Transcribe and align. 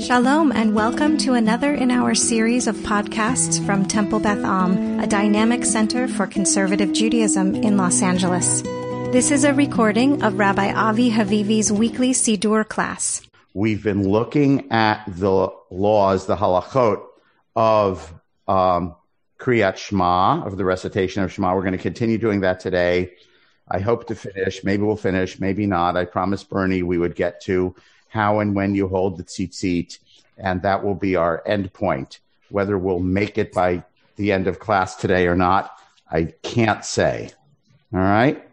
Shalom 0.00 0.50
and 0.52 0.74
welcome 0.74 1.18
to 1.18 1.34
another 1.34 1.74
in 1.74 1.90
our 1.90 2.14
series 2.14 2.66
of 2.66 2.74
podcasts 2.76 3.64
from 3.66 3.84
Temple 3.84 4.18
Beth 4.18 4.42
Am, 4.42 4.98
a 4.98 5.06
dynamic 5.06 5.62
center 5.66 6.08
for 6.08 6.26
conservative 6.26 6.94
Judaism 6.94 7.54
in 7.54 7.76
Los 7.76 8.00
Angeles. 8.00 8.62
This 9.12 9.30
is 9.30 9.44
a 9.44 9.52
recording 9.52 10.22
of 10.22 10.38
Rabbi 10.38 10.72
Avi 10.72 11.10
Havivi's 11.10 11.70
weekly 11.70 12.12
Siddur 12.12 12.66
class. 12.66 13.20
We've 13.52 13.82
been 13.82 14.08
looking 14.08 14.72
at 14.72 15.04
the 15.06 15.52
laws, 15.70 16.24
the 16.24 16.36
halachot 16.36 17.04
of 17.54 18.14
um, 18.48 18.96
Kriyat 19.38 19.76
Shema, 19.76 20.46
of 20.46 20.56
the 20.56 20.64
recitation 20.64 21.22
of 21.24 21.30
Shema. 21.30 21.54
We're 21.54 21.60
going 21.60 21.72
to 21.72 21.78
continue 21.78 22.16
doing 22.16 22.40
that 22.40 22.58
today. 22.58 23.12
I 23.68 23.80
hope 23.80 24.06
to 24.06 24.14
finish. 24.14 24.64
Maybe 24.64 24.82
we'll 24.82 24.96
finish, 24.96 25.38
maybe 25.38 25.66
not. 25.66 25.98
I 25.98 26.06
promised 26.06 26.48
Bernie 26.48 26.82
we 26.82 26.96
would 26.96 27.14
get 27.14 27.42
to 27.42 27.76
how 28.10 28.40
and 28.40 28.54
when 28.54 28.74
you 28.74 28.88
hold 28.88 29.16
the 29.16 29.24
tzitzit, 29.24 29.98
and 30.36 30.60
that 30.62 30.84
will 30.84 30.94
be 30.94 31.16
our 31.16 31.42
end 31.46 31.72
point. 31.72 32.20
Whether 32.50 32.76
we'll 32.76 33.00
make 33.00 33.38
it 33.38 33.52
by 33.52 33.84
the 34.16 34.32
end 34.32 34.46
of 34.46 34.58
class 34.58 34.96
today 34.96 35.26
or 35.26 35.36
not, 35.36 35.72
I 36.10 36.34
can't 36.42 36.84
say. 36.84 37.30
All 37.94 38.00
right. 38.00 38.46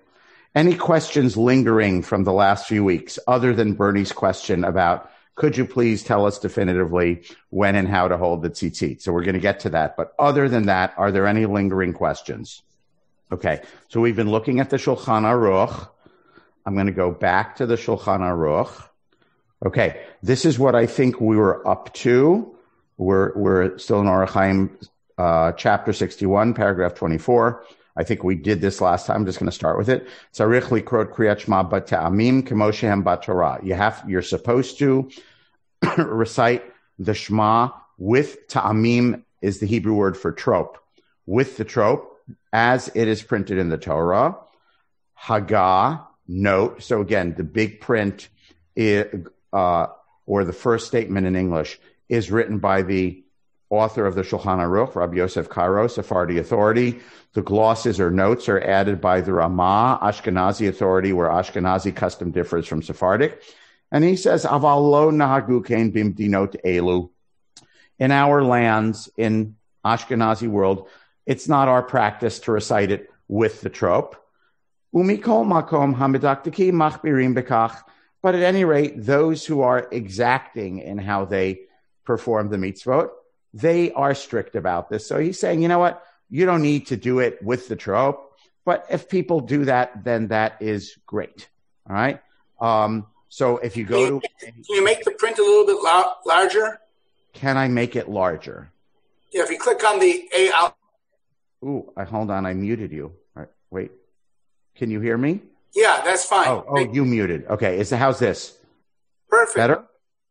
Any 0.56 0.76
questions 0.76 1.36
lingering 1.36 2.02
from 2.02 2.24
the 2.24 2.34
last 2.34 2.68
few 2.68 2.84
weeks, 2.84 3.20
other 3.28 3.54
than 3.54 3.74
Bernie's 3.74 4.12
question 4.12 4.64
about 4.64 5.12
could 5.36 5.56
you 5.56 5.66
please 5.66 6.04
tell 6.04 6.26
us 6.26 6.40
definitively 6.40 7.24
when 7.52 7.76
and 7.76 7.88
how 7.88 8.08
to 8.08 8.18
hold 8.18 8.42
the 8.42 8.50
tzitzit? 8.50 9.04
So 9.04 9.14
we're 9.14 9.24
going 9.24 9.36
to 9.36 9.40
get 9.40 9.60
to 9.62 9.70
that. 9.70 9.96
But 9.96 10.14
other 10.18 10.50
than 10.50 10.66
that, 10.66 10.96
are 10.98 11.12
there 11.12 11.28
any 11.28 11.46
lingering 11.46 11.94
questions? 11.94 12.64
Okay. 13.32 13.62
So 13.90 14.02
we've 14.02 14.16
been 14.16 14.32
looking 14.32 14.60
at 14.60 14.72
the 14.72 14.78
Shulchan 14.78 15.26
Aruch. 15.26 15.90
I'm 16.66 16.74
going 16.74 16.88
to 16.88 16.92
go 16.92 17.12
back 17.12 17.58
to 17.58 17.68
the 17.68 17.76
Shulchan 17.76 18.22
Aruch. 18.22 18.72
Okay, 19.66 20.02
this 20.22 20.46
is 20.46 20.60
what 20.60 20.76
I 20.76 20.86
think 20.86 21.20
we 21.20 21.36
were 21.36 21.68
up 21.68 21.94
to. 21.96 22.56
We're 22.98 23.36
we're 23.36 23.78
still 23.78 24.00
in 24.00 24.08
Orach 24.08 24.70
uh, 25.18 25.52
chapter 25.54 25.94
sixty-one, 25.94 26.54
paragraph 26.54 26.94
twenty-four. 26.94 27.64
I 27.98 28.04
think 28.04 28.24
we 28.24 28.36
did 28.36 28.62
this 28.62 28.80
last 28.80 29.08
time. 29.08 29.18
I'm 29.18 29.26
just 29.26 29.40
going 29.40 29.50
to 29.50 29.56
start 29.56 29.78
with 29.78 29.90
it. 29.90 30.08
Kriyat 30.36 31.42
kemoshehem 32.44 33.04
batorah. 33.04 33.66
You 33.66 33.74
have, 33.74 34.06
you're 34.08 34.22
supposed 34.22 34.78
to 34.78 35.10
recite 35.98 36.64
the 37.00 37.16
Shema 37.16 37.72
with 37.98 38.48
ta'amim 38.48 39.24
is 39.42 39.60
the 39.60 39.66
Hebrew 39.66 39.96
word 39.96 40.16
for 40.16 40.32
trope. 40.32 40.78
With 41.26 41.58
the 41.58 41.66
trope, 41.66 42.16
as 42.54 42.92
it 42.94 43.08
is 43.08 43.24
printed 43.24 43.58
in 43.58 43.70
the 43.70 43.78
Torah. 43.78 44.38
Haggah, 45.20 46.06
note. 46.28 46.84
So 46.84 47.02
again, 47.02 47.34
the 47.36 47.44
big 47.44 47.82
print 47.82 48.30
uh, 49.54 49.88
or 50.26 50.44
the 50.44 50.54
first 50.54 50.88
statement 50.88 51.26
in 51.26 51.36
English 51.36 51.80
is 52.10 52.32
written 52.32 52.60
by 52.60 52.82
the 52.82 53.24
author 53.70 54.06
of 54.06 54.16
the 54.16 54.22
Shulchan 54.22 54.60
Aruch, 54.60 54.96
Rabbi 54.96 55.18
Yosef 55.18 55.50
Karo, 55.50 55.88
Sephardi 55.88 56.38
authority. 56.38 57.00
The 57.34 57.42
glosses 57.42 58.00
or 58.00 58.10
notes 58.10 58.48
are 58.50 58.60
added 58.60 59.02
by 59.02 59.22
the 59.22 59.34
Ramah, 59.34 60.00
Ashkenazi 60.02 60.68
authority, 60.68 61.14
where 61.14 61.30
Ashkenazi 61.30 61.96
custom 61.96 62.32
differs 62.32 62.66
from 62.66 62.82
Sephardic. 62.82 63.42
And 63.92 64.04
he 64.04 64.16
says, 64.16 64.46
Aval 64.46 64.90
lo 64.90 65.12
nahagu 65.12 65.66
kein 65.66 65.92
bimdinot 65.92 66.56
elu. 66.66 67.10
In 68.00 68.12
our 68.12 68.44
lands, 68.44 69.10
in 69.18 69.56
Ashkenazi 69.86 70.48
world, 70.48 70.88
it's 71.26 71.48
not 71.48 71.68
our 71.68 71.84
practice 71.84 72.40
to 72.40 72.52
recite 72.52 72.92
it 72.92 73.10
with 73.28 73.62
the 73.62 73.70
trope. 73.70 74.16
Umikol 74.96 75.46
makom 75.46 75.96
hamidaktiki 75.96 76.72
machbirim 76.72 77.36
bekach. 77.38 77.84
But 78.28 78.36
at 78.36 78.44
any 78.44 78.66
rate, 78.66 79.06
those 79.06 79.46
who 79.46 79.62
are 79.62 79.88
exacting 79.90 80.80
in 80.80 80.98
how 80.98 81.24
they 81.24 81.62
perform 82.04 82.50
the 82.50 82.58
mitzvot, 82.58 83.08
they 83.54 83.94
are 83.94 84.14
strict 84.14 84.58
about 84.58 84.90
this. 84.90 85.08
So 85.08 85.18
he's 85.18 85.40
saying, 85.40 85.62
you 85.62 85.70
know 85.70 85.80
what? 85.80 86.04
You 86.30 86.46
don't 86.46 86.62
need 86.62 86.88
to 86.88 86.98
do 86.98 87.20
it 87.20 87.42
with 87.42 87.70
the 87.70 87.78
trope, 87.78 88.38
but 88.66 88.86
if 88.90 89.08
people 89.08 89.40
do 89.40 89.64
that, 89.64 90.04
then 90.04 90.28
that 90.28 90.58
is 90.60 90.98
great. 91.06 91.48
All 91.90 91.96
right. 91.96 92.20
Um, 92.60 93.08
so 93.30 93.60
if 93.60 93.78
you 93.78 93.86
go 93.86 94.06
can 94.06 94.16
you, 94.16 94.20
to, 94.20 94.46
can 94.48 94.64
you 94.68 94.84
make 94.84 95.06
the 95.06 95.12
print 95.12 95.38
a 95.38 95.42
little 95.42 95.66
bit 95.66 95.82
la- 95.82 96.16
larger? 96.26 96.82
Can 97.32 97.56
I 97.56 97.70
make 97.70 97.96
it 97.96 98.10
larger? 98.10 98.74
Yeah, 99.32 99.44
if 99.44 99.50
you 99.50 99.58
click 99.58 99.82
on 99.86 100.02
the 100.02 100.28
A 100.36 100.52
out. 100.54 100.76
Ooh, 101.64 101.94
I, 101.96 102.04
hold 102.04 102.30
on. 102.30 102.46
I 102.46 102.54
muted 102.54 102.92
you. 102.92 103.06
All 103.38 103.44
right, 103.44 103.50
wait. 103.72 103.92
Can 104.76 104.92
you 104.92 105.00
hear 105.00 105.18
me? 105.18 105.44
Yeah, 105.76 106.02
that's 106.04 106.26
fine. 106.26 106.48
Oh, 106.48 106.66
oh, 106.68 106.80
you 106.80 107.06
muted. 107.06 107.46
Okay. 107.48 107.80
Is 107.80 107.90
the 107.90 107.98
how's 107.98 108.20
this? 108.20 108.58
Perfect. 109.30 109.56
Better? 109.56 109.84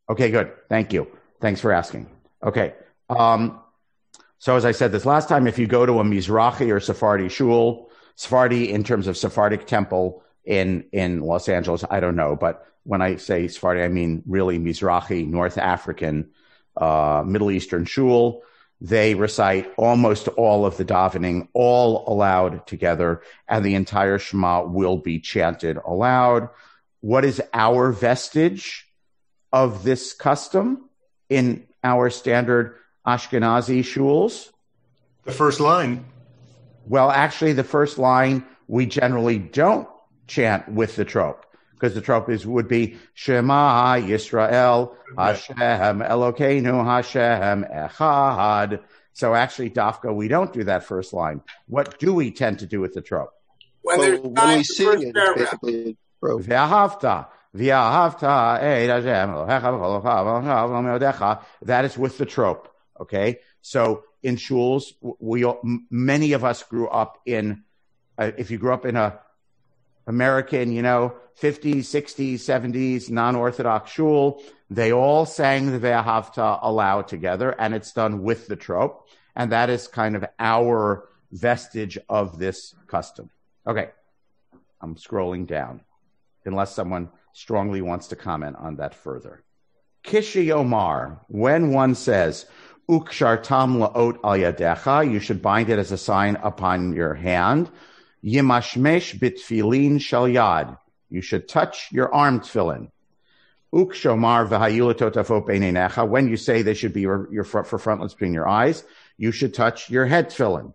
Okay, 0.08 0.30
good. 0.30 0.52
Thank 0.68 0.92
you. 0.92 1.06
Thanks 1.40 1.60
for 1.60 1.72
asking. 1.72 2.08
Okay. 2.42 2.74
Um, 3.08 3.60
so 4.38 4.56
as 4.56 4.64
I 4.64 4.72
said 4.72 4.92
this 4.92 5.06
last 5.06 5.28
time, 5.28 5.46
if 5.46 5.58
you 5.58 5.66
go 5.66 5.86
to 5.86 6.00
a 6.00 6.04
Mizrahi 6.04 6.72
or 6.72 6.80
Sephardi 6.80 7.28
shul, 7.28 7.90
Sephardi 8.14 8.70
in 8.70 8.84
terms 8.84 9.06
of 9.06 9.16
Sephardic 9.16 9.66
temple 9.66 10.22
in, 10.44 10.84
in 10.92 11.20
Los 11.20 11.48
Angeles, 11.48 11.84
I 11.90 12.00
don't 12.00 12.16
know, 12.16 12.36
but 12.36 12.66
when 12.84 13.02
I 13.02 13.16
say 13.16 13.48
Sephardi, 13.48 13.82
I 13.82 13.88
mean 13.88 14.22
really 14.26 14.58
Mizrahi, 14.58 15.26
North 15.26 15.58
African, 15.58 16.30
uh, 16.76 17.24
Middle 17.26 17.50
Eastern 17.50 17.84
shul. 17.84 18.42
They 18.80 19.14
recite 19.14 19.72
almost 19.76 20.28
all 20.28 20.66
of 20.66 20.76
the 20.76 20.84
davening, 20.84 21.48
all 21.54 22.04
aloud 22.06 22.66
together, 22.66 23.22
and 23.48 23.64
the 23.64 23.74
entire 23.74 24.18
Shema 24.18 24.64
will 24.64 24.98
be 24.98 25.18
chanted 25.18 25.78
aloud. 25.78 26.50
What 27.00 27.24
is 27.24 27.40
our 27.54 27.90
vestige 27.90 28.86
of 29.52 29.82
this 29.82 30.12
custom 30.12 30.90
in 31.30 31.66
our 31.82 32.10
standard 32.10 32.76
Ashkenazi 33.06 33.80
shuls? 33.80 34.50
The 35.24 35.32
first 35.32 35.58
line. 35.58 36.04
Well, 36.86 37.10
actually, 37.10 37.54
the 37.54 37.64
first 37.64 37.98
line 37.98 38.44
we 38.68 38.86
generally 38.86 39.38
don't 39.38 39.88
chant 40.26 40.68
with 40.68 40.96
the 40.96 41.04
trope 41.04 41.46
because 41.78 41.94
the 41.94 42.00
trope 42.00 42.30
is 42.30 42.46
would 42.46 42.68
be 42.68 42.96
Shema 43.14 43.96
Yisrael 43.96 44.94
Hashem 45.16 46.00
Elokeinu 46.00 46.84
Hashem 46.84 47.64
Echad. 47.64 48.80
So 49.12 49.34
actually, 49.34 49.70
Dafka, 49.70 50.14
we 50.14 50.28
don't 50.28 50.52
do 50.52 50.64
that 50.64 50.84
first 50.84 51.12
line. 51.12 51.42
What 51.68 51.98
do 51.98 52.14
we 52.14 52.30
tend 52.30 52.60
to 52.60 52.66
do 52.66 52.80
with 52.80 52.94
the 52.94 53.02
trope? 53.02 53.32
When, 53.82 53.98
well, 53.98 54.20
when 54.22 54.58
we 54.58 54.64
sing 54.64 55.02
it, 55.02 55.16
it's 55.16 55.38
basically 55.38 55.96
trope. 56.20 56.42
V'ahavta. 56.42 57.28
V'ahavta 57.54 58.60
That 61.62 61.84
is 61.84 61.98
with 61.98 62.18
the 62.18 62.26
trope. 62.26 62.68
Okay. 63.00 63.38
So 63.62 64.04
in 64.22 64.36
shuls, 64.36 64.92
we, 65.18 65.44
many 65.90 66.32
of 66.32 66.44
us 66.44 66.62
grew 66.62 66.88
up 66.88 67.18
in, 67.26 67.64
uh, 68.18 68.32
if 68.36 68.50
you 68.50 68.58
grew 68.58 68.72
up 68.72 68.86
in 68.86 68.96
a 68.96 69.20
American, 70.06 70.72
you 70.72 70.82
know, 70.82 71.14
50s, 71.40 71.78
60s, 71.78 72.34
70s, 72.34 73.10
non-Orthodox 73.10 73.90
shul. 73.90 74.42
They 74.70 74.92
all 74.92 75.26
sang 75.26 75.70
the 75.70 75.78
Ve'ahavta 75.78 76.60
aloud 76.62 77.08
together, 77.08 77.50
and 77.50 77.74
it's 77.74 77.92
done 77.92 78.22
with 78.22 78.46
the 78.46 78.56
trope. 78.56 79.08
And 79.34 79.52
that 79.52 79.68
is 79.68 79.86
kind 79.86 80.16
of 80.16 80.24
our 80.38 81.08
vestige 81.30 81.98
of 82.08 82.38
this 82.38 82.74
custom. 82.86 83.30
Okay. 83.66 83.90
I'm 84.80 84.96
scrolling 84.96 85.46
down, 85.46 85.82
unless 86.44 86.74
someone 86.74 87.10
strongly 87.32 87.82
wants 87.82 88.08
to 88.08 88.16
comment 88.16 88.56
on 88.58 88.76
that 88.76 88.94
further. 88.94 89.42
Kishi 90.04 90.50
Omar, 90.50 91.20
when 91.28 91.72
one 91.72 91.94
says, 91.94 92.46
Ukshartam 92.88 93.78
la'ot 93.78 94.18
al 94.22 94.38
yadecha, 94.38 95.10
you 95.10 95.18
should 95.18 95.42
bind 95.42 95.68
it 95.68 95.78
as 95.78 95.90
a 95.90 95.98
sign 95.98 96.36
upon 96.36 96.94
your 96.94 97.14
hand. 97.14 97.70
Yimashmesh 98.26 99.18
bitfilin 99.18 100.00
shal 100.00 100.24
yad. 100.24 100.76
You 101.08 101.20
should 101.20 101.48
touch 101.48 101.92
your 101.92 102.12
arm 102.12 102.40
tefillin. 102.40 102.90
Ukshomar 103.72 104.48
v'hayulatotafo 104.48 106.08
When 106.08 106.28
you 106.28 106.36
say 106.36 106.62
they 106.62 106.74
should 106.74 106.92
be 106.92 107.02
your, 107.02 107.32
your 107.32 107.44
front, 107.44 107.68
for 107.68 107.78
frontlets 107.78 108.14
between 108.14 108.34
your 108.34 108.48
eyes, 108.48 108.82
you 109.16 109.30
should 109.30 109.54
touch 109.54 109.90
your 109.90 110.06
head 110.06 110.30
tefillin. 110.30 110.74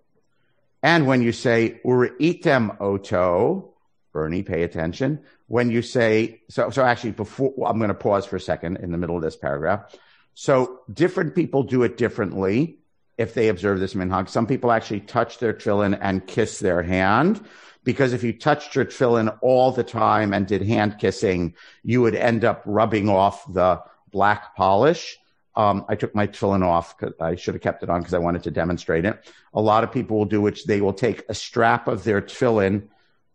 And 0.81 1.05
when 1.07 1.21
you 1.21 1.31
say 1.31 1.81
uritem 1.85 2.79
oto, 2.79 3.73
Bernie, 4.13 4.43
pay 4.43 4.63
attention. 4.63 5.23
When 5.47 5.69
you 5.69 5.81
say, 5.81 6.41
so, 6.49 6.69
so 6.69 6.83
actually 6.83 7.11
before, 7.11 7.53
I'm 7.65 7.77
going 7.77 7.89
to 7.89 7.93
pause 7.93 8.25
for 8.25 8.37
a 8.37 8.41
second 8.41 8.77
in 8.77 8.91
the 8.91 8.97
middle 8.97 9.15
of 9.15 9.21
this 9.21 9.35
paragraph. 9.35 9.95
So 10.33 10.79
different 10.91 11.35
people 11.35 11.63
do 11.63 11.83
it 11.83 11.97
differently 11.97 12.80
if 13.21 13.33
they 13.33 13.47
observe 13.47 13.79
this 13.79 13.93
minhag. 13.93 14.27
Some 14.27 14.45
people 14.45 14.71
actually 14.71 14.99
touch 15.01 15.39
their 15.39 15.53
tefillin 15.53 15.97
and 16.01 16.25
kiss 16.27 16.59
their 16.59 16.83
hand 16.83 17.43
because 17.83 18.13
if 18.13 18.23
you 18.23 18.33
touched 18.33 18.75
your 18.75 18.85
tefillin 18.85 19.35
all 19.41 19.71
the 19.71 19.83
time 19.83 20.33
and 20.33 20.45
did 20.45 20.61
hand 20.61 20.97
kissing, 20.99 21.55
you 21.83 22.01
would 22.01 22.15
end 22.15 22.45
up 22.45 22.61
rubbing 22.65 23.09
off 23.09 23.51
the 23.51 23.81
black 24.11 24.55
polish. 24.55 25.17
Um, 25.55 25.85
I 25.89 25.95
took 25.95 26.13
my 26.15 26.27
tefillin 26.27 26.63
off 26.63 26.97
because 26.97 27.15
I 27.19 27.35
should 27.35 27.55
have 27.55 27.63
kept 27.63 27.83
it 27.83 27.89
on 27.89 28.01
because 28.01 28.13
I 28.13 28.19
wanted 28.19 28.43
to 28.43 28.51
demonstrate 28.51 29.05
it. 29.05 29.19
A 29.53 29.61
lot 29.61 29.83
of 29.83 29.91
people 29.91 30.17
will 30.17 30.25
do 30.25 30.41
which 30.41 30.65
they 30.65 30.79
will 30.79 30.93
take 30.93 31.23
a 31.27 31.33
strap 31.33 31.87
of 31.87 32.03
their 32.03 32.21
tefillin, 32.21 32.87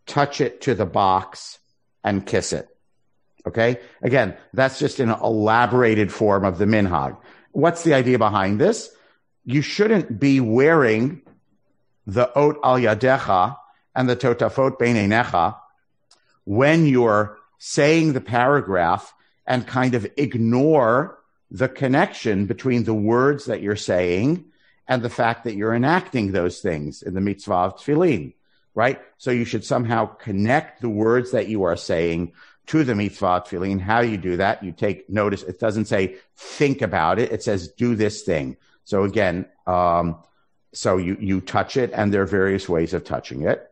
touch 0.06 0.40
it 0.40 0.60
to 0.62 0.74
the 0.74 0.86
box, 0.86 1.58
and 2.04 2.24
kiss 2.24 2.52
it. 2.52 2.68
Okay. 3.46 3.80
Again, 4.02 4.36
that's 4.52 4.78
just 4.78 4.98
an 4.98 5.10
elaborated 5.10 6.12
form 6.12 6.44
of 6.44 6.58
the 6.58 6.64
minhag. 6.64 7.16
What's 7.52 7.84
the 7.84 7.94
idea 7.94 8.18
behind 8.18 8.60
this? 8.60 8.90
You 9.46 9.62
shouldn't 9.62 10.20
be 10.20 10.40
wearing 10.40 11.22
the 12.06 12.30
ot 12.36 12.56
al 12.62 12.78
yadecha 12.78 13.56
and 13.94 14.08
the 14.08 14.16
totafot 14.16 14.78
beinenecha 14.78 15.56
when 16.44 16.86
you're 16.86 17.38
saying 17.58 18.12
the 18.12 18.20
paragraph 18.20 19.14
and 19.46 19.66
kind 19.66 19.94
of 19.94 20.06
ignore 20.16 21.18
the 21.50 21.68
connection 21.68 22.46
between 22.46 22.84
the 22.84 22.94
words 22.94 23.46
that 23.46 23.62
you're 23.62 23.76
saying 23.76 24.44
and 24.88 25.02
the 25.02 25.10
fact 25.10 25.44
that 25.44 25.54
you're 25.54 25.74
enacting 25.74 26.32
those 26.32 26.60
things 26.60 27.02
in 27.02 27.14
the 27.14 27.20
mitzvah 27.20 27.54
of 27.54 27.76
tefillin, 27.76 28.34
right? 28.74 29.00
So 29.18 29.30
you 29.30 29.44
should 29.44 29.64
somehow 29.64 30.06
connect 30.06 30.80
the 30.80 30.88
words 30.88 31.30
that 31.30 31.48
you 31.48 31.62
are 31.62 31.76
saying 31.76 32.32
to 32.66 32.82
the 32.82 32.94
mitzvah 32.96 33.26
of 33.26 33.44
tefillin. 33.44 33.80
How 33.80 34.00
you 34.00 34.16
do 34.16 34.36
that? 34.38 34.62
You 34.62 34.72
take 34.72 35.08
notice. 35.08 35.42
It 35.44 35.60
doesn't 35.60 35.86
say 35.86 36.16
think 36.36 36.82
about 36.82 37.20
it. 37.20 37.32
It 37.32 37.42
says 37.42 37.68
do 37.68 37.94
this 37.94 38.22
thing. 38.22 38.56
So 38.86 39.02
again, 39.02 39.46
um, 39.66 40.18
so 40.72 40.96
you, 40.96 41.16
you 41.18 41.40
touch 41.40 41.76
it 41.76 41.90
and 41.92 42.14
there 42.14 42.22
are 42.22 42.26
various 42.26 42.68
ways 42.68 42.94
of 42.94 43.02
touching 43.02 43.42
it. 43.42 43.68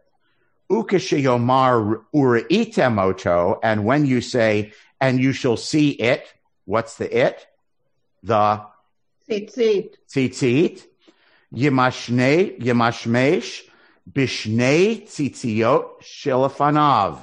Ukashiyomar 0.69 2.03
uraitemoto. 2.13 3.61
And 3.63 3.85
when 3.85 4.07
you 4.07 4.21
say, 4.21 4.73
and 5.01 5.21
you 5.21 5.33
shall 5.33 5.57
see 5.57 5.91
it, 5.91 6.27
what's 6.65 6.97
the 6.97 7.17
it? 7.17 7.47
The 8.25 8.67
tzitzit. 9.31 9.95
Tzitzit. 10.09 10.85
Yimashne, 11.55 12.59
yimashmesh, 12.59 13.69
bishnei 14.11 15.05
tzitziot 15.05 16.03
shilafanav. 16.03 17.21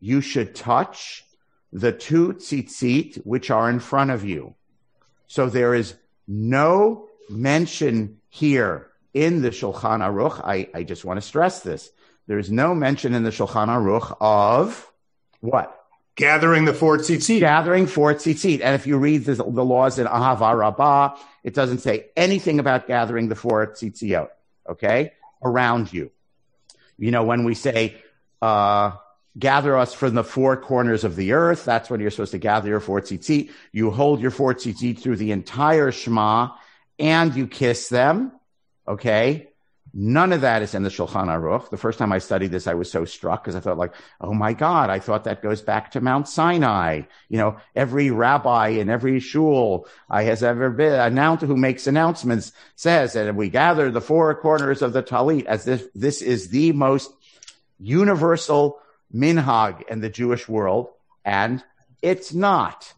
You 0.00 0.20
should 0.20 0.54
touch 0.54 1.24
the 1.72 1.92
two 1.92 2.34
tzitzit 2.34 3.24
which 3.24 3.50
are 3.50 3.70
in 3.70 3.80
front 3.80 4.10
of 4.10 4.22
you. 4.22 4.54
So 5.28 5.48
there 5.48 5.74
is 5.74 5.94
no 6.28 7.08
mention 7.28 8.18
here 8.28 8.88
in 9.14 9.42
the 9.42 9.50
Shulchan 9.50 10.00
Aruch. 10.00 10.40
I, 10.44 10.68
I 10.74 10.82
just 10.82 11.04
want 11.04 11.18
to 11.18 11.26
stress 11.26 11.60
this. 11.60 11.90
There 12.26 12.38
is 12.38 12.50
no 12.50 12.74
mention 12.74 13.14
in 13.14 13.24
the 13.24 13.30
Shulchan 13.30 13.68
Aruch 13.68 14.16
of 14.20 14.90
what? 15.40 15.78
Gathering 16.14 16.66
the 16.66 16.74
four 16.74 16.98
tzitzit. 16.98 17.40
Gathering 17.40 17.86
four 17.86 18.14
tzitzit. 18.14 18.60
And 18.62 18.74
if 18.74 18.86
you 18.86 18.98
read 18.98 19.24
the, 19.24 19.34
the 19.34 19.64
laws 19.64 19.98
in 19.98 20.06
Ahava 20.06 20.56
Rabbah, 20.56 21.16
it 21.42 21.54
doesn't 21.54 21.78
say 21.78 22.06
anything 22.16 22.58
about 22.58 22.86
gathering 22.86 23.28
the 23.28 23.34
four 23.34 23.66
tzitziot, 23.66 24.28
okay, 24.68 25.12
around 25.42 25.92
you. 25.92 26.10
You 26.98 27.10
know, 27.10 27.24
when 27.24 27.44
we 27.44 27.54
say, 27.54 27.96
uh, 28.40 28.92
gather 29.38 29.76
us 29.76 29.94
from 29.94 30.14
the 30.14 30.24
four 30.24 30.56
corners 30.56 31.04
of 31.04 31.16
the 31.16 31.32
earth, 31.32 31.64
that's 31.64 31.88
when 31.88 32.00
you're 32.00 32.10
supposed 32.10 32.32
to 32.32 32.38
gather 32.38 32.68
your 32.68 32.80
four 32.80 33.00
tzitzit. 33.00 33.50
You 33.72 33.90
hold 33.90 34.20
your 34.20 34.30
four 34.30 34.54
tzitzit 34.54 34.98
through 34.98 35.16
the 35.16 35.32
entire 35.32 35.90
Shema 35.90 36.50
and 36.98 37.34
you 37.34 37.46
kiss 37.46 37.88
them, 37.88 38.32
okay? 38.86 39.48
None 39.94 40.32
of 40.32 40.40
that 40.40 40.62
is 40.62 40.74
in 40.74 40.84
the 40.84 40.88
Shulchan 40.88 41.26
Aruch. 41.26 41.68
The 41.68 41.76
first 41.76 41.98
time 41.98 42.12
I 42.12 42.18
studied 42.18 42.50
this, 42.50 42.66
I 42.66 42.72
was 42.72 42.90
so 42.90 43.04
struck 43.04 43.44
because 43.44 43.54
I 43.54 43.60
thought 43.60 43.76
like, 43.76 43.94
oh 44.22 44.32
my 44.32 44.54
God, 44.54 44.88
I 44.88 44.98
thought 44.98 45.24
that 45.24 45.42
goes 45.42 45.60
back 45.60 45.90
to 45.90 46.00
Mount 46.00 46.28
Sinai. 46.28 47.02
You 47.28 47.38
know, 47.38 47.56
every 47.76 48.10
rabbi 48.10 48.68
in 48.68 48.88
every 48.88 49.20
shul 49.20 49.86
I 50.08 50.22
has 50.22 50.42
ever 50.42 50.70
been, 50.70 50.94
announced 50.94 51.44
who 51.44 51.58
makes 51.58 51.86
announcements 51.86 52.52
says 52.74 53.12
that 53.12 53.34
we 53.34 53.50
gather 53.50 53.90
the 53.90 54.00
four 54.00 54.34
corners 54.34 54.80
of 54.80 54.94
the 54.94 55.02
Talit 55.02 55.44
as 55.44 55.68
if 55.68 55.92
this 55.92 56.22
is 56.22 56.48
the 56.48 56.72
most 56.72 57.12
universal 57.78 58.80
minhag 59.14 59.82
in 59.90 60.00
the 60.00 60.08
Jewish 60.08 60.48
world. 60.48 60.88
And 61.22 61.62
it's 62.00 62.32
not. 62.32 62.90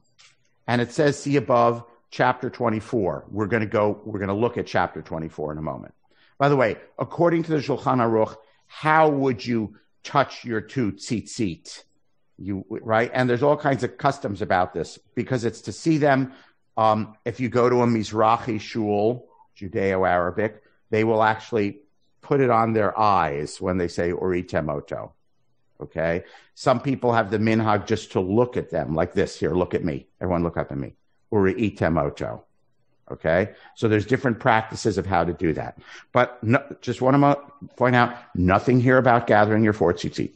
And 0.68 0.80
it 0.80 0.92
says, 0.92 1.20
see 1.20 1.36
above 1.36 1.84
chapter 2.14 2.48
24. 2.48 3.24
We're 3.28 3.46
going 3.46 3.62
to 3.62 3.68
go, 3.68 4.00
we're 4.04 4.20
going 4.20 4.28
to 4.28 4.34
look 4.34 4.56
at 4.56 4.68
chapter 4.68 5.02
24 5.02 5.50
in 5.50 5.58
a 5.58 5.62
moment. 5.62 5.94
By 6.38 6.48
the 6.48 6.54
way, 6.54 6.76
according 6.96 7.42
to 7.44 7.50
the 7.50 7.58
Shulchan 7.58 7.98
Aruch, 7.98 8.36
how 8.66 9.08
would 9.08 9.44
you 9.44 9.74
touch 10.04 10.44
your 10.44 10.60
two 10.60 10.92
tzitzit? 10.92 11.82
You 12.38 12.64
right, 12.68 13.10
and 13.12 13.28
there's 13.28 13.42
all 13.42 13.56
kinds 13.56 13.82
of 13.82 13.98
customs 13.98 14.42
about 14.42 14.74
this 14.74 14.96
because 15.16 15.44
it's 15.44 15.62
to 15.62 15.72
see 15.72 15.98
them. 15.98 16.32
Um, 16.76 17.16
if 17.24 17.40
you 17.40 17.48
go 17.48 17.68
to 17.68 17.82
a 17.82 17.86
Mizrahi 17.86 18.60
shul, 18.60 19.28
Judeo-Arabic, 19.58 20.62
they 20.90 21.02
will 21.02 21.22
actually 21.22 21.80
put 22.20 22.40
it 22.40 22.50
on 22.50 22.72
their 22.72 22.96
eyes 22.98 23.60
when 23.60 23.76
they 23.76 23.88
say 23.88 24.10
Uritemoto. 24.10 25.10
Okay. 25.80 26.24
Some 26.54 26.80
people 26.80 27.12
have 27.12 27.30
the 27.30 27.38
minhag 27.38 27.86
just 27.86 28.12
to 28.12 28.20
look 28.20 28.56
at 28.56 28.70
them 28.70 28.94
like 28.94 29.14
this. 29.14 29.38
Here, 29.38 29.52
look 29.52 29.74
at 29.74 29.84
me. 29.84 30.06
Everyone 30.20 30.44
look 30.44 30.56
up 30.56 30.70
at 30.70 30.78
me. 30.78 30.94
Uritemoto. 31.34 32.42
Okay. 33.10 33.50
So 33.74 33.88
there's 33.88 34.06
different 34.06 34.40
practices 34.40 34.96
of 34.96 35.04
how 35.04 35.24
to 35.24 35.32
do 35.32 35.52
that. 35.54 35.78
But 36.12 36.42
no, 36.42 36.62
just 36.80 37.02
want 37.02 37.20
to 37.20 37.66
point 37.76 37.96
out 37.96 38.16
nothing 38.34 38.80
here 38.80 38.96
about 38.96 39.26
gathering 39.26 39.64
your 39.64 39.74
four 39.74 39.92
tzitzit. 39.92 40.32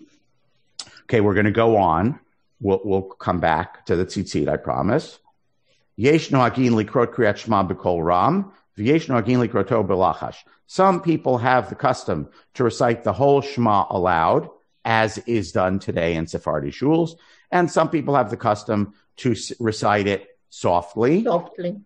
Okay. 1.05 1.21
We're 1.21 1.35
going 1.35 1.47
to 1.47 1.53
go 1.53 1.77
on. 1.77 2.21
We'll, 2.61 2.81
we'll 2.85 3.03
come 3.03 3.41
back 3.41 3.87
to 3.87 3.97
the 3.97 4.05
tzitzit, 4.05 4.49
I 4.49 4.57
promise. 4.57 5.19
Yesh 5.97 6.29
noagin 6.31 6.73
likrot 6.73 7.15
kriyat 7.15 7.69
b'kol 7.69 8.05
ram. 8.05 8.53
V'yesh 8.77 9.07
noagin 9.07 9.45
likroto 9.45 9.87
b'lachash. 9.87 10.37
Some 10.67 11.01
people 11.01 11.39
have 11.39 11.71
the 11.71 11.75
custom 11.75 12.29
to 12.55 12.65
recite 12.65 13.03
the 13.03 13.13
whole 13.13 13.41
Shema 13.41 13.87
aloud, 13.91 14.51
as 14.85 15.19
is 15.19 15.53
done 15.53 15.79
today 15.79 16.15
in 16.15 16.27
Sephardi 16.27 16.71
shuls. 16.71 17.17
And 17.51 17.71
some 17.71 17.89
people 17.89 18.15
have 18.15 18.31
the 18.31 18.37
custom 18.37 18.95
to 19.19 19.35
recite 19.59 20.07
it 20.07 20.38
softly. 20.51 21.25
Softly 21.25 21.83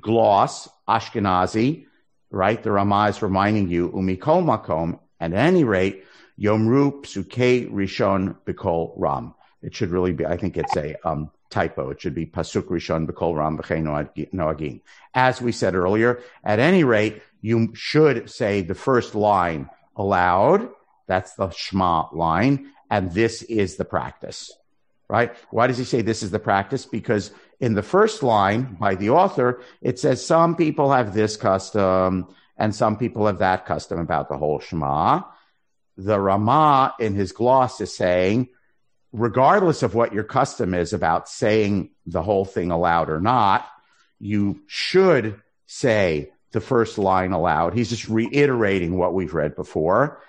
gloss, 0.00 0.68
Ashkenazi, 0.88 1.86
right? 2.30 2.62
The 2.62 2.72
Ramah 2.72 3.08
is 3.08 3.22
reminding 3.22 3.68
you, 3.68 3.90
umikol 3.90 4.44
makom, 4.44 4.98
at 5.20 5.32
any 5.32 5.64
rate, 5.64 6.04
yomru 6.38 7.02
psuke 7.02 7.70
rishon 7.70 8.36
bikol 8.44 8.92
ram. 8.96 9.34
It 9.62 9.74
should 9.74 9.90
really 9.90 10.12
be, 10.12 10.26
I 10.26 10.36
think 10.36 10.56
it's 10.56 10.76
a 10.76 10.96
um, 11.06 11.30
typo. 11.50 11.90
It 11.90 12.00
should 12.00 12.14
be 12.14 12.26
pasuk 12.26 12.64
rishon 12.64 13.06
bikol 13.06 13.36
ram 13.36 13.58
b'chei 13.58 13.82
noagin. 14.32 14.80
As 15.14 15.40
we 15.40 15.52
said 15.52 15.74
earlier, 15.74 16.20
at 16.44 16.58
any 16.58 16.84
rate, 16.84 17.22
you 17.40 17.72
should 17.74 18.30
say 18.30 18.60
the 18.60 18.74
first 18.74 19.14
line 19.14 19.70
aloud. 19.96 20.68
That's 21.06 21.34
the 21.34 21.50
Shema 21.50 22.08
line. 22.12 22.72
And 22.90 23.10
this 23.12 23.42
is 23.42 23.76
the 23.76 23.84
practice, 23.84 24.52
right? 25.08 25.34
Why 25.50 25.66
does 25.66 25.78
he 25.78 25.84
say 25.84 26.02
this 26.02 26.22
is 26.22 26.30
the 26.30 26.38
practice? 26.38 26.84
Because 26.84 27.32
in 27.60 27.74
the 27.74 27.82
first 27.82 28.22
line 28.22 28.76
by 28.78 28.94
the 28.94 29.10
author, 29.10 29.60
it 29.80 29.98
says 29.98 30.24
some 30.24 30.56
people 30.56 30.92
have 30.92 31.14
this 31.14 31.36
custom 31.36 32.28
and 32.56 32.74
some 32.74 32.96
people 32.96 33.26
have 33.26 33.38
that 33.38 33.66
custom 33.66 33.98
about 33.98 34.28
the 34.28 34.38
whole 34.38 34.60
Shema. 34.60 35.22
The 35.96 36.20
Ramah 36.20 36.94
in 37.00 37.14
his 37.14 37.32
gloss 37.32 37.80
is 37.80 37.96
saying, 37.96 38.48
regardless 39.12 39.82
of 39.82 39.94
what 39.94 40.12
your 40.12 40.24
custom 40.24 40.74
is 40.74 40.92
about 40.92 41.28
saying 41.28 41.90
the 42.04 42.22
whole 42.22 42.44
thing 42.44 42.70
aloud 42.70 43.08
or 43.08 43.20
not, 43.20 43.66
you 44.18 44.60
should 44.66 45.40
say 45.66 46.30
the 46.52 46.60
first 46.60 46.98
line 46.98 47.32
aloud. 47.32 47.74
He's 47.74 47.90
just 47.90 48.08
reiterating 48.08 48.96
what 48.96 49.14
we've 49.14 49.34
read 49.34 49.56
before. 49.56 50.22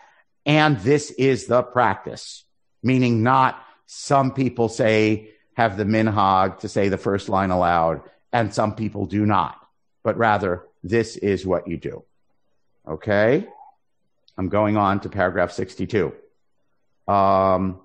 And 0.45 0.79
this 0.79 1.11
is 1.11 1.47
the 1.47 1.63
practice, 1.63 2.43
meaning 2.81 3.23
not 3.23 3.61
some 3.85 4.33
people 4.33 4.69
say 4.69 5.31
have 5.57 5.75
the 5.75 5.83
minhag 5.85 6.59
to 6.59 6.69
say 6.69 6.87
the 6.87 6.99
first 6.99 7.29
line 7.29 7.49
aloud, 7.49 8.03
and 8.31 8.53
some 8.53 8.75
people 8.75 9.07
do 9.07 9.25
not. 9.25 9.59
But 10.03 10.15
rather, 10.15 10.61
this 10.83 11.17
is 11.17 11.47
what 11.47 11.67
you 11.67 11.77
do. 11.77 12.03
Okay? 12.87 13.47
I'm 14.37 14.49
going 14.49 14.77
on 14.77 14.99
to 14.99 15.09
paragraph 15.09 15.51
62. 15.51 16.13
Um, 17.07 17.81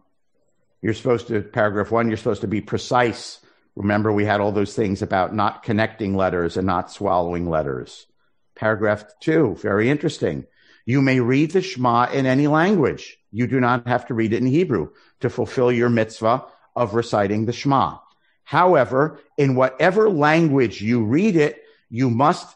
you're 0.82 0.92
supposed 0.92 1.28
to, 1.28 1.40
paragraph 1.40 1.90
one, 1.90 2.08
you're 2.08 2.18
supposed 2.18 2.42
to 2.42 2.46
be 2.46 2.60
precise. 2.60 3.40
Remember, 3.74 4.12
we 4.12 4.26
had 4.26 4.42
all 4.42 4.52
those 4.52 4.76
things 4.76 5.00
about 5.00 5.34
not 5.34 5.62
connecting 5.62 6.14
letters 6.14 6.58
and 6.58 6.66
not 6.66 6.90
swallowing 6.90 7.48
letters. 7.48 8.06
Paragraph 8.54 9.04
two, 9.18 9.56
very 9.62 9.88
interesting. 9.88 10.44
You 10.84 11.00
may 11.00 11.20
read 11.20 11.52
the 11.52 11.62
Shema 11.62 12.10
in 12.12 12.26
any 12.26 12.48
language. 12.48 13.16
You 13.30 13.46
do 13.46 13.60
not 13.60 13.88
have 13.88 14.08
to 14.08 14.14
read 14.14 14.34
it 14.34 14.42
in 14.42 14.46
Hebrew 14.46 14.90
to 15.20 15.30
fulfill 15.30 15.72
your 15.72 15.88
mitzvah 15.88 16.44
of 16.74 16.94
reciting 16.94 17.46
the 17.46 17.52
Shema. 17.52 17.98
However, 18.44 19.20
in 19.38 19.54
whatever 19.54 20.10
language 20.10 20.82
you 20.82 21.04
read 21.04 21.36
it, 21.36 21.62
you 21.90 22.10
must 22.10 22.54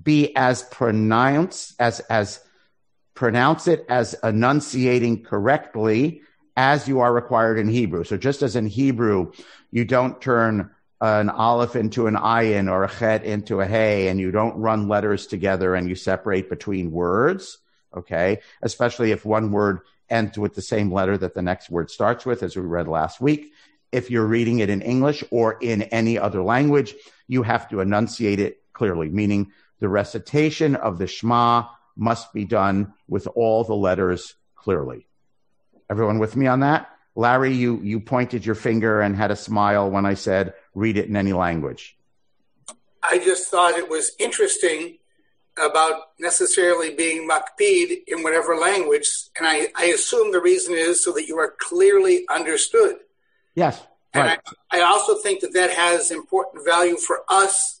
be 0.00 0.34
as 0.36 0.62
pronounced 0.62 1.74
as, 1.78 2.00
as 2.00 2.40
pronounce 3.14 3.68
it 3.68 3.86
as 3.88 4.14
enunciating 4.22 5.22
correctly 5.22 6.22
as 6.56 6.88
you 6.88 7.00
are 7.00 7.12
required 7.12 7.58
in 7.58 7.68
Hebrew. 7.68 8.04
So 8.04 8.16
just 8.16 8.42
as 8.42 8.56
in 8.56 8.66
Hebrew, 8.66 9.32
you 9.70 9.84
don't 9.84 10.20
turn 10.20 10.70
an 11.00 11.28
aleph 11.28 11.76
into 11.76 12.06
an 12.06 12.14
ayin 12.14 12.70
or 12.70 12.84
a 12.84 12.88
chet 12.88 13.24
into 13.24 13.60
a 13.60 13.66
hey, 13.66 14.08
and 14.08 14.18
you 14.18 14.30
don't 14.30 14.56
run 14.56 14.88
letters 14.88 15.26
together 15.26 15.74
and 15.74 15.88
you 15.88 15.94
separate 15.94 16.48
between 16.48 16.90
words. 16.90 17.58
Okay. 17.96 18.40
Especially 18.62 19.12
if 19.12 19.24
one 19.24 19.52
word 19.52 19.80
ends 20.14 20.38
with 20.38 20.54
the 20.54 20.62
same 20.62 20.92
letter 20.92 21.18
that 21.18 21.34
the 21.34 21.42
next 21.42 21.68
word 21.68 21.90
starts 21.90 22.24
with, 22.24 22.42
as 22.42 22.56
we 22.56 22.62
read 22.62 22.88
last 22.88 23.20
week. 23.20 23.52
if 23.92 24.10
you're 24.10 24.26
reading 24.26 24.58
it 24.58 24.70
in 24.70 24.82
English 24.82 25.22
or 25.30 25.56
in 25.60 25.82
any 25.82 26.18
other 26.18 26.42
language, 26.42 26.96
you 27.28 27.44
have 27.44 27.68
to 27.68 27.78
enunciate 27.78 28.40
it 28.40 28.60
clearly, 28.72 29.08
meaning 29.08 29.52
the 29.78 29.88
recitation 29.88 30.74
of 30.74 30.98
the 30.98 31.06
Shema 31.06 31.68
must 31.94 32.32
be 32.32 32.44
done 32.44 32.92
with 33.06 33.28
all 33.36 33.62
the 33.62 33.74
letters 33.74 34.34
clearly. 34.56 35.06
Everyone 35.88 36.18
with 36.18 36.34
me 36.34 36.48
on 36.48 36.60
that? 36.60 36.90
Larry, 37.14 37.54
you, 37.54 37.80
you 37.82 38.00
pointed 38.00 38.44
your 38.44 38.56
finger 38.56 39.00
and 39.00 39.14
had 39.14 39.30
a 39.30 39.36
smile 39.36 39.88
when 39.88 40.04
I 40.04 40.14
said, 40.14 40.54
read 40.74 40.96
it 40.96 41.08
in 41.08 41.14
any 41.14 41.32
language. 41.32 41.96
I 43.00 43.18
just 43.18 43.48
thought 43.48 43.78
it 43.78 43.88
was 43.88 44.10
interesting 44.18 44.98
about 45.56 46.10
necessarily 46.18 46.94
being 46.94 47.28
makpid 47.28 48.02
in 48.06 48.22
whatever 48.22 48.56
language. 48.56 49.08
And 49.38 49.46
I, 49.46 49.68
I 49.76 49.86
assume 49.86 50.32
the 50.32 50.40
reason 50.40 50.74
is 50.74 51.04
so 51.04 51.12
that 51.12 51.28
you 51.28 51.38
are 51.38 51.54
clearly 51.58 52.26
understood. 52.28 52.96
Yes. 53.54 53.80
And 54.12 54.28
Right. 54.28 54.40
I, 54.70 54.80
I 54.80 54.82
also 54.82 55.16
think 55.16 55.40
that 55.40 55.54
that 55.54 55.70
has 55.70 56.10
important 56.10 56.64
value 56.64 56.96
for 56.96 57.22
us, 57.28 57.80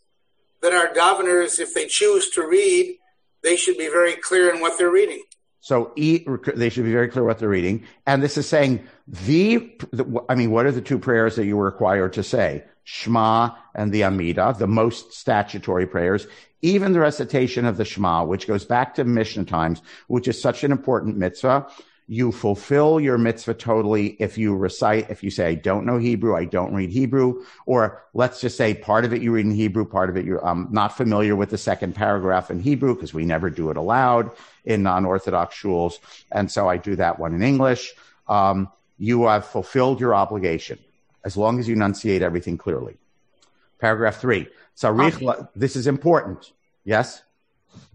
that 0.62 0.72
our 0.72 0.92
governors, 0.92 1.58
if 1.58 1.74
they 1.74 1.86
choose 1.86 2.30
to 2.30 2.46
read, 2.46 2.98
they 3.42 3.56
should 3.56 3.76
be 3.76 3.88
very 3.88 4.14
clear 4.14 4.52
in 4.52 4.60
what 4.60 4.78
they're 4.78 4.90
reading. 4.90 5.22
So 5.60 5.92
e, 5.96 6.26
they 6.54 6.68
should 6.68 6.84
be 6.84 6.92
very 6.92 7.08
clear 7.08 7.24
what 7.24 7.38
they're 7.38 7.48
reading. 7.48 7.84
And 8.06 8.22
this 8.22 8.36
is 8.36 8.48
saying 8.48 8.86
the, 9.06 9.78
the, 9.92 10.24
I 10.28 10.34
mean, 10.34 10.50
what 10.50 10.66
are 10.66 10.72
the 10.72 10.82
two 10.82 10.98
prayers 10.98 11.36
that 11.36 11.46
you 11.46 11.56
were 11.56 11.64
required 11.64 12.14
to 12.14 12.22
say? 12.22 12.64
Shema 12.84 13.50
and 13.74 13.92
the 13.92 14.04
Amida, 14.04 14.54
the 14.58 14.66
most 14.66 15.12
statutory 15.12 15.86
prayers. 15.86 16.26
Even 16.62 16.92
the 16.92 17.00
recitation 17.00 17.64
of 17.64 17.76
the 17.76 17.84
Shema, 17.84 18.24
which 18.24 18.46
goes 18.46 18.64
back 18.64 18.94
to 18.94 19.04
Mishnah 19.04 19.44
times, 19.44 19.82
which 20.06 20.28
is 20.28 20.40
such 20.40 20.64
an 20.64 20.72
important 20.72 21.16
mitzvah. 21.16 21.66
You 22.06 22.32
fulfill 22.32 23.00
your 23.00 23.16
mitzvah 23.16 23.54
totally 23.54 24.08
if 24.20 24.36
you 24.36 24.54
recite, 24.54 25.08
if 25.10 25.22
you 25.22 25.30
say, 25.30 25.48
I 25.48 25.54
don't 25.54 25.86
know 25.86 25.96
Hebrew, 25.96 26.36
I 26.36 26.44
don't 26.44 26.74
read 26.74 26.90
Hebrew, 26.90 27.44
or 27.64 28.02
let's 28.12 28.42
just 28.42 28.58
say 28.58 28.74
part 28.74 29.06
of 29.06 29.14
it 29.14 29.22
you 29.22 29.32
read 29.32 29.46
in 29.46 29.54
Hebrew, 29.54 29.86
part 29.86 30.10
of 30.10 30.16
it 30.18 30.26
you're 30.26 30.46
um, 30.46 30.68
not 30.70 30.94
familiar 30.94 31.34
with 31.34 31.48
the 31.48 31.56
second 31.56 31.94
paragraph 31.94 32.50
in 32.50 32.60
Hebrew 32.60 32.94
because 32.94 33.14
we 33.14 33.24
never 33.24 33.48
do 33.48 33.70
it 33.70 33.78
aloud 33.78 34.30
in 34.66 34.82
non-Orthodox 34.82 35.56
shuls. 35.56 35.94
And 36.30 36.50
so 36.50 36.68
I 36.68 36.76
do 36.76 36.94
that 36.96 37.18
one 37.18 37.34
in 37.34 37.42
English. 37.42 37.94
Um, 38.28 38.70
you 38.98 39.24
have 39.24 39.46
fulfilled 39.46 39.98
your 39.98 40.14
obligation 40.14 40.78
as 41.24 41.36
long 41.36 41.58
as 41.58 41.68
you 41.68 41.74
enunciate 41.74 42.22
everything 42.22 42.56
clearly. 42.58 42.96
Paragraph 43.78 44.20
three. 44.20 44.48
Sarich, 44.76 45.48
this 45.54 45.76
is 45.76 45.86
important. 45.86 46.52
Yes? 46.84 47.22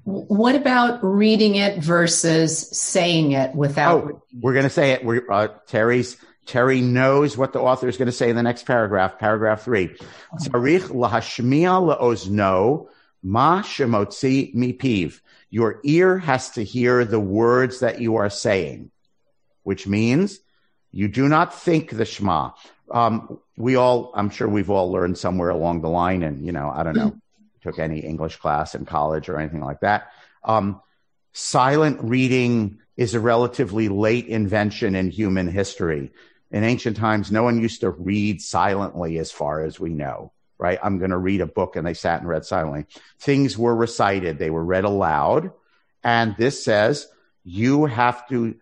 What 0.03 0.55
about 0.55 1.03
reading 1.03 1.55
it 1.55 1.83
versus 1.83 2.57
saying 2.77 3.33
it 3.33 3.53
without? 3.55 4.03
Oh, 4.03 4.23
we're 4.39 4.53
going 4.53 4.63
to 4.63 4.69
say 4.69 4.91
it. 4.91 5.05
We're, 5.05 5.29
uh, 5.29 5.49
Terry's 5.67 6.17
Terry 6.49 6.81
knows 6.81 7.37
what 7.37 7.53
the 7.53 7.59
author 7.59 7.87
is 7.87 7.97
going 7.97 8.07
to 8.07 8.11
say 8.11 8.29
in 8.29 8.35
the 8.35 8.41
next 8.41 8.65
paragraph. 8.65 9.19
Paragraph 9.19 9.61
three. 9.61 9.95
Tzarich 10.41 10.89
lahashmiya 10.89 11.99
leozno 11.99 12.87
ma 13.21 13.61
shemotzi 13.61 14.55
mipiv. 14.55 15.21
Your 15.51 15.79
ear 15.83 16.17
has 16.17 16.49
to 16.51 16.63
hear 16.63 17.05
the 17.05 17.19
words 17.19 17.81
that 17.81 18.01
you 18.01 18.15
are 18.15 18.31
saying, 18.31 18.89
which 19.61 19.85
means 19.85 20.39
you 20.91 21.07
do 21.07 21.27
not 21.27 21.53
think 21.53 21.91
the 21.91 22.05
Shema. 22.05 22.51
Um, 22.91 23.39
we 23.57 23.75
all, 23.75 24.11
I'm 24.15 24.29
sure 24.29 24.47
we've 24.47 24.69
all 24.69 24.91
learned 24.91 25.17
somewhere 25.17 25.49
along 25.49 25.81
the 25.81 25.89
line, 25.89 26.23
and 26.23 26.45
you 26.45 26.51
know, 26.51 26.69
I 26.69 26.83
don't 26.83 26.95
know, 26.95 27.15
took 27.61 27.79
any 27.79 27.99
English 27.99 28.37
class 28.37 28.75
in 28.75 28.85
college 28.85 29.29
or 29.29 29.39
anything 29.39 29.61
like 29.61 29.81
that. 29.81 30.11
Um, 30.43 30.81
silent 31.33 31.99
reading 32.01 32.79
is 32.97 33.13
a 33.13 33.19
relatively 33.19 33.89
late 33.89 34.27
invention 34.27 34.95
in 34.95 35.09
human 35.09 35.47
history. 35.47 36.11
In 36.51 36.63
ancient 36.63 36.97
times, 36.97 37.31
no 37.31 37.43
one 37.43 37.61
used 37.61 37.81
to 37.81 37.91
read 37.91 38.41
silently, 38.41 39.19
as 39.19 39.31
far 39.31 39.63
as 39.63 39.79
we 39.79 39.89
know. 39.89 40.31
Right? 40.57 40.79
I'm 40.83 40.97
going 40.97 41.11
to 41.11 41.17
read 41.17 41.39
a 41.39 41.47
book, 41.47 41.77
and 41.77 41.87
they 41.87 41.93
sat 41.93 42.19
and 42.19 42.27
read 42.27 42.43
silently. 42.43 42.85
Things 43.19 43.57
were 43.57 43.75
recited; 43.75 44.37
they 44.37 44.49
were 44.49 44.63
read 44.63 44.83
aloud, 44.83 45.51
and 46.03 46.35
this 46.37 46.63
says 46.63 47.07
you 47.43 47.85
have 47.85 48.27
to 48.29 48.55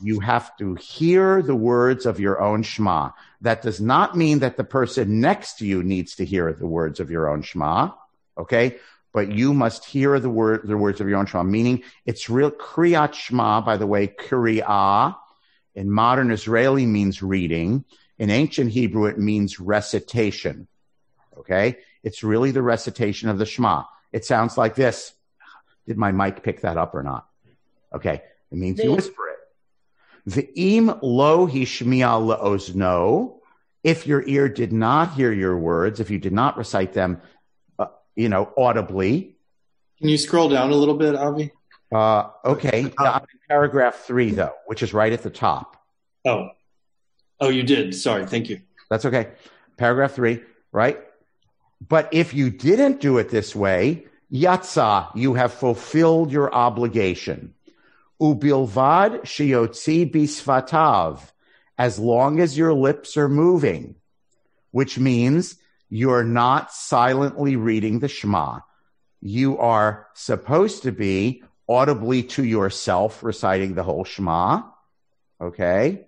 you 0.00 0.20
have 0.20 0.56
to 0.58 0.74
hear 0.74 1.42
the 1.42 1.54
words 1.54 2.06
of 2.06 2.20
your 2.20 2.40
own 2.40 2.62
Shema. 2.62 3.10
That 3.40 3.62
does 3.62 3.80
not 3.80 4.16
mean 4.16 4.40
that 4.40 4.56
the 4.56 4.64
person 4.64 5.20
next 5.20 5.58
to 5.58 5.66
you 5.66 5.82
needs 5.82 6.16
to 6.16 6.24
hear 6.24 6.52
the 6.52 6.66
words 6.66 7.00
of 7.00 7.10
your 7.10 7.28
own 7.28 7.42
Shema. 7.42 7.90
Okay. 8.38 8.78
But 9.12 9.32
you 9.32 9.52
must 9.52 9.84
hear 9.84 10.20
the 10.20 10.30
word, 10.30 10.62
the 10.64 10.76
words 10.76 11.00
of 11.00 11.08
your 11.08 11.18
own 11.18 11.26
Shema, 11.26 11.42
meaning 11.42 11.82
it's 12.06 12.30
real 12.30 12.50
Kriyat 12.50 13.14
Shema, 13.14 13.60
by 13.60 13.76
the 13.76 13.86
way, 13.86 14.06
Kriyah 14.06 15.16
in 15.74 15.90
modern 15.90 16.30
Israeli 16.30 16.86
means 16.86 17.22
reading. 17.22 17.84
In 18.18 18.30
ancient 18.30 18.70
Hebrew, 18.70 19.06
it 19.06 19.18
means 19.18 19.58
recitation. 19.58 20.68
Okay. 21.38 21.78
It's 22.02 22.22
really 22.22 22.50
the 22.50 22.62
recitation 22.62 23.28
of 23.28 23.38
the 23.38 23.46
Shema. 23.46 23.84
It 24.12 24.24
sounds 24.24 24.56
like 24.56 24.74
this. 24.74 25.12
Did 25.86 25.96
my 25.96 26.12
mic 26.12 26.42
pick 26.42 26.60
that 26.60 26.76
up 26.76 26.94
or 26.94 27.02
not? 27.02 27.26
Okay. 27.94 28.22
It 28.52 28.58
means 28.58 28.78
you 28.82 28.92
whisper 28.92 29.28
it. 29.28 29.29
V'im 30.28 30.98
lo 31.02 31.46
hishmiya 31.46 32.20
le'ozno. 32.20 33.36
If 33.82 34.06
your 34.06 34.22
ear 34.26 34.48
did 34.48 34.72
not 34.72 35.14
hear 35.14 35.32
your 35.32 35.56
words, 35.56 36.00
if 36.00 36.10
you 36.10 36.18
did 36.18 36.32
not 36.32 36.58
recite 36.58 36.92
them, 36.92 37.22
uh, 37.78 37.86
you 38.14 38.28
know, 38.28 38.52
audibly. 38.56 39.36
Can 39.98 40.08
you 40.08 40.18
scroll 40.18 40.48
down 40.48 40.70
a 40.70 40.74
little 40.74 40.96
bit, 40.96 41.14
Avi? 41.14 41.52
Uh, 41.92 42.28
okay. 42.44 42.82
Now, 42.98 43.12
I'm 43.14 43.22
in 43.22 43.40
paragraph 43.48 43.96
three, 44.04 44.30
though, 44.30 44.54
which 44.66 44.82
is 44.82 44.92
right 44.92 45.12
at 45.12 45.22
the 45.22 45.30
top. 45.30 45.76
Oh, 46.24 46.50
oh, 47.40 47.48
you 47.48 47.62
did. 47.62 47.94
Sorry. 47.94 48.26
Thank 48.26 48.50
you. 48.50 48.60
That's 48.90 49.04
okay. 49.06 49.28
Paragraph 49.76 50.12
three, 50.12 50.42
right? 50.72 51.00
But 51.86 52.10
if 52.12 52.34
you 52.34 52.50
didn't 52.50 53.00
do 53.00 53.16
it 53.18 53.30
this 53.30 53.56
way, 53.56 54.04
yatsa, 54.30 55.10
you 55.14 55.34
have 55.34 55.54
fulfilled 55.54 56.30
your 56.30 56.54
obligation. 56.54 57.54
Ubilvad 58.20 59.22
shiotzi 59.22 60.10
bisvatav, 60.10 61.20
as 61.78 61.98
long 61.98 62.40
as 62.40 62.58
your 62.58 62.74
lips 62.74 63.16
are 63.16 63.28
moving, 63.28 63.94
which 64.70 64.98
means 64.98 65.56
you're 65.88 66.24
not 66.24 66.72
silently 66.72 67.56
reading 67.56 67.98
the 67.98 68.08
Shema. 68.08 68.60
You 69.20 69.58
are 69.58 70.06
supposed 70.14 70.82
to 70.84 70.92
be 70.92 71.42
audibly 71.68 72.22
to 72.24 72.44
yourself 72.44 73.22
reciting 73.22 73.74
the 73.74 73.82
whole 73.82 74.04
Shema. 74.04 74.62
Okay. 75.40 76.06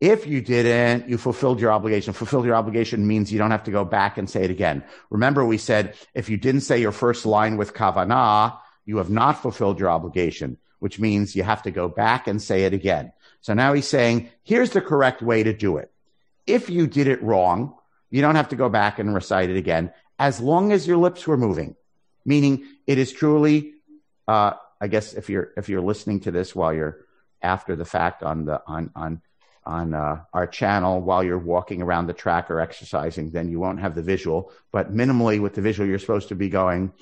If 0.00 0.26
you 0.26 0.40
didn't, 0.40 1.08
you 1.08 1.16
fulfilled 1.16 1.60
your 1.60 1.70
obligation. 1.72 2.12
Fulfilled 2.12 2.44
your 2.44 2.56
obligation 2.56 3.06
means 3.06 3.32
you 3.32 3.38
don't 3.38 3.52
have 3.52 3.64
to 3.64 3.70
go 3.70 3.84
back 3.84 4.18
and 4.18 4.28
say 4.28 4.42
it 4.42 4.50
again. 4.50 4.82
Remember, 5.10 5.44
we 5.44 5.58
said 5.58 5.94
if 6.12 6.28
you 6.28 6.36
didn't 6.36 6.62
say 6.62 6.80
your 6.80 6.90
first 6.90 7.24
line 7.24 7.56
with 7.56 7.72
kavanah, 7.72 8.58
you 8.84 8.96
have 8.96 9.10
not 9.10 9.40
fulfilled 9.40 9.78
your 9.78 9.90
obligation, 9.90 10.58
which 10.82 10.98
means 10.98 11.36
you 11.36 11.44
have 11.44 11.62
to 11.62 11.70
go 11.70 11.86
back 11.86 12.26
and 12.26 12.42
say 12.42 12.64
it 12.64 12.72
again. 12.72 13.12
So 13.40 13.54
now 13.54 13.72
he's 13.72 13.86
saying, 13.86 14.30
here's 14.42 14.70
the 14.70 14.80
correct 14.80 15.22
way 15.22 15.44
to 15.44 15.52
do 15.52 15.76
it. 15.76 15.92
If 16.44 16.68
you 16.68 16.88
did 16.88 17.06
it 17.06 17.22
wrong, 17.22 17.76
you 18.10 18.20
don't 18.20 18.34
have 18.34 18.48
to 18.48 18.56
go 18.56 18.68
back 18.68 18.98
and 18.98 19.14
recite 19.14 19.48
it 19.48 19.56
again, 19.56 19.92
as 20.18 20.40
long 20.40 20.72
as 20.72 20.84
your 20.84 20.96
lips 20.96 21.24
were 21.24 21.36
moving. 21.36 21.76
Meaning, 22.24 22.66
it 22.84 22.98
is 22.98 23.12
truly, 23.12 23.74
uh, 24.26 24.54
I 24.80 24.88
guess, 24.88 25.14
if 25.14 25.30
you're 25.30 25.52
if 25.56 25.68
you're 25.68 25.80
listening 25.80 26.18
to 26.20 26.32
this 26.32 26.52
while 26.52 26.74
you're 26.74 27.06
after 27.40 27.76
the 27.76 27.84
fact 27.84 28.24
on 28.24 28.44
the 28.44 28.60
on 28.66 28.90
on 28.96 29.22
on 29.64 29.94
uh, 29.94 30.24
our 30.32 30.48
channel 30.48 31.00
while 31.00 31.22
you're 31.22 31.38
walking 31.38 31.80
around 31.80 32.08
the 32.08 32.12
track 32.12 32.50
or 32.50 32.58
exercising, 32.58 33.30
then 33.30 33.48
you 33.48 33.60
won't 33.60 33.78
have 33.78 33.94
the 33.94 34.02
visual. 34.02 34.50
But 34.72 34.92
minimally, 34.92 35.40
with 35.40 35.54
the 35.54 35.62
visual, 35.62 35.88
you're 35.88 36.00
supposed 36.00 36.30
to 36.30 36.34
be 36.34 36.48
going, 36.48 36.92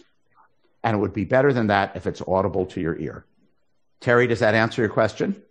and 0.84 0.96
it 0.96 1.00
would 1.00 1.14
be 1.14 1.24
better 1.24 1.54
than 1.54 1.68
that 1.68 1.96
if 1.96 2.06
it's 2.06 2.20
audible 2.20 2.66
to 2.66 2.80
your 2.82 2.98
ear. 2.98 3.24
Terry, 4.00 4.26
does 4.26 4.40
that 4.40 4.54
answer 4.54 4.82
your 4.82 4.90
question? 4.90 5.42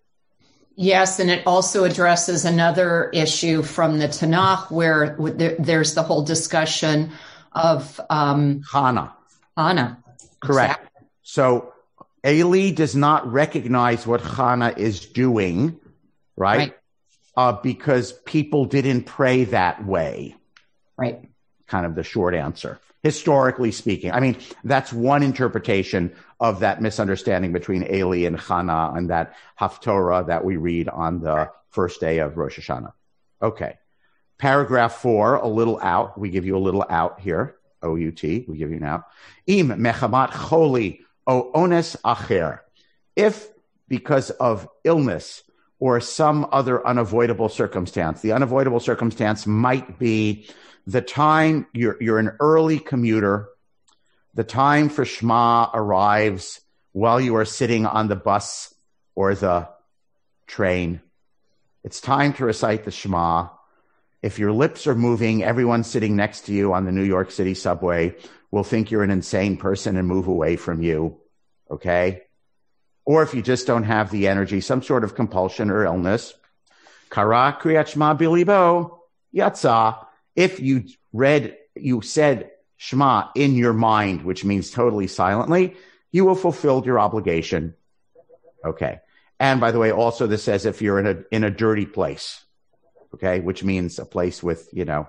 Yes, 0.76 1.20
and 1.20 1.30
it 1.30 1.46
also 1.46 1.84
addresses 1.84 2.46
another 2.46 3.10
issue 3.14 3.64
from 3.64 4.00
the 4.00 4.08
Tanakh 4.08 4.72
where 4.72 5.18
there's 5.60 5.94
the 5.94 6.04
whole 6.04 6.24
discussion 6.24 7.12
of 7.52 8.00
um, 8.10 8.62
Chana. 8.62 9.12
Chana. 9.58 9.98
Correct. 10.40 10.80
Exactly. 10.80 11.08
So 11.24 11.74
Eli 12.26 12.72
does 12.72 12.96
not 12.96 13.32
recognize 13.32 14.08
what 14.08 14.22
Chana 14.22 14.78
is 14.78 15.06
doing, 15.06 15.80
right? 16.38 16.58
right. 16.58 16.76
Uh, 17.36 17.54
because 17.62 18.12
people 18.12 18.66
didn't 18.66 19.04
pray 19.04 19.44
that 19.46 19.86
way. 19.86 20.36
Right. 20.98 21.30
Kind 21.68 21.86
of 21.86 21.96
the 21.96 22.04
short 22.04 22.36
answer. 22.36 22.80
Historically 23.02 23.72
speaking, 23.72 24.12
I 24.12 24.20
mean, 24.20 24.38
that's 24.64 24.92
one 24.92 25.24
interpretation 25.24 26.14
of 26.40 26.60
that 26.60 26.82
misunderstanding 26.82 27.54
between 27.54 27.84
Eli 27.84 28.26
and 28.26 28.38
Chana 28.38 28.98
and 28.98 29.10
that 29.10 29.36
Haftorah 29.60 30.28
that 30.28 30.44
we 30.44 30.58
read 30.58 30.90
on 30.90 31.22
the 31.22 31.50
first 31.70 32.02
day 32.02 32.20
of 32.20 32.38
Rosh 32.38 32.60
Hashanah. 32.60 32.92
Okay. 33.42 33.78
Paragraph 34.38 34.96
four, 34.96 35.36
a 35.36 35.48
little 35.48 35.80
out. 35.82 36.18
We 36.18 36.30
give 36.30 36.46
you 36.46 36.58
a 36.58 36.60
little 36.60 36.86
out 36.90 37.20
here. 37.20 37.56
O-U-T. 37.82 38.46
We 38.48 38.58
give 38.58 38.72
you 38.72 38.78
an 38.78 38.84
out. 38.84 39.06
Im 39.48 39.70
mechamat 39.70 40.32
choli 40.32 41.00
o 41.26 41.52
ones 41.54 41.96
acher. 42.04 42.60
If 43.16 43.48
because 43.88 44.30
of 44.30 44.68
illness 44.84 45.44
or 45.80 46.00
some 46.00 46.48
other 46.52 46.86
unavoidable 46.86 47.50
circumstance. 47.50 48.22
The 48.22 48.34
unavoidable 48.34 48.80
circumstance 48.80 49.48
might 49.48 49.98
be 49.98 50.48
the 50.88 51.02
time 51.02 51.68
you're, 51.74 51.98
you're 52.02 52.20
an 52.20 52.36
early 52.40 52.80
commuter. 52.80 53.50
The 54.34 54.44
time 54.44 54.90
for 54.90 55.06
Shema 55.06 55.70
arrives 55.74 56.62
while 56.92 57.20
you 57.20 57.36
are 57.36 57.46
sitting 57.46 57.86
on 57.86 58.08
the 58.08 58.16
bus 58.16 58.74
or 59.16 59.36
the 59.36 59.70
train. 60.48 61.02
It's 61.84 62.02
time 62.02 62.34
to 62.34 62.46
recite 62.46 62.84
the 62.86 62.92
Shema. 62.92 63.50
If 64.22 64.38
your 64.38 64.52
lips 64.52 64.88
are 64.88 64.96
moving, 64.96 65.44
everyone 65.44 65.84
sitting 65.84 66.16
next 66.16 66.42
to 66.42 66.54
you 66.54 66.74
on 66.74 66.86
the 66.86 66.92
New 66.92 67.04
York 67.04 67.32
City 67.32 67.54
subway 67.54 68.16
will 68.52 68.64
think 68.64 68.92
you're 68.92 69.04
an 69.04 69.12
insane 69.12 69.58
person 69.58 69.96
and 69.96 70.08
move 70.08 70.28
away 70.28 70.56
from 70.56 70.82
you. 70.82 71.20
Okay. 71.72 72.24
Or 73.06 73.24
if 73.24 73.34
you 73.34 73.42
just 73.42 73.66
don't 73.66 73.84
have 73.84 74.12
the 74.12 74.28
energy, 74.28 74.62
some 74.62 74.82
sort 74.82 75.04
of 75.04 75.16
compulsion 75.16 75.70
or 75.70 75.86
illness. 75.86 76.34
Kara 77.10 77.58
kriyat 77.60 77.88
shema 77.88 78.16
bilibo 78.16 79.00
yatsa. 79.34 80.06
If 80.36 80.60
you 80.60 80.86
read, 81.14 81.58
you 81.76 82.02
said 82.02 82.52
shema 82.78 83.30
in 83.36 83.56
your 83.56 83.74
mind, 83.74 84.24
which 84.24 84.46
means 84.46 84.72
totally 84.72 85.08
silently, 85.08 85.76
you 86.12 86.26
will 86.26 86.36
fulfill 86.36 86.84
your 86.86 87.00
obligation. 87.00 87.76
Okay. 88.66 89.00
And 89.40 89.60
by 89.60 89.72
the 89.72 89.80
way, 89.80 89.92
also 89.92 90.28
this 90.28 90.44
says 90.44 90.66
if 90.66 90.82
you're 90.82 91.00
in 91.00 91.08
a, 91.08 91.24
in 91.32 91.44
a 91.44 91.50
dirty 91.50 91.86
place, 91.86 92.44
okay, 93.14 93.40
which 93.40 93.64
means 93.64 94.00
a 94.00 94.06
place 94.06 94.44
with, 94.44 94.70
you 94.74 94.86
know, 94.86 95.08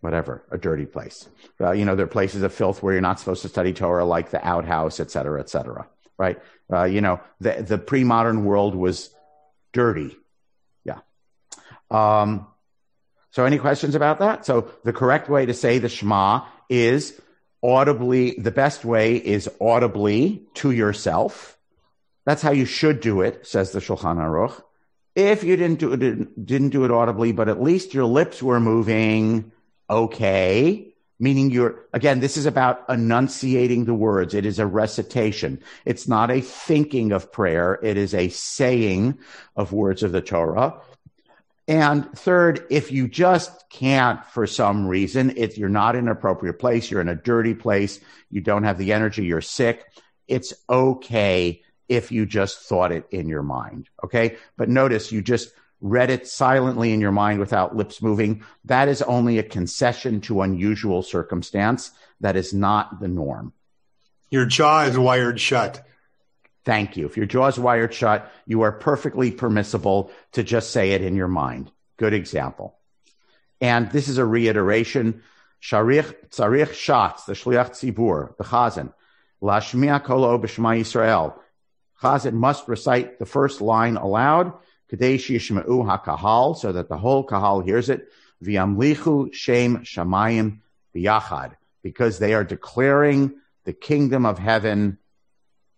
whatever, 0.00 0.44
a 0.50 0.58
dirty 0.58 0.86
place. 0.86 1.28
Uh, 1.60 1.70
you 1.72 1.84
know, 1.84 1.94
there 1.94 2.04
are 2.04 2.08
places 2.08 2.42
of 2.42 2.52
filth 2.52 2.82
where 2.82 2.92
you're 2.92 3.00
not 3.00 3.20
supposed 3.20 3.42
to 3.42 3.48
study 3.48 3.72
Torah, 3.72 4.04
like 4.04 4.30
the 4.30 4.44
outhouse, 4.44 4.98
et 4.98 5.10
cetera, 5.10 5.38
et 5.40 5.48
cetera, 5.48 5.86
right? 6.18 6.40
Uh, 6.72 6.84
you 6.84 7.00
know, 7.00 7.20
the, 7.40 7.62
the 7.62 7.78
pre-modern 7.78 8.44
world 8.44 8.74
was 8.74 9.10
dirty. 9.72 10.16
Yeah. 10.84 10.98
Um, 11.90 12.46
so 13.32 13.46
any 13.46 13.58
questions 13.58 13.94
about 13.94 14.18
that? 14.20 14.44
So 14.44 14.70
the 14.84 14.92
correct 14.92 15.28
way 15.28 15.46
to 15.46 15.54
say 15.54 15.78
the 15.78 15.88
Shema 15.88 16.44
is 16.68 17.18
audibly, 17.62 18.32
the 18.32 18.50
best 18.50 18.84
way 18.84 19.16
is 19.16 19.48
audibly 19.58 20.42
to 20.54 20.70
yourself. 20.70 21.58
That's 22.26 22.42
how 22.42 22.52
you 22.52 22.66
should 22.66 23.00
do 23.00 23.22
it, 23.22 23.46
says 23.46 23.72
the 23.72 23.80
Shulchan 23.80 24.18
Aruch. 24.18 24.62
If 25.14 25.44
you 25.44 25.56
didn't 25.56 25.78
do 25.78 25.92
it, 25.94 26.46
didn't 26.46 26.70
do 26.70 26.84
it 26.84 26.90
audibly, 26.90 27.32
but 27.32 27.48
at 27.48 27.62
least 27.62 27.94
your 27.94 28.04
lips 28.04 28.42
were 28.42 28.60
moving, 28.60 29.50
okay. 29.88 30.88
Meaning 31.18 31.50
you're, 31.50 31.86
again, 31.92 32.20
this 32.20 32.36
is 32.36 32.46
about 32.46 32.84
enunciating 32.88 33.86
the 33.86 33.94
words. 33.94 34.34
It 34.34 34.44
is 34.44 34.58
a 34.58 34.66
recitation. 34.66 35.62
It's 35.86 36.06
not 36.06 36.30
a 36.30 36.40
thinking 36.40 37.12
of 37.12 37.32
prayer. 37.32 37.78
It 37.82 37.96
is 37.96 38.12
a 38.12 38.28
saying 38.28 39.18
of 39.56 39.72
words 39.72 40.02
of 40.02 40.12
the 40.12 40.20
Torah. 40.20 40.80
And 41.72 42.12
third, 42.12 42.66
if 42.68 42.92
you 42.92 43.08
just 43.08 43.70
can't 43.70 44.22
for 44.26 44.46
some 44.46 44.86
reason, 44.86 45.38
if 45.38 45.56
you're 45.56 45.70
not 45.70 45.96
in 45.96 46.02
an 46.02 46.10
appropriate 46.10 46.58
place, 46.58 46.90
you're 46.90 47.00
in 47.00 47.08
a 47.08 47.14
dirty 47.14 47.54
place, 47.54 47.98
you 48.28 48.42
don't 48.42 48.64
have 48.64 48.76
the 48.76 48.92
energy, 48.92 49.24
you're 49.24 49.40
sick, 49.40 49.86
it's 50.28 50.52
okay 50.68 51.62
if 51.88 52.12
you 52.12 52.26
just 52.26 52.58
thought 52.58 52.92
it 52.92 53.06
in 53.10 53.26
your 53.26 53.42
mind. 53.42 53.88
Okay. 54.04 54.36
But 54.58 54.68
notice 54.68 55.12
you 55.12 55.22
just 55.22 55.50
read 55.80 56.10
it 56.10 56.28
silently 56.28 56.92
in 56.92 57.00
your 57.00 57.10
mind 57.10 57.40
without 57.40 57.74
lips 57.74 58.02
moving, 58.02 58.44
that 58.66 58.88
is 58.88 59.00
only 59.00 59.38
a 59.38 59.42
concession 59.42 60.20
to 60.20 60.42
unusual 60.42 61.02
circumstance. 61.02 61.90
That 62.20 62.36
is 62.36 62.52
not 62.52 63.00
the 63.00 63.08
norm. 63.08 63.54
Your 64.30 64.44
jaw 64.44 64.82
is 64.82 64.98
wired 64.98 65.40
shut. 65.40 65.86
Thank 66.64 66.96
you. 66.96 67.06
If 67.06 67.16
your 67.16 67.26
jaw 67.26 67.48
is 67.48 67.58
wired 67.58 67.92
shut, 67.92 68.30
you 68.46 68.62
are 68.62 68.72
perfectly 68.72 69.30
permissible 69.32 70.10
to 70.32 70.42
just 70.44 70.70
say 70.70 70.92
it 70.92 71.02
in 71.02 71.16
your 71.16 71.28
mind. 71.28 71.72
Good 71.96 72.14
example. 72.14 72.78
And 73.60 73.90
this 73.90 74.08
is 74.08 74.18
a 74.18 74.24
reiteration. 74.24 75.22
Sharich 75.60 76.14
tzarich 76.30 76.70
shatz, 76.70 77.26
the 77.26 77.34
shliach 77.34 77.70
tzibur, 77.70 78.36
the 78.36 78.44
chazan, 78.44 78.92
lashmiya 79.40 80.02
kolo 80.02 80.38
b'shema 80.38 80.80
Yisrael. 80.80 81.34
Chazan 82.00 82.34
must 82.34 82.66
recite 82.68 83.18
the 83.18 83.26
first 83.26 83.60
line 83.60 83.96
aloud 83.96 84.52
Kadesh 84.88 85.28
Yishma'u 85.28 85.86
HaKahal, 85.86 86.56
so 86.56 86.72
that 86.72 86.88
the 86.88 86.98
whole 86.98 87.24
Kahal 87.24 87.64
hears 87.64 87.88
it. 87.88 88.08
V'yamlichu 88.44 89.32
Shem 89.32 89.78
Shamayim 89.78 90.58
B'yachad, 90.94 91.52
because 91.82 92.18
they 92.18 92.34
are 92.34 92.44
declaring 92.44 93.36
the 93.64 93.72
kingdom 93.72 94.26
of 94.26 94.38
heaven 94.38 94.98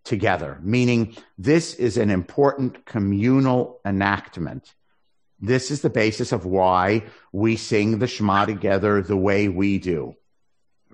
together, 0.04 0.58
meaning 0.62 1.16
this 1.38 1.74
is 1.74 1.96
an 1.96 2.10
important 2.10 2.84
communal 2.84 3.80
enactment. 3.84 4.74
This 5.40 5.70
is 5.70 5.80
the 5.80 5.90
basis 5.90 6.32
of 6.32 6.44
why 6.44 7.04
we 7.32 7.56
sing 7.56 7.98
the 7.98 8.06
Shema 8.06 8.44
together 8.44 9.02
the 9.02 9.16
way 9.16 9.48
we 9.48 9.78
do. 9.78 10.14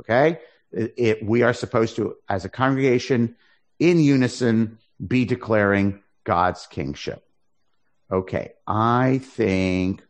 Okay? 0.01 0.39
It, 0.73 0.95
it, 0.97 1.25
we 1.25 1.43
are 1.43 1.53
supposed 1.53 1.97
to, 1.97 2.17
as 2.29 2.45
a 2.45 2.49
congregation, 2.49 3.37
in 3.79 3.99
unison, 3.99 4.79
be 5.05 5.25
declaring 5.25 6.03
God's 6.25 6.67
kingship 6.67 7.25
okay, 8.11 8.53
I 8.67 9.21
think 9.23 10.03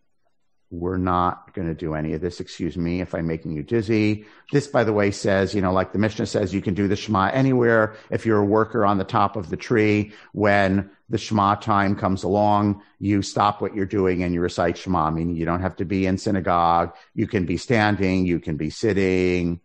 we're 0.70 0.98
not 0.98 1.52
going 1.52 1.66
to 1.66 1.74
do 1.74 1.94
any 1.94 2.12
of 2.12 2.20
this. 2.20 2.38
Excuse 2.38 2.76
me 2.76 3.00
if 3.00 3.12
I'm 3.12 3.26
making 3.26 3.52
you 3.52 3.62
dizzy. 3.62 4.24
This, 4.52 4.68
by 4.68 4.84
the 4.84 4.92
way, 4.92 5.10
says, 5.10 5.52
you 5.52 5.60
know, 5.60 5.72
like 5.72 5.92
the 5.92 5.98
Mishnah 5.98 6.26
says, 6.26 6.54
you 6.54 6.62
can 6.62 6.74
do 6.74 6.86
the 6.86 6.94
Shema 6.94 7.26
anywhere. 7.32 7.96
If 8.08 8.24
you're 8.24 8.38
a 8.38 8.44
worker 8.44 8.86
on 8.86 8.98
the 8.98 9.04
top 9.04 9.34
of 9.34 9.50
the 9.50 9.56
tree, 9.56 10.12
when 10.32 10.88
the 11.08 11.18
Shema 11.18 11.56
time 11.56 11.96
comes 11.96 12.22
along, 12.22 12.82
you 13.00 13.20
stop 13.22 13.60
what 13.60 13.74
you're 13.74 13.84
doing 13.84 14.22
and 14.22 14.32
you 14.32 14.40
recite 14.40 14.78
Shema. 14.78 15.06
I 15.06 15.10
mean, 15.10 15.34
you 15.34 15.44
don't 15.44 15.62
have 15.62 15.76
to 15.76 15.84
be 15.84 16.06
in 16.06 16.18
synagogue. 16.18 16.94
You 17.14 17.26
can 17.26 17.46
be 17.46 17.56
standing. 17.56 18.24
You 18.26 18.38
can 18.38 18.56
be 18.56 18.70
sitting. 18.70 19.60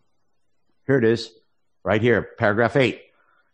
Here 0.87 0.97
it 0.97 1.03
is, 1.03 1.31
right 1.83 2.01
here, 2.01 2.29
paragraph 2.39 2.75
eight. 2.75 3.01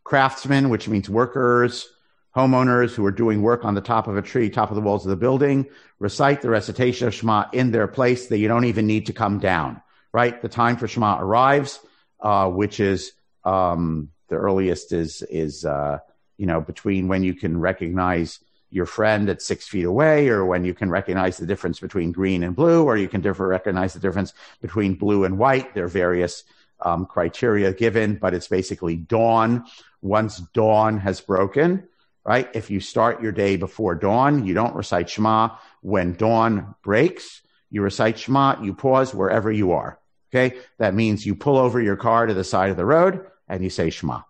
Craftsmen, 0.04 0.70
which 0.70 0.88
means 0.88 1.10
workers, 1.10 1.88
Homeowners 2.36 2.92
who 2.96 3.06
are 3.06 3.12
doing 3.12 3.42
work 3.42 3.66
on 3.66 3.76
the 3.76 3.82
top 3.82 4.08
of 4.08 4.16
a 4.18 4.22
tree, 4.22 4.50
top 4.50 4.70
of 4.70 4.76
the 4.76 4.82
walls 4.82 5.06
of 5.06 5.10
the 5.10 5.16
building, 5.16 5.68
recite 6.00 6.42
the 6.42 6.50
recitation 6.50 7.08
of 7.08 7.14
Shema 7.14 7.46
in 7.52 7.72
their 7.72 7.88
place 7.88 8.28
that 8.28 8.38
you 8.38 8.48
don't 8.48 8.66
even 8.66 8.88
need 8.88 9.08
to 9.08 9.14
come 9.14 9.40
down, 9.40 9.82
right? 10.14 10.42
The 10.42 10.50
time 10.50 10.78
for 10.78 10.88
Shema 10.88 11.20
arrives, 11.20 11.80
uh, 12.22 12.50
which 12.50 12.80
is, 12.80 13.12
um, 13.44 14.10
the 14.30 14.38
earliest 14.38 14.94
is, 14.94 15.24
is, 15.24 15.66
uh, 15.66 16.00
you 16.38 16.46
know, 16.46 16.62
between 16.62 17.10
when 17.10 17.22
you 17.22 17.34
can 17.34 17.60
recognize 17.60 18.40
your 18.70 18.86
friend 18.86 19.28
at 19.28 19.42
six 19.42 19.68
feet 19.68 19.84
away, 19.84 20.30
or 20.30 20.46
when 20.46 20.64
you 20.64 20.74
can 20.74 20.90
recognize 20.90 21.36
the 21.36 21.46
difference 21.46 21.82
between 21.82 22.14
green 22.14 22.42
and 22.44 22.56
blue, 22.56 22.86
or 22.86 22.96
you 22.96 23.10
can 23.10 23.20
differ, 23.20 23.46
recognize 23.46 23.94
the 23.94 24.00
difference 24.00 24.34
between 24.62 24.96
blue 24.96 25.26
and 25.26 25.38
white. 25.38 25.74
There 25.74 25.84
are 25.84 25.90
various 25.90 26.46
um, 26.80 27.06
criteria 27.06 27.74
given, 27.74 28.16
but 28.16 28.34
it's 28.34 28.48
basically 28.48 28.96
dawn. 28.96 29.66
Once 30.02 30.40
dawn 30.54 30.98
has 31.00 31.20
broken, 31.20 31.88
right? 32.24 32.50
If 32.54 32.70
you 32.70 32.80
start 32.80 33.22
your 33.22 33.32
day 33.32 33.56
before 33.56 33.96
dawn, 33.96 34.46
you 34.46 34.54
don't 34.54 34.76
recite 34.76 35.10
Shema. 35.10 35.56
When 35.82 36.14
dawn 36.14 36.76
breaks, 36.84 37.42
you 37.70 37.82
recite 37.82 38.20
Shema, 38.20 38.62
you 38.62 38.74
pause 38.74 39.14
wherever 39.14 39.52
you 39.52 39.72
are. 39.72 40.00
Okay. 40.34 40.58
That 40.78 40.94
means 40.94 41.26
you 41.26 41.36
pull 41.36 41.58
over 41.58 41.82
your 41.82 41.98
car 41.98 42.26
to 42.26 42.34
the 42.34 42.44
side 42.44 42.70
of 42.70 42.78
the 42.78 42.86
road 42.86 43.26
and 43.48 43.64
you 43.64 43.70
say 43.70 43.90
Shema. 43.90 44.22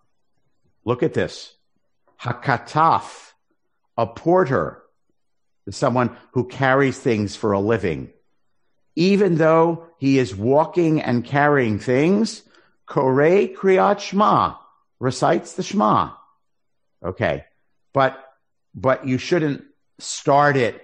Look 0.84 1.02
at 1.02 1.14
this. 1.14 1.54
Hakataf, 2.20 3.32
a 3.96 4.06
porter, 4.06 4.82
is 5.66 5.76
someone 5.76 6.16
who 6.32 6.48
carries 6.48 6.98
things 6.98 7.36
for 7.36 7.52
a 7.52 7.60
living. 7.60 8.10
Even 8.96 9.36
though 9.36 9.86
he 9.98 10.18
is 10.18 10.34
walking 10.34 11.00
and 11.00 11.24
carrying 11.24 11.78
things, 11.78 12.42
Kore 12.86 13.48
Kriyat 13.48 14.00
Shema 14.00 14.56
recites 14.98 15.54
the 15.54 15.62
Shema. 15.62 16.10
Okay 17.04 17.44
but 17.92 18.22
but 18.74 19.06
you 19.06 19.18
shouldn't 19.18 19.64
start 19.98 20.56
it 20.56 20.82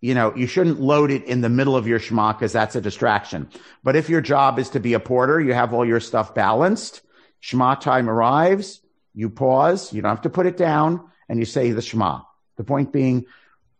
you 0.00 0.14
know 0.14 0.34
you 0.34 0.46
shouldn't 0.46 0.80
load 0.80 1.10
it 1.10 1.24
in 1.24 1.40
the 1.40 1.48
middle 1.48 1.76
of 1.76 1.86
your 1.86 1.98
shema 1.98 2.32
because 2.32 2.52
that's 2.52 2.76
a 2.76 2.80
distraction. 2.80 3.48
But 3.82 3.96
if 3.96 4.10
your 4.10 4.20
job 4.20 4.58
is 4.58 4.70
to 4.70 4.80
be 4.80 4.94
a 4.94 5.00
porter 5.00 5.40
you 5.40 5.54
have 5.54 5.72
all 5.72 5.84
your 5.84 6.00
stuff 6.00 6.34
balanced 6.34 7.02
shema 7.40 7.74
time 7.74 8.08
arrives 8.08 8.80
you 9.14 9.30
pause 9.30 9.92
you 9.92 10.02
don't 10.02 10.10
have 10.10 10.22
to 10.22 10.30
put 10.30 10.46
it 10.46 10.56
down 10.56 11.08
and 11.28 11.38
you 11.38 11.44
say 11.44 11.70
the 11.70 11.82
shema 11.82 12.20
the 12.56 12.64
point 12.64 12.92
being 12.92 13.26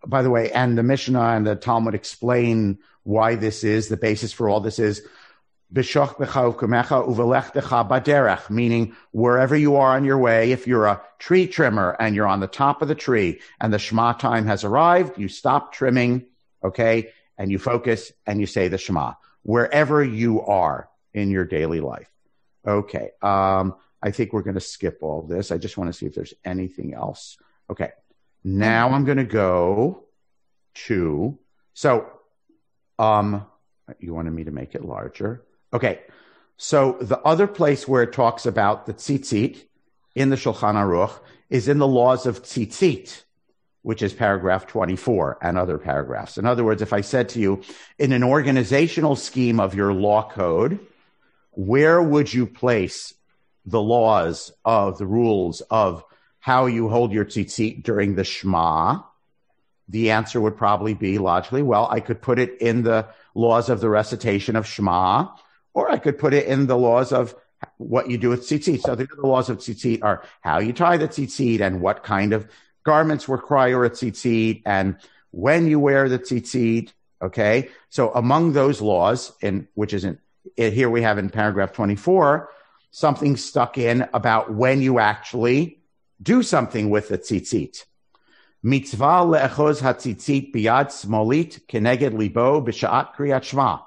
by 0.07 0.22
the 0.22 0.30
way 0.30 0.50
and 0.52 0.76
the 0.76 0.83
mishnah 0.83 1.30
and 1.30 1.46
the 1.46 1.57
talmud 1.57 1.94
explain 1.94 2.78
why 3.02 3.35
this 3.35 3.64
is 3.64 3.88
the 3.88 3.96
basis 3.96 4.33
for 4.33 4.48
all 4.48 4.61
this 4.61 4.78
is 4.78 5.07
meaning 8.49 8.97
wherever 9.11 9.57
you 9.57 9.77
are 9.77 9.97
on 9.97 10.05
your 10.05 10.19
way, 10.19 10.53
if 10.53 10.67
you're 10.67 10.87
a 10.87 11.01
tree 11.19 11.47
trimmer 11.47 11.97
and 11.99 12.15
you're 12.15 12.29
on 12.29 12.41
the 12.41 12.47
top 12.47 12.81
of 12.81 12.89
the 12.89 12.95
tree 12.95 13.41
and 13.61 13.73
the 13.73 13.79
Shema 13.79 14.13
time 14.13 14.47
has 14.47 14.63
arrived, 14.63 15.19
you 15.19 15.29
stop 15.29 15.73
trimming, 15.73 16.27
okay, 16.63 17.11
and 17.37 17.51
you 17.51 17.59
focus 17.59 18.13
and 18.25 18.41
you 18.41 18.47
say 18.47 18.69
the 18.69 18.79
Shema, 18.79 19.15
wherever 19.43 20.03
you 20.03 20.43
are 20.43 20.89
in 21.13 21.31
your 21.31 21.45
daily 21.45 21.81
life. 21.81 22.09
Okay, 22.67 23.11
um, 23.21 23.75
I 24.01 24.11
think 24.11 24.33
we're 24.33 24.43
going 24.43 24.55
to 24.55 24.61
skip 24.61 24.99
all 25.03 25.23
this. 25.23 25.51
I 25.51 25.59
just 25.59 25.77
want 25.77 25.89
to 25.89 25.93
see 25.93 26.07
if 26.07 26.15
there's 26.15 26.35
anything 26.45 26.95
else. 26.95 27.37
Okay, 27.69 27.91
Now 28.45 28.91
I'm 28.91 29.05
going 29.05 29.19
to 29.19 29.25
go 29.25 30.05
to, 30.75 31.39
so, 31.73 32.11
um, 32.99 33.47
you 33.99 34.15
wanted 34.15 34.33
me 34.33 34.45
to 34.45 34.51
make 34.51 34.75
it 34.75 34.85
larger. 34.85 35.43
Okay. 35.75 36.01
So 36.57 36.97
the 37.01 37.19
other 37.21 37.49
place 37.49 37.89
where 37.89 38.05
it 38.05 38.13
talks 38.13 38.47
about 38.47 38.87
the 38.87 38.95
tzitzit 38.95 39.65
in 40.15 40.31
the 40.31 40.37
Shulchan 40.37 40.77
Aruch 40.77 41.19
is 41.51 41.69
in 41.69 41.79
the 41.79 41.89
laws 41.89 42.27
of 42.27 42.43
tzitzit, 42.43 43.25
which 43.83 44.01
is 44.01 44.13
paragraph 44.13 44.67
24 44.69 45.39
and 45.43 45.59
other 45.59 45.79
paragraphs. 45.79 46.39
In 46.39 46.47
other 46.47 46.65
words, 46.65 46.81
if 46.81 46.93
I 46.93 47.01
said 47.01 47.29
to 47.31 47.41
you, 47.41 47.63
in 47.99 48.13
an 48.13 48.23
organizational 48.23 49.17
scheme 49.17 49.59
of 49.59 49.75
your 49.75 49.93
law 49.93 50.31
code, 50.31 50.79
where 51.51 52.01
would 52.01 52.33
you 52.33 52.47
place 52.47 53.15
the 53.67 53.83
laws 53.83 54.53
of 54.65 54.99
the 54.99 55.07
rules 55.07 55.61
of 55.63 56.05
how 56.39 56.67
you 56.67 56.89
hold 56.89 57.13
your 57.13 57.25
tzitzit 57.25 57.83
during 57.83 58.15
the 58.15 58.25
Shema? 58.25 59.01
The 59.89 60.13
answer 60.13 60.41
would 60.41 60.57
probably 60.57 60.95
be 60.95 61.19
logically, 61.19 61.63
well, 61.63 61.89
I 61.91 62.01
could 62.01 62.23
put 62.23 62.39
it 62.39 62.61
in 62.61 62.85
the 62.85 63.09
laws 63.35 63.69
of 63.69 63.81
the 63.81 63.91
recitation 63.91 64.57
of 64.57 64.67
Shema, 64.67 65.29
or 65.75 65.91
I 65.91 65.99
could 65.99 66.19
put 66.19 66.33
it 66.33 66.47
in 66.47 66.67
the 66.67 66.79
laws 66.79 67.13
of 67.13 67.35
what 67.77 68.09
you 68.09 68.17
do 68.17 68.31
with 68.31 68.43
tzitzit. 68.43 68.81
So 68.81 68.95
the 68.95 69.09
other 69.13 69.23
laws 69.23 69.51
of 69.51 69.59
tzitzit 69.59 70.03
are 70.03 70.25
how 70.41 70.59
you 70.61 70.73
tie 70.73 70.97
the 70.97 71.09
tzitzit 71.09 71.61
and 71.61 71.81
what 71.81 72.03
kind 72.03 72.33
of 72.33 72.49
garments 72.85 73.29
require 73.29 73.85
a 73.85 73.91
tzitzit 73.91 74.63
and 74.65 74.97
when 75.31 75.67
you 75.67 75.81
wear 75.81 76.09
the 76.09 76.19
tzitzit. 76.19 76.93
Okay. 77.23 77.69
So 77.91 78.13
among 78.13 78.53
those 78.53 78.81
laws, 78.81 79.33
in 79.41 79.69
which 79.75 79.93
isn't 79.95 80.21
eh, 80.57 80.71
here 80.71 80.91
we 80.91 81.03
have 81.03 81.19
in 81.19 81.31
paragraph 81.31 81.73
24, 81.73 82.49
something 82.91 83.37
stuck 83.37 83.79
in 83.79 84.09
about 84.15 84.53
when 84.53 84.81
you 84.81 84.99
actually 84.99 85.81
do 86.23 86.43
something 86.43 86.91
with 86.91 87.09
the 87.09 87.19
tzitzit. 87.19 87.85
Mitzvah 88.63 89.25
le'echoz 89.27 89.81
hatzitzit 89.83 90.53
biyad 90.55 90.87
smolit 90.87 91.67
keneged 91.67 92.17
libo 92.17 92.61
b'sha'at 92.61 93.15
kriyat 93.15 93.43
shema. 93.43 93.81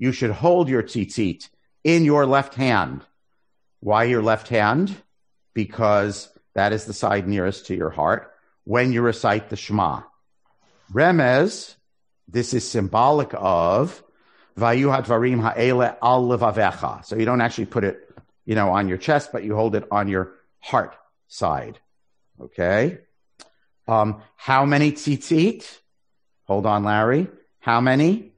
You 0.00 0.12
should 0.12 0.30
hold 0.30 0.70
your 0.70 0.82
tzitzit 0.82 1.50
in 1.84 2.06
your 2.06 2.24
left 2.24 2.54
hand. 2.54 3.02
Why 3.80 4.04
your 4.04 4.22
left 4.22 4.48
hand? 4.48 4.96
Because 5.52 6.30
that 6.54 6.72
is 6.72 6.86
the 6.86 6.94
side 6.94 7.28
nearest 7.28 7.66
to 7.66 7.76
your 7.76 7.90
heart 7.90 8.32
when 8.64 8.94
you 8.94 9.02
recite 9.02 9.50
the 9.50 9.56
Shema. 9.56 10.00
Remez, 10.90 11.74
this 12.26 12.54
is 12.54 12.66
symbolic 12.66 13.32
of 13.34 14.02
Vayu 14.56 14.86
hadvarim 14.86 15.42
ha'ele 15.42 15.94
al 16.02 16.24
levavecha. 16.24 17.04
So 17.04 17.16
you 17.16 17.26
don't 17.26 17.42
actually 17.42 17.66
put 17.66 17.84
it, 17.84 18.00
you 18.46 18.54
know, 18.54 18.70
on 18.70 18.88
your 18.88 18.96
chest, 18.96 19.32
but 19.32 19.44
you 19.44 19.54
hold 19.54 19.74
it 19.74 19.86
on 19.90 20.08
your 20.08 20.32
heart 20.60 20.96
side. 21.28 21.78
Okay. 22.40 23.00
Um, 23.86 24.22
how 24.36 24.64
many 24.64 24.92
tzitzit? 24.92 25.78
Hold 26.44 26.64
on, 26.64 26.84
Larry. 26.84 27.28
How 27.58 27.82
many? 27.82 28.32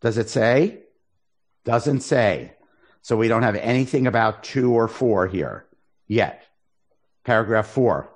Does 0.00 0.18
it 0.18 0.28
say? 0.28 0.82
Doesn't 1.68 2.00
say. 2.00 2.54
So 3.02 3.14
we 3.18 3.28
don't 3.28 3.42
have 3.42 3.54
anything 3.54 4.06
about 4.06 4.42
two 4.42 4.72
or 4.72 4.88
four 4.88 5.26
here 5.26 5.66
yet. 6.06 6.44
Paragraph 7.24 7.66
four. 7.66 8.08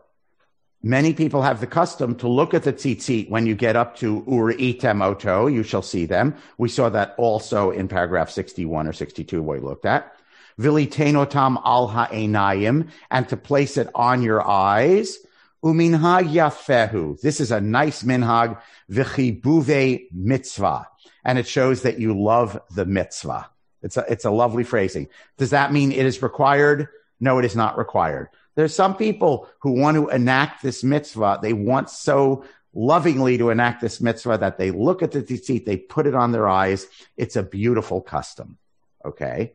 Many 0.82 1.12
people 1.12 1.42
have 1.42 1.60
the 1.60 1.66
custom 1.66 2.14
to 2.16 2.28
look 2.28 2.54
at 2.54 2.62
the 2.62 2.72
tzitzit 2.72 3.28
when 3.28 3.44
you 3.44 3.54
get 3.54 3.76
up 3.76 3.96
to 3.98 4.22
uritem 4.22 5.04
oto. 5.04 5.48
You 5.48 5.64
shall 5.64 5.82
see 5.82 6.06
them. 6.06 6.34
We 6.56 6.70
saw 6.70 6.88
that 6.88 7.14
also 7.18 7.70
in 7.70 7.88
paragraph 7.88 8.30
61 8.30 8.88
or 8.88 8.94
62 8.94 9.42
we 9.42 9.60
looked 9.60 9.84
at. 9.84 10.10
Vilitenotam 10.58 11.60
al 11.62 11.88
ha'enayim, 11.88 12.88
and 13.10 13.28
to 13.28 13.36
place 13.36 13.76
it 13.76 13.90
on 13.94 14.22
your 14.22 14.40
eyes. 14.48 15.18
Uminhag 15.62 16.32
yafehu. 16.32 17.20
This 17.20 17.38
is 17.38 17.52
a 17.52 17.60
nice 17.60 18.02
minhag. 18.02 18.58
V'chibuve 18.90 20.06
mitzvah. 20.10 20.86
And 21.24 21.38
it 21.38 21.46
shows 21.46 21.82
that 21.82 21.98
you 21.98 22.18
love 22.18 22.60
the 22.74 22.84
mitzvah. 22.84 23.48
It's 23.82 23.96
a, 23.96 24.04
it's 24.08 24.24
a 24.24 24.30
lovely 24.30 24.64
phrasing. 24.64 25.08
Does 25.38 25.50
that 25.50 25.72
mean 25.72 25.92
it 25.92 26.06
is 26.06 26.22
required? 26.22 26.88
No, 27.20 27.38
it 27.38 27.44
is 27.44 27.56
not 27.56 27.78
required. 27.78 28.28
There's 28.54 28.74
some 28.74 28.96
people 28.96 29.48
who 29.60 29.72
want 29.72 29.96
to 29.96 30.08
enact 30.08 30.62
this 30.62 30.84
mitzvah. 30.84 31.38
They 31.42 31.52
want 31.52 31.90
so 31.90 32.44
lovingly 32.74 33.38
to 33.38 33.50
enact 33.50 33.80
this 33.80 34.00
mitzvah 34.00 34.38
that 34.38 34.58
they 34.58 34.70
look 34.70 35.02
at 35.02 35.12
the 35.12 35.22
tzitzit, 35.22 35.64
they 35.64 35.76
put 35.76 36.06
it 36.06 36.14
on 36.14 36.32
their 36.32 36.48
eyes. 36.48 36.86
It's 37.16 37.36
a 37.36 37.42
beautiful 37.42 38.00
custom. 38.00 38.58
Okay. 39.04 39.54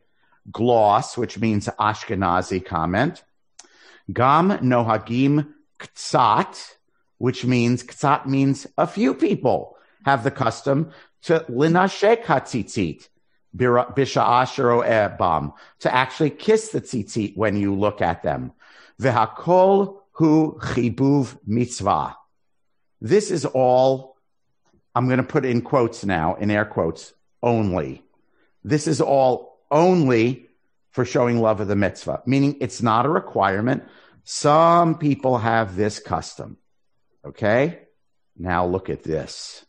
Gloss, 0.50 1.16
which 1.16 1.38
means 1.38 1.68
Ashkenazi 1.78 2.64
comment. 2.64 3.22
Gam 4.12 4.50
nohagim 4.50 5.52
ktsat, 5.78 6.72
which 7.18 7.44
means 7.44 7.82
ktsat 7.82 8.26
means 8.26 8.66
a 8.78 8.86
few 8.86 9.14
people 9.14 9.76
have 10.04 10.24
the 10.24 10.30
custom 10.30 10.90
to 11.22 11.40
linashek 11.50 12.24
hatzitzit, 12.24 13.08
bisha'ashero 13.56 15.52
to 15.80 15.94
actually 15.94 16.30
kiss 16.30 16.68
the 16.68 16.80
tzitzit 16.80 17.36
when 17.36 17.56
you 17.56 17.74
look 17.74 18.00
at 18.00 18.22
them. 18.22 18.52
V'hakol 19.00 20.00
hu 20.12 20.58
chibuv 20.60 21.38
mitzvah. 21.46 22.16
This 23.00 23.30
is 23.30 23.44
all, 23.44 24.16
I'm 24.94 25.06
going 25.06 25.18
to 25.18 25.22
put 25.22 25.44
in 25.44 25.62
quotes 25.62 26.04
now, 26.04 26.34
in 26.34 26.50
air 26.50 26.64
quotes, 26.64 27.12
only. 27.42 28.02
This 28.64 28.86
is 28.86 29.00
all 29.00 29.60
only 29.70 30.48
for 30.90 31.04
showing 31.04 31.40
love 31.40 31.60
of 31.60 31.68
the 31.68 31.76
mitzvah, 31.76 32.22
meaning 32.26 32.56
it's 32.60 32.82
not 32.82 33.06
a 33.06 33.08
requirement. 33.08 33.84
Some 34.24 34.98
people 34.98 35.38
have 35.38 35.76
this 35.76 36.00
custom. 36.00 36.56
Okay? 37.24 37.80
Now 38.36 38.66
look 38.66 38.90
at 38.90 39.04
this. 39.04 39.64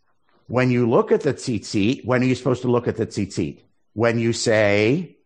When 0.49 0.71
you 0.71 0.89
look 0.89 1.11
at 1.11 1.21
the 1.21 1.35
tzitzit, 1.35 2.03
when 2.05 2.23
are 2.23 2.25
you 2.25 2.33
supposed 2.33 2.63
to 2.63 2.71
look 2.71 2.87
at 2.87 2.95
the 2.95 3.05
tzitzit? 3.05 3.59
When 3.93 4.17
you 4.17 4.33
say, 4.33 5.17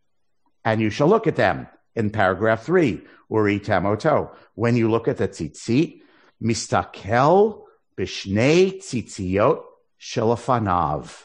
and 0.65 0.81
you 0.81 0.89
shall 0.89 1.07
look 1.07 1.27
at 1.27 1.38
them 1.38 1.67
in 1.95 2.09
paragraph 2.09 2.63
three, 2.65 3.01
uri 3.29 3.62
tamoto. 3.62 4.36
When 4.55 4.75
you 4.75 4.91
look 4.91 5.07
at 5.07 5.15
the 5.15 5.29
tzitzit, 5.29 6.01
mistakel 6.41 7.63
bishnei 7.97 8.79
tzitziot 8.79 9.63
shelafanav. 9.97 11.23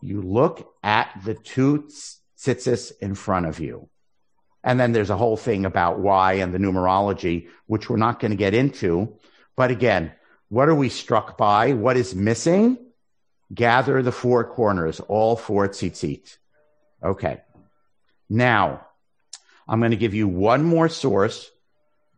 You 0.00 0.22
look 0.22 0.72
at 0.82 1.10
the 1.22 1.34
two 1.34 1.90
tzitzis 2.38 2.92
in 3.02 3.14
front 3.14 3.44
of 3.44 3.60
you. 3.60 3.90
And 4.64 4.80
then 4.80 4.92
there's 4.92 5.10
a 5.10 5.16
whole 5.18 5.36
thing 5.36 5.66
about 5.66 5.98
why 5.98 6.34
and 6.34 6.54
the 6.54 6.58
numerology, 6.58 7.48
which 7.66 7.90
we're 7.90 7.98
not 7.98 8.18
going 8.18 8.30
to 8.30 8.36
get 8.38 8.54
into. 8.54 9.18
But 9.56 9.70
again, 9.70 10.12
what 10.48 10.70
are 10.70 10.74
we 10.74 10.88
struck 10.88 11.36
by? 11.36 11.74
What 11.74 11.98
is 11.98 12.14
missing? 12.14 12.78
Gather 13.52 14.02
the 14.02 14.12
four 14.12 14.44
corners, 14.44 15.00
all 15.00 15.36
four 15.36 15.68
tzitzit. 15.68 16.36
Okay. 17.02 17.42
Now, 18.28 18.86
I'm 19.68 19.78
going 19.80 19.92
to 19.92 19.96
give 19.96 20.14
you 20.14 20.28
one 20.28 20.64
more 20.64 20.88
source, 20.88 21.50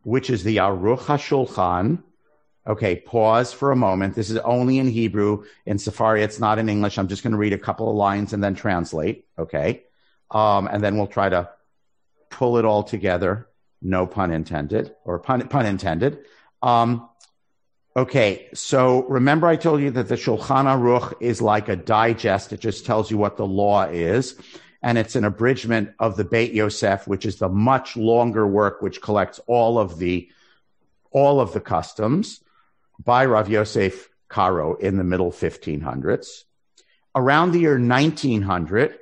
which 0.03 0.29
is 0.29 0.43
the 0.43 0.57
Aruch 0.57 0.99
HaShulchan. 0.99 2.03
Okay, 2.67 2.95
pause 2.97 3.53
for 3.53 3.71
a 3.71 3.75
moment. 3.75 4.15
This 4.15 4.29
is 4.29 4.37
only 4.37 4.79
in 4.79 4.87
Hebrew. 4.87 5.45
In 5.65 5.77
Sefaria, 5.77 6.23
it's 6.23 6.39
not 6.39 6.59
in 6.59 6.69
English. 6.69 6.97
I'm 6.97 7.07
just 7.07 7.23
going 7.23 7.31
to 7.31 7.37
read 7.37 7.53
a 7.53 7.57
couple 7.57 7.89
of 7.89 7.95
lines 7.95 8.33
and 8.33 8.43
then 8.43 8.55
translate. 8.55 9.25
Okay. 9.37 9.83
Um, 10.31 10.67
and 10.67 10.83
then 10.83 10.97
we'll 10.97 11.07
try 11.07 11.29
to 11.29 11.49
pull 12.29 12.57
it 12.57 12.65
all 12.65 12.83
together. 12.83 13.47
No 13.81 14.05
pun 14.05 14.31
intended, 14.31 14.93
or 15.05 15.19
pun, 15.19 15.47
pun 15.47 15.65
intended. 15.65 16.19
Um, 16.61 17.09
okay, 17.95 18.47
so 18.53 19.03
remember 19.03 19.47
I 19.47 19.55
told 19.55 19.81
you 19.81 19.91
that 19.91 20.07
the 20.07 20.15
Shulchan 20.15 20.65
Aruch 20.65 21.13
is 21.19 21.41
like 21.41 21.69
a 21.69 21.75
digest. 21.75 22.53
It 22.53 22.59
just 22.59 22.85
tells 22.85 23.11
you 23.11 23.17
what 23.17 23.37
the 23.37 23.47
law 23.47 23.85
is 23.85 24.39
and 24.81 24.97
it's 24.97 25.15
an 25.15 25.25
abridgment 25.25 25.91
of 25.99 26.15
the 26.15 26.23
Beit 26.23 26.53
Yosef, 26.53 27.07
which 27.07 27.25
is 27.25 27.37
the 27.37 27.49
much 27.49 27.97
longer 27.97 28.47
work 28.47 28.81
which 28.81 29.01
collects 29.01 29.39
all 29.47 29.77
of 29.77 29.99
the 29.99 30.29
all 31.11 31.41
of 31.41 31.53
the 31.53 31.59
customs 31.59 32.41
by 33.03 33.25
Rav 33.25 33.49
Yosef 33.49 34.09
Karo 34.27 34.75
in 34.75 34.97
the 34.97 35.03
middle 35.03 35.31
1500s. 35.31 36.43
Around 37.15 37.51
the 37.51 37.59
year 37.59 37.79
1900, 37.79 38.99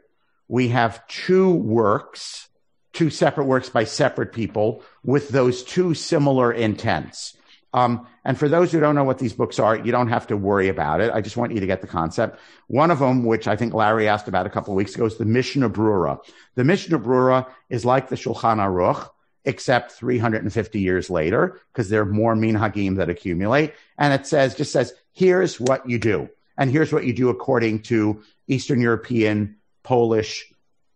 we 0.47 0.69
have 0.69 1.05
two 1.07 1.51
works, 1.51 2.47
two 2.93 3.09
separate 3.09 3.43
works 3.43 3.69
by 3.69 3.83
separate 3.83 4.31
people 4.31 4.83
with 5.03 5.29
those 5.29 5.63
two 5.63 5.93
similar 5.93 6.53
intents. 6.53 7.35
Um, 7.73 8.07
and 8.23 8.37
for 8.37 8.47
those 8.47 8.71
who 8.71 8.79
don't 8.79 8.95
know 8.95 9.03
what 9.03 9.19
these 9.19 9.33
books 9.33 9.59
are, 9.59 9.75
you 9.75 9.91
don't 9.91 10.07
have 10.07 10.27
to 10.27 10.37
worry 10.37 10.69
about 10.69 11.01
it. 11.01 11.11
I 11.13 11.21
just 11.21 11.37
want 11.37 11.51
you 11.51 11.59
to 11.59 11.67
get 11.67 11.81
the 11.81 11.87
concept. 11.87 12.39
One 12.67 12.91
of 12.91 12.99
them, 12.99 13.25
which 13.25 13.47
I 13.47 13.55
think 13.55 13.73
Larry 13.73 14.07
asked 14.07 14.27
about 14.27 14.45
a 14.45 14.49
couple 14.49 14.73
of 14.73 14.77
weeks 14.77 14.95
ago, 14.95 15.05
is 15.05 15.17
the 15.17 15.25
Mishnah 15.25 15.69
Brura. 15.69 16.19
The 16.55 16.63
Mishnah 16.63 16.99
Brura 16.99 17.47
is 17.69 17.85
like 17.85 18.09
the 18.09 18.15
Shulchan 18.15 18.57
Aruch, 18.57 19.09
except 19.45 19.91
350 19.93 20.79
years 20.79 21.09
later, 21.09 21.59
because 21.71 21.89
there 21.89 22.01
are 22.01 22.05
more 22.05 22.35
minhagim 22.35 22.97
that 22.97 23.09
accumulate. 23.09 23.73
And 23.97 24.13
it 24.13 24.25
says, 24.25 24.55
just 24.55 24.71
says, 24.71 24.93
here's 25.13 25.59
what 25.59 25.89
you 25.89 25.99
do. 25.99 26.29
And 26.57 26.71
here's 26.71 26.91
what 26.91 27.05
you 27.05 27.13
do 27.13 27.29
according 27.29 27.83
to 27.83 28.23
Eastern 28.47 28.81
European, 28.81 29.57
Polish, 29.83 30.51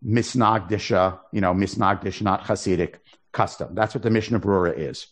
Misnagdisha, 0.06 1.20
you 1.32 1.42
know, 1.42 1.54
Misnagdish, 1.54 2.22
not 2.22 2.44
Hasidic 2.44 2.96
custom. 3.32 3.76
That's 3.76 3.94
what 3.94 4.04
the 4.04 4.10
Mishnah 4.10 4.40
Brura 4.40 4.78
is. 4.78 5.08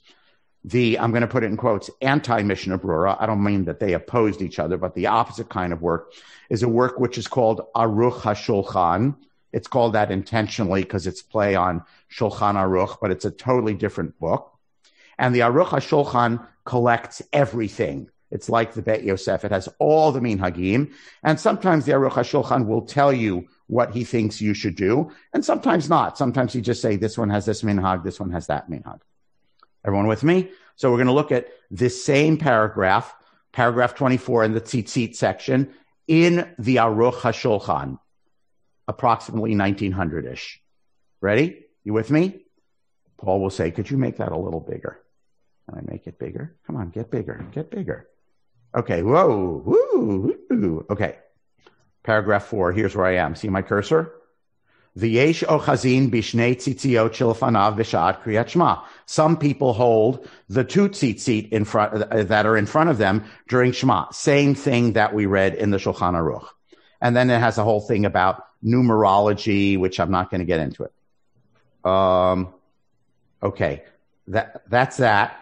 The, 0.66 1.00
I'm 1.00 1.12
going 1.12 1.22
to 1.22 1.28
put 1.28 1.44
it 1.44 1.48
in 1.48 1.58
quotes, 1.58 1.90
anti 2.02 2.44
Mishnah 2.44 2.80
Brura. 2.80 3.16
I 3.20 3.26
don't 3.26 3.44
mean 3.44 3.66
that 3.66 3.80
they 3.80 3.94
opposed 3.94 4.42
each 4.42 4.60
other, 4.60 4.78
but 4.78 4.94
the 4.94 5.08
opposite 5.08 5.50
kind 5.50 5.72
of 5.72 5.82
work 5.82 6.14
is 6.50 6.64
a 6.64 6.68
work 6.68 7.00
which 7.00 7.18
is 7.18 7.28
called 7.28 7.62
Aruch 7.76 8.20
HaShulchan. 8.22 9.16
It's 9.54 9.68
called 9.68 9.94
that 9.94 10.12
intentionally 10.12 10.84
because 10.84 11.08
it's 11.08 11.22
play 11.22 11.56
on 11.56 11.84
Shulchan 12.12 12.56
Aruch, 12.56 12.98
but 13.02 13.10
it's 13.12 13.26
a 13.26 13.32
totally 13.32 13.74
different 13.74 14.20
book. 14.20 14.54
And 15.18 15.34
the 15.34 15.40
Aruch 15.40 15.70
HaShulchan 15.70 16.46
collects 16.66 17.22
everything. 17.34 18.10
It's 18.32 18.50
like 18.50 18.74
the 18.74 18.82
Bet 18.82 19.04
Yosef. 19.04 19.44
It 19.44 19.52
has 19.52 19.68
all 19.80 20.12
the 20.12 20.20
minhagim. 20.20 20.92
And 21.24 21.40
sometimes 21.40 21.86
the 21.86 21.94
Aruch 21.94 22.12
HaShulchan 22.12 22.68
will 22.68 22.84
tell 22.84 23.12
you 23.12 23.48
what 23.68 23.94
he 23.94 24.04
thinks 24.04 24.42
you 24.42 24.54
should 24.54 24.76
do. 24.76 25.12
And 25.34 25.44
sometimes 25.44 25.90
not. 25.90 26.18
Sometimes 26.18 26.54
he 26.54 26.62
just 26.62 26.82
say, 26.82 26.96
this 26.96 27.18
one 27.18 27.30
has 27.30 27.46
this 27.46 27.64
minhag, 27.64 28.04
this 28.04 28.20
one 28.20 28.32
has 28.32 28.48
that 28.48 28.70
minhag. 28.70 29.00
Everyone 29.86 30.08
with 30.08 30.24
me? 30.24 30.50
So 30.76 30.90
we're 30.90 30.98
going 30.98 31.08
to 31.08 31.14
look 31.14 31.32
at 31.32 31.48
this 31.72 32.04
same 32.04 32.38
paragraph, 32.38 33.14
paragraph 33.52 33.96
24 33.96 34.46
in 34.46 34.54
the 34.54 34.62
tzitzit 34.62 35.16
section 35.16 35.74
in 36.08 36.54
the 36.58 36.78
Aruch 36.78 37.16
HaShulchan, 37.16 38.00
approximately 38.88 39.56
1900-ish. 39.56 40.62
Ready? 41.22 41.66
You 41.84 41.94
with 41.94 42.12
me? 42.12 42.46
Paul 43.18 43.42
will 43.42 43.50
say, 43.50 43.72
could 43.72 43.90
you 43.90 43.98
make 43.98 44.18
that 44.18 44.32
a 44.32 44.38
little 44.38 44.62
bigger? 44.62 45.00
Can 45.70 45.78
I 45.78 45.92
make 45.92 46.08
it 46.08 46.18
bigger? 46.18 46.56
Come 46.66 46.78
on, 46.78 46.90
get 46.90 47.12
bigger, 47.12 47.46
get 47.52 47.70
bigger. 47.70 48.08
Okay, 48.76 49.04
whoa, 49.04 49.62
woo, 49.66 50.36
woo. 50.50 50.86
Okay. 50.90 51.18
Paragraph 52.04 52.46
four, 52.46 52.72
here's 52.72 52.96
where 52.96 53.06
I 53.06 53.16
am. 53.16 53.36
See 53.36 53.50
my 53.50 53.62
cursor? 53.62 54.14
V'yesh 55.00 55.44
ochazin 55.46 56.10
bishnei 56.12 56.56
tzitziot 56.56 57.12
shilfanav 57.12 57.78
v'shat 57.78 58.22
kriyat 58.24 58.50
shema. 58.50 58.82
Some 59.10 59.38
people 59.38 59.74
hold 59.74 60.28
the 60.50 60.64
two 60.64 60.88
tzitzit 60.88 61.50
in 61.50 61.66
front, 61.66 61.96
uh, 61.96 62.24
that 62.26 62.46
are 62.46 62.56
in 62.56 62.68
front 62.68 62.92
of 62.92 63.00
them 63.00 63.24
during 63.48 63.72
Shema. 63.72 64.12
Same 64.12 64.54
thing 64.54 64.94
that 64.94 65.16
we 65.16 65.26
read 65.26 65.56
in 65.56 65.72
the 65.72 65.78
Shulchan 65.78 66.14
Aruch. 66.14 66.46
And 67.02 67.16
then 67.16 67.32
it 67.32 67.40
has 67.40 67.58
a 67.58 67.64
whole 67.64 67.82
thing 67.82 68.06
about 68.06 68.44
numerology, 68.64 69.80
which 69.80 70.00
I'm 70.00 70.12
not 70.12 70.30
going 70.30 70.42
to 70.42 70.46
get 70.46 70.60
into 70.60 70.84
it. 70.84 70.94
Um, 71.90 72.54
okay. 73.42 73.84
That, 74.28 74.62
that's 74.70 74.98
that. 74.98 75.36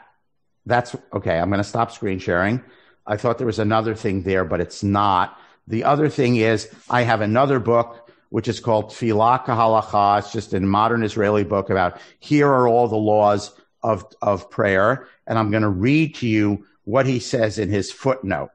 That's 0.66 0.96
okay. 1.12 1.38
I'm 1.38 1.50
going 1.50 1.58
to 1.58 1.66
stop 1.68 1.92
screen 1.92 2.20
sharing. 2.20 2.64
I 3.06 3.18
thought 3.18 3.38
there 3.38 3.48
was 3.48 3.60
another 3.60 3.96
thing 3.96 4.22
there, 4.22 4.46
but 4.46 4.62
it's 4.62 4.82
not. 4.82 5.38
The 5.68 5.84
other 5.84 6.08
thing 6.08 6.38
is 6.38 6.70
I 6.90 7.02
have 7.02 7.20
another 7.20 7.60
book 7.60 8.07
which 8.30 8.48
is 8.48 8.60
called 8.60 8.90
Tfilah 8.90 9.46
Kahalacha. 9.46 10.20
It's 10.20 10.32
just 10.32 10.54
a 10.54 10.60
modern 10.60 11.04
Israeli 11.04 11.44
book 11.44 11.70
about 11.70 12.00
here 12.20 12.48
are 12.48 12.68
all 12.68 12.88
the 12.88 12.96
laws 12.96 13.52
of, 13.84 14.06
of 14.22 14.50
prayer. 14.50 15.08
And 15.26 15.38
I'm 15.38 15.52
going 15.52 15.64
to 15.64 15.70
read 15.70 16.16
to 16.16 16.28
you 16.28 16.66
what 16.84 17.06
he 17.06 17.20
says 17.20 17.60
in 17.60 17.70
his 17.70 17.92
footnote 17.92 18.50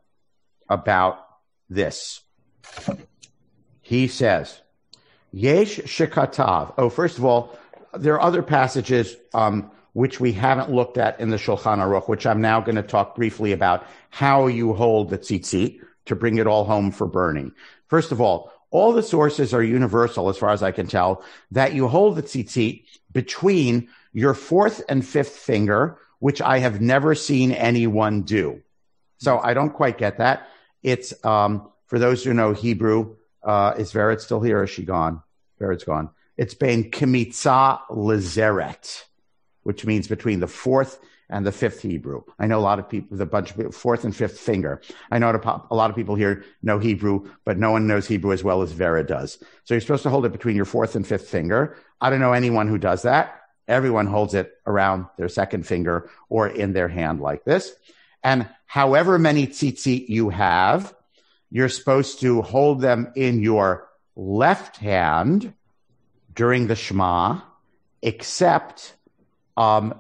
about 0.69 1.25
this. 1.69 2.21
He 3.81 4.09
says, 4.09 4.61
Yesh 5.33 5.79
Shekatav. 5.79 6.75
Oh, 6.79 6.89
first 6.89 7.19
of 7.19 7.25
all, 7.25 7.59
there 7.95 8.15
are 8.15 8.23
other 8.23 8.43
passages 8.43 9.17
um, 9.35 9.71
which 9.93 10.21
we 10.21 10.33
haven't 10.33 10.71
looked 10.71 10.99
at 10.99 11.21
in 11.21 11.31
the 11.31 11.37
Shulchan 11.37 11.79
Aruch, 11.79 12.09
which 12.09 12.27
I'm 12.27 12.41
now 12.41 12.61
going 12.61 12.77
to 12.77 12.83
talk 12.83 13.15
briefly 13.15 13.53
about 13.53 13.87
how 14.11 14.47
you 14.47 14.73
hold 14.73 15.11
the 15.11 15.19
tzitzit 15.19 15.81
to 16.07 16.17
bring 16.17 16.39
it 16.39 16.47
all 16.47 16.65
home 16.65 16.91
for 16.91 17.07
Bernie. 17.07 17.53
First 17.89 18.13
of 18.13 18.21
all, 18.21 18.53
all 18.73 18.93
the 18.93 19.03
sources 19.03 19.55
are 19.55 19.63
universal, 19.63 20.29
as 20.29 20.39
far 20.39 20.51
as 20.51 20.63
I 20.63 20.73
can 20.73 20.89
tell, 20.89 21.23
that 21.53 21.75
you 21.75 21.87
hold 21.87 22.17
the 22.17 22.23
tzitzit 22.23 22.85
between 23.13 23.89
your 24.13 24.35
fourth 24.35 24.83
and 24.89 25.07
fifth 25.07 25.37
finger, 25.37 25.99
which 26.19 26.41
I 26.41 26.59
have 26.59 26.81
never 26.81 27.15
seen 27.15 27.53
anyone 27.53 28.23
do. 28.23 28.63
So 29.19 29.39
I 29.39 29.55
don't 29.55 29.71
quite 29.71 29.99
get 29.99 30.19
that. 30.19 30.49
It's, 30.83 31.13
um, 31.25 31.71
for 31.87 31.99
those 31.99 32.25
who 32.25 32.35
know 32.35 32.53
Hebrew, 32.55 33.17
uh, 33.43 33.75
is 33.77 33.93
Vered 33.93 34.21
still 34.21 34.41
here 34.41 34.61
or 34.61 34.65
is 34.65 34.71
she 34.71 34.85
gone? 34.85 35.23
Vered's 35.61 35.85
gone. 35.85 36.11
It's 36.37 36.55
been 36.55 36.91
Kemitza 36.91 37.81
Lezeret, 37.91 39.03
which 39.65 39.85
means 39.85 40.09
between 40.09 40.41
the 40.41 40.49
fourth 40.49 40.99
and 41.33 41.47
the 41.47 41.51
fifth 41.51 41.81
Hebrew. 41.81 42.23
I 42.39 42.47
know 42.47 42.59
a 42.59 42.61
lot 42.61 42.79
of 42.79 42.89
people, 42.89 43.17
the 43.17 43.27
bunch 43.27 43.53
fourth 43.73 44.05
and 44.05 44.15
fifth 44.15 44.39
finger. 44.39 44.81
I 45.11 45.19
know 45.19 45.31
a 45.71 45.75
lot 45.75 45.91
of 45.91 45.97
people 45.97 46.15
here 46.15 46.45
know 46.63 46.79
Hebrew, 46.79 47.29
but 47.45 47.59
no 47.59 47.71
one 47.73 47.87
knows 47.87 48.07
Hebrew 48.07 48.33
as 48.33 48.45
well 48.45 48.63
as 48.63 48.73
Vered 48.73 49.09
does. 49.09 49.43
So 49.65 49.75
you're 49.75 49.81
supposed 49.81 50.03
to 50.05 50.11
hold 50.11 50.27
it 50.27 50.33
between 50.33 50.55
your 50.55 50.67
fourth 50.67 50.95
and 50.95 51.07
fifth 51.07 51.29
finger. 51.29 51.77
I 52.01 52.11
don't 52.11 52.21
know 52.21 52.35
anyone 52.35 52.69
who 52.69 52.79
does 52.79 53.03
that. 53.03 53.41
Everyone 53.67 54.07
holds 54.07 54.35
it 54.35 54.53
around 54.67 55.07
their 55.17 55.29
second 55.29 55.67
finger 55.67 56.11
or 56.29 56.49
in 56.49 56.75
their 56.75 56.89
hand 56.89 57.21
like 57.21 57.45
this. 57.45 57.73
And 58.23 58.49
however 58.67 59.19
many 59.19 59.47
tzitzit 59.47 60.09
you 60.09 60.29
have, 60.29 60.95
you're 61.51 61.71
supposed 61.71 62.21
to 62.21 62.43
hold 62.43 62.81
them 62.81 63.13
in 63.17 63.43
your 63.43 63.89
left 64.17 64.77
hand 64.77 65.55
during 66.35 66.67
the 66.67 66.77
Shema, 66.77 67.41
except 68.03 68.95
um, 69.57 69.95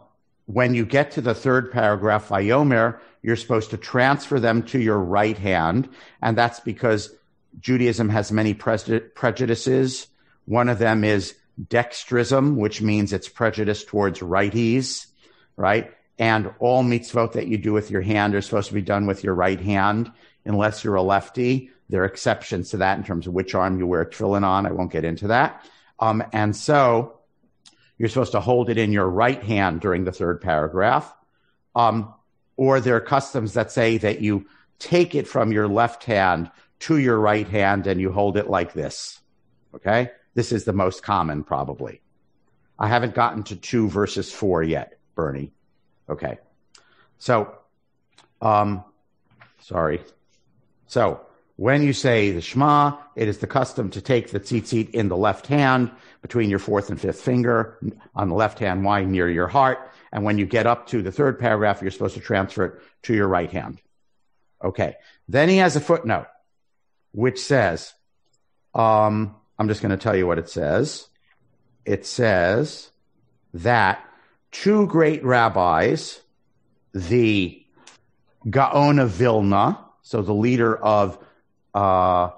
when 0.46 0.74
you 0.74 0.85
get 0.85 1.12
to 1.12 1.20
the 1.20 1.35
third 1.35 1.70
paragraph, 1.70 2.28
Vayomer, 2.28 2.98
you're 3.22 3.37
supposed 3.37 3.70
to 3.70 3.76
transfer 3.76 4.40
them 4.40 4.62
to 4.64 4.81
your 4.81 4.98
right 4.98 5.38
hand. 5.38 5.88
And 6.20 6.37
that's 6.37 6.61
because 6.61 7.14
Judaism 7.61 8.09
has 8.09 8.33
many 8.33 8.55
prejudices. 8.55 10.07
One 10.46 10.68
of 10.68 10.78
them 10.78 11.05
is 11.05 11.35
dextrism, 11.61 12.57
which 12.57 12.83
means 12.83 13.12
it's 13.12 13.28
prejudice 13.28 13.85
towards 13.85 14.20
righties, 14.20 15.07
right? 15.57 15.92
And 16.18 16.52
all 16.59 16.83
mitzvot 16.83 17.33
that 17.33 17.46
you 17.46 17.59
do 17.59 17.72
with 17.72 17.90
your 17.90 18.02
hand 18.02 18.35
are 18.35 18.42
supposed 18.42 18.68
to 18.68 18.74
be 18.74 18.83
done 18.83 19.07
with 19.07 19.22
your 19.22 19.35
right 19.35 19.61
hand, 19.61 20.11
unless 20.44 20.83
you're 20.83 20.96
a 20.96 21.02
lefty. 21.02 21.70
There 21.88 22.02
are 22.02 22.07
exceptions 22.07 22.70
to 22.70 22.78
that 22.78 22.98
in 22.98 23.05
terms 23.05 23.26
of 23.26 23.35
which 23.35 23.55
arm 23.55 23.78
you 23.78 23.87
wear 23.87 24.05
tefillin 24.05 24.44
on. 24.44 24.66
I 24.66 24.72
won't 24.72 24.92
get 24.92 25.05
into 25.05 25.28
that. 25.28 25.64
Um, 26.00 26.24
and 26.33 26.57
so 26.57 27.18
you're 28.03 28.09
supposed 28.09 28.33
to 28.33 28.41
hold 28.41 28.69
it 28.69 28.79
in 28.79 28.91
your 28.91 29.09
right 29.09 29.41
hand 29.45 29.81
during 29.81 30.03
the 30.03 30.11
third 30.11 30.41
paragraph. 30.41 31.15
Um, 31.77 32.12
or 32.57 32.81
there 32.81 32.97
are 32.97 33.01
customs 33.01 33.55
that 33.55 33.71
say 33.71 33.97
that 33.99 34.21
you 34.21 34.45
take 34.81 35.15
it 35.15 35.29
from 35.29 35.53
your 35.53 35.69
left 35.69 36.03
hand 36.03 36.51
to 36.81 36.99
your 36.99 37.17
right 37.21 37.47
hand 37.47 37.87
and 37.87 38.01
you 38.01 38.11
hold 38.11 38.37
it 38.37 38.51
like 38.51 38.73
this. 38.73 39.21
Okay. 39.77 40.11
This 40.35 40.51
is 40.51 40.65
the 40.65 40.73
most 40.73 41.05
common 41.05 41.45
probably. 41.45 42.01
I 42.77 42.88
haven't 42.88 43.15
gotten 43.15 43.45
to 43.45 43.55
two 43.55 43.88
versus 43.88 44.33
four 44.33 44.65
yet, 44.65 44.99
Bernie. 45.15 45.53
Okay. 46.09 46.41
So, 47.21 47.55
um, 48.41 48.83
sorry. 49.61 50.03
So 50.88 51.21
when 51.57 51.83
you 51.83 51.93
say 51.93 52.31
the 52.33 52.41
Shema, 52.41 52.97
it 53.15 53.29
is 53.29 53.38
the 53.38 53.47
custom 53.47 53.91
to 53.91 54.01
take 54.01 54.31
the 54.31 54.41
tzitzit 54.41 54.91
in 54.91 55.09
the 55.09 55.17
left 55.17 55.47
hand 55.47 55.91
between 56.23 56.51
your 56.51 56.59
fourth 56.59 56.91
and 56.91 57.01
fifth 57.01 57.21
finger 57.21 57.79
on 58.15 58.29
the 58.29 58.35
left 58.35 58.59
hand 58.59 58.85
wide 58.85 59.09
near 59.09 59.29
your 59.29 59.49
heart. 59.49 59.79
And 60.12 60.25
when 60.25 60.38
you 60.38 60.47
get 60.47 60.67
up 60.67 60.88
to 60.88 61.03
the 61.03 61.12
third 61.12 61.38
paragraph, 61.38 61.83
you're 61.83 61.91
supposed 61.91 62.15
to 62.15 62.21
transfer 62.21 62.65
it 62.65 62.83
to 63.03 63.15
your 63.15 63.29
right 63.29 63.51
hand. 63.51 63.81
Okay. 64.62 64.97
Then 65.29 65.49
he 65.49 65.59
has 65.59 65.77
a 65.77 65.81
footnote 65.81 66.27
which 67.12 67.38
says, 67.38 67.93
um, 68.75 69.37
I'm 69.59 69.69
just 69.69 69.83
going 69.83 69.91
to 69.91 70.03
tell 70.03 70.17
you 70.17 70.27
what 70.27 70.38
it 70.38 70.49
says. 70.49 71.07
It 71.85 72.07
says 72.07 72.91
that 73.55 74.05
two 74.51 74.87
great 74.87 75.25
rabbis, 75.25 76.21
the 76.95 77.65
Gaon 78.49 78.99
of 78.99 79.11
Vilna, 79.11 79.79
so 80.03 80.23
the 80.23 80.33
leader 80.33 80.77
of 80.77 81.19
uh, 81.74 82.30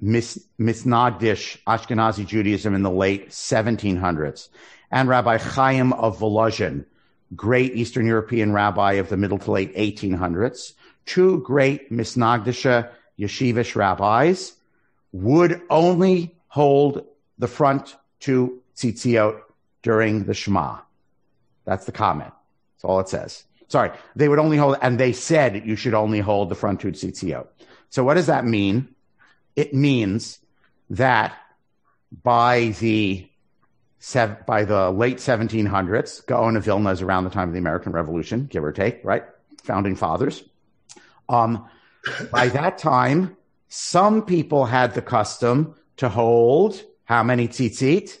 mis- 0.00 0.46
misnagdish 0.58 1.58
Ashkenazi 1.66 2.26
Judaism 2.26 2.74
in 2.74 2.82
the 2.82 2.90
late 2.90 3.30
1700s, 3.30 4.48
and 4.90 5.08
Rabbi 5.08 5.38
Chaim 5.38 5.92
of 5.92 6.18
Volozhin, 6.18 6.84
great 7.34 7.74
Eastern 7.74 8.06
European 8.06 8.52
rabbi 8.52 8.94
of 8.94 9.08
the 9.08 9.16
middle 9.16 9.38
two 9.38 9.50
late 9.50 9.74
1800s, 9.76 10.72
two 11.06 11.40
great 11.42 11.90
misnagdisha 11.92 12.90
yeshivish 13.18 13.74
rabbis, 13.74 14.54
would 15.12 15.60
only 15.70 16.34
hold 16.48 17.04
the 17.38 17.48
front 17.48 17.96
to 18.20 18.60
tzitziot 18.76 19.40
during 19.82 20.24
the 20.24 20.34
Shema. 20.34 20.78
That's 21.64 21.86
the 21.86 21.92
comment. 21.92 22.32
That's 22.74 22.84
all 22.84 23.00
it 23.00 23.08
says. 23.08 23.44
Sorry, 23.68 23.90
they 24.16 24.28
would 24.28 24.38
only 24.38 24.56
hold, 24.56 24.78
and 24.80 24.98
they 24.98 25.12
said 25.12 25.66
you 25.66 25.76
should 25.76 25.94
only 25.94 26.20
hold 26.20 26.48
the 26.48 26.54
front 26.54 26.80
two 26.80 26.92
tzitziot. 26.92 27.46
So 27.90 28.04
what 28.04 28.14
does 28.14 28.26
that 28.26 28.44
mean? 28.44 28.94
It 29.56 29.74
means 29.74 30.38
that 30.90 31.34
by 32.22 32.74
the 32.80 33.28
by 34.46 34.64
the 34.64 34.90
late 34.90 35.18
1700s, 35.18 36.24
Gaon 36.26 36.56
of 36.56 36.64
Vilna 36.64 36.90
is 36.90 37.02
around 37.02 37.24
the 37.24 37.30
time 37.30 37.48
of 37.48 37.52
the 37.52 37.58
American 37.58 37.92
Revolution, 37.92 38.46
give 38.46 38.62
or 38.62 38.72
take, 38.72 39.04
right? 39.04 39.24
Founding 39.64 39.96
fathers. 39.96 40.44
Um, 41.28 41.68
by 42.30 42.48
that 42.48 42.78
time, 42.78 43.36
some 43.68 44.24
people 44.24 44.66
had 44.66 44.94
the 44.94 45.02
custom 45.02 45.74
to 45.96 46.08
hold 46.08 46.80
how 47.04 47.22
many 47.22 47.48
tzitzit? 47.48 48.18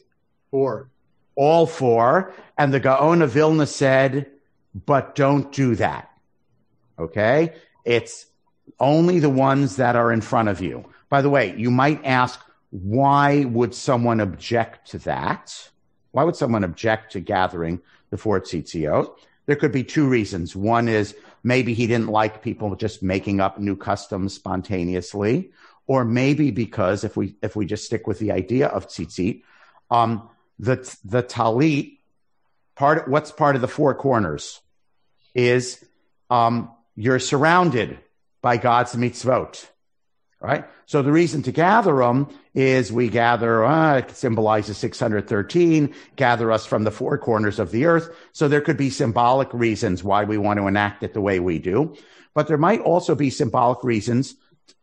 Four. 0.50 0.90
All 1.36 1.66
four. 1.66 2.34
And 2.56 2.72
the 2.72 2.80
Gaon 2.80 3.22
of 3.22 3.30
Vilna 3.30 3.66
said, 3.66 4.30
but 4.74 5.14
don't 5.14 5.52
do 5.52 5.74
that. 5.76 6.10
Okay? 6.98 7.54
It's 7.84 8.26
only 8.80 9.18
the 9.18 9.30
ones 9.30 9.76
that 9.76 9.96
are 9.96 10.12
in 10.12 10.20
front 10.20 10.48
of 10.48 10.60
you. 10.60 10.84
By 11.08 11.22
the 11.22 11.30
way, 11.30 11.54
you 11.56 11.70
might 11.70 12.04
ask, 12.04 12.40
why 12.70 13.44
would 13.44 13.74
someone 13.74 14.20
object 14.20 14.90
to 14.90 14.98
that? 15.00 15.70
Why 16.12 16.24
would 16.24 16.36
someone 16.36 16.64
object 16.64 17.12
to 17.12 17.20
gathering 17.20 17.80
the 18.10 18.18
four 18.18 18.40
tzitziot? 18.40 19.10
There 19.46 19.56
could 19.56 19.72
be 19.72 19.84
two 19.84 20.06
reasons. 20.06 20.54
One 20.54 20.88
is 20.88 21.14
maybe 21.42 21.72
he 21.74 21.86
didn't 21.86 22.08
like 22.08 22.42
people 22.42 22.74
just 22.76 23.02
making 23.02 23.40
up 23.40 23.58
new 23.58 23.76
customs 23.76 24.34
spontaneously, 24.34 25.50
or 25.86 26.04
maybe 26.04 26.50
because 26.50 27.04
if 27.04 27.16
we 27.16 27.34
if 27.42 27.56
we 27.56 27.64
just 27.64 27.86
stick 27.86 28.06
with 28.06 28.18
the 28.18 28.32
idea 28.32 28.66
of 28.68 28.88
tzitzit, 28.88 29.42
um, 29.90 30.28
the 30.58 30.76
the 31.04 31.22
talit 31.22 31.98
part 32.76 33.08
what's 33.08 33.32
part 33.32 33.54
of 33.54 33.62
the 33.62 33.68
four 33.68 33.94
corners 33.94 34.60
is 35.34 35.82
um, 36.30 36.70
you're 36.94 37.18
surrounded 37.18 37.98
by 38.48 38.56
God's 38.56 38.94
mitzvot, 38.94 39.66
right? 40.40 40.64
So 40.86 41.02
the 41.02 41.12
reason 41.12 41.42
to 41.42 41.52
gather 41.52 41.96
them 41.96 42.28
is 42.54 42.90
we 42.90 43.10
gather, 43.10 43.62
uh, 43.62 43.98
it 43.98 44.10
symbolizes 44.12 44.78
613, 44.78 45.94
gather 46.16 46.50
us 46.50 46.64
from 46.64 46.84
the 46.84 46.90
four 46.90 47.18
corners 47.18 47.58
of 47.58 47.72
the 47.72 47.84
earth. 47.84 48.08
So 48.32 48.48
there 48.48 48.62
could 48.62 48.78
be 48.78 48.88
symbolic 48.88 49.52
reasons 49.52 50.02
why 50.02 50.24
we 50.24 50.38
want 50.38 50.58
to 50.60 50.66
enact 50.66 51.02
it 51.02 51.12
the 51.12 51.20
way 51.20 51.40
we 51.40 51.58
do. 51.58 51.94
But 52.32 52.46
there 52.48 52.56
might 52.56 52.80
also 52.80 53.14
be 53.14 53.28
symbolic 53.28 53.84
reasons 53.84 54.34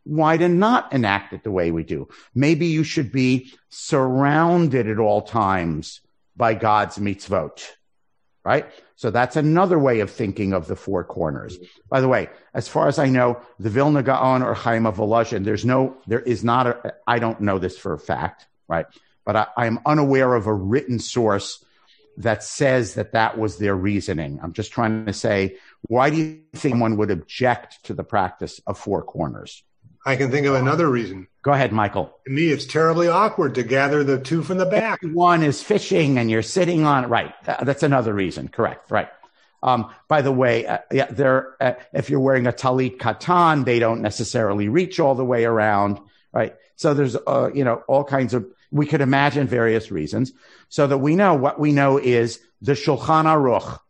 why 0.04 0.36
to 0.36 0.48
not 0.48 0.92
enact 0.92 1.32
it 1.32 1.42
the 1.42 1.50
way 1.50 1.72
we 1.72 1.82
do. 1.82 2.06
Maybe 2.36 2.66
you 2.66 2.84
should 2.84 3.10
be 3.10 3.52
surrounded 3.68 4.88
at 4.88 5.00
all 5.00 5.22
times 5.22 6.02
by 6.36 6.54
God's 6.54 6.98
mitzvot 6.98 7.64
right? 8.46 8.70
So 8.94 9.10
that's 9.10 9.34
another 9.34 9.76
way 9.76 9.98
of 9.98 10.08
thinking 10.08 10.52
of 10.52 10.68
the 10.68 10.76
four 10.76 11.02
corners. 11.02 11.58
By 11.90 12.00
the 12.00 12.06
way, 12.06 12.30
as 12.54 12.68
far 12.68 12.86
as 12.86 12.96
I 12.96 13.08
know, 13.08 13.40
the 13.58 13.70
Vilna 13.70 14.04
Gaon 14.04 14.44
or 14.44 14.54
Chaim 14.54 14.86
of 14.86 14.98
Volozhin, 14.98 15.44
there's 15.44 15.64
no, 15.64 15.96
there 16.06 16.20
is 16.20 16.44
not 16.44 16.68
a, 16.68 16.94
I 17.08 17.18
don't 17.18 17.40
know 17.40 17.58
this 17.58 17.76
for 17.76 17.92
a 17.92 17.98
fact, 17.98 18.46
right? 18.68 18.86
But 19.24 19.34
I, 19.34 19.46
I 19.56 19.66
am 19.66 19.80
unaware 19.84 20.32
of 20.32 20.46
a 20.46 20.54
written 20.54 21.00
source 21.00 21.64
that 22.18 22.44
says 22.44 22.94
that 22.94 23.12
that 23.12 23.36
was 23.36 23.58
their 23.58 23.74
reasoning. 23.74 24.38
I'm 24.40 24.52
just 24.52 24.70
trying 24.70 25.06
to 25.06 25.12
say, 25.12 25.56
why 25.88 26.10
do 26.10 26.16
you 26.16 26.40
think 26.54 26.80
one 26.80 26.98
would 26.98 27.10
object 27.10 27.84
to 27.86 27.94
the 27.94 28.04
practice 28.04 28.60
of 28.64 28.78
four 28.78 29.02
corners? 29.02 29.64
I 30.06 30.14
can 30.14 30.30
think 30.30 30.46
of 30.46 30.54
another 30.54 30.88
reason. 30.88 31.26
Go 31.42 31.52
ahead, 31.52 31.72
Michael. 31.72 32.16
To 32.26 32.32
me, 32.32 32.50
it's 32.50 32.64
terribly 32.64 33.08
awkward 33.08 33.56
to 33.56 33.64
gather 33.64 34.04
the 34.04 34.20
two 34.20 34.44
from 34.44 34.56
the 34.56 34.64
back. 34.64 35.00
One 35.02 35.42
is 35.42 35.60
fishing 35.60 36.16
and 36.16 36.30
you're 36.30 36.42
sitting 36.42 36.84
on 36.84 37.04
it. 37.04 37.08
Right. 37.08 37.34
That's 37.44 37.82
another 37.82 38.14
reason. 38.14 38.46
Correct. 38.46 38.88
Right. 38.88 39.08
Um, 39.64 39.92
by 40.06 40.22
the 40.22 40.30
way, 40.30 40.64
uh, 40.64 40.78
yeah, 40.92 41.06
there, 41.06 41.56
uh, 41.60 41.72
if 41.92 42.08
you're 42.08 42.20
wearing 42.20 42.46
a 42.46 42.52
talit 42.52 42.98
katan, 42.98 43.64
they 43.64 43.80
don't 43.80 44.00
necessarily 44.00 44.68
reach 44.68 45.00
all 45.00 45.16
the 45.16 45.24
way 45.24 45.44
around. 45.44 45.98
Right. 46.32 46.54
So 46.76 46.94
there's, 46.94 47.16
uh, 47.16 47.50
you 47.52 47.64
know, 47.64 47.82
all 47.88 48.04
kinds 48.04 48.32
of, 48.32 48.46
we 48.70 48.86
could 48.86 49.00
imagine 49.00 49.48
various 49.48 49.90
reasons 49.90 50.32
so 50.68 50.86
that 50.86 50.98
we 50.98 51.16
know 51.16 51.34
what 51.34 51.58
we 51.58 51.72
know 51.72 51.98
is 51.98 52.38
the 52.62 52.72
Shulchan 52.72 53.24
Aruch, 53.24 53.80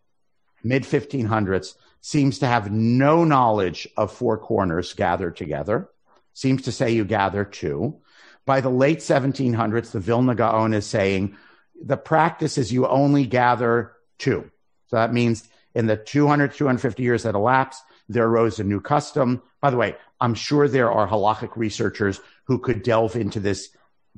mid 0.65 0.85
1500s, 0.85 1.75
seems 2.01 2.39
to 2.39 2.47
have 2.47 2.73
no 2.73 3.25
knowledge 3.25 3.87
of 3.99 4.13
four 4.13 4.39
corners 4.39 4.95
gathered 4.95 5.37
together 5.37 5.91
seems 6.37 6.63
to 6.63 6.73
say 6.73 6.91
you 6.91 7.07
gather 7.07 7.47
two. 7.47 7.97
By 8.45 8.61
the 8.61 8.69
late 8.69 8.99
1700s, 8.99 9.93
the 9.93 10.01
Vilna 10.01 10.35
Gaon 10.35 10.75
is 10.75 10.87
saying 10.87 11.35
the 11.83 11.97
practice 11.97 12.59
is 12.59 12.71
you 12.71 12.87
only 12.87 13.25
gather 13.25 13.93
two. 14.19 14.51
So 14.89 14.97
that 14.97 15.15
means 15.15 15.49
in 15.75 15.87
the 15.87 15.97
200, 15.97 16.53
250 16.53 17.03
years 17.03 17.23
that 17.23 17.35
elapsed, 17.35 17.83
there 18.11 18.27
arose 18.27 18.61
a 18.61 18.65
new 18.65 18.83
custom. 18.83 19.43
By 19.63 19.71
the 19.71 19.79
way, 19.79 19.97
I'm 20.21 20.35
sure 20.35 20.69
there 20.69 20.93
are 20.93 21.09
halachic 21.09 21.57
researchers 21.57 22.21
who 22.45 22.59
could 22.59 22.83
delve 22.83 23.17
into 23.17 23.41
this 23.41 23.71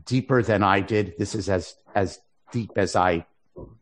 deeper 0.04 0.42
than 0.42 0.64
I 0.64 0.80
did. 0.80 1.14
This 1.18 1.36
is 1.36 1.48
as, 1.48 1.76
as 1.94 2.18
deep 2.50 2.72
as 2.74 2.96
I 2.96 3.26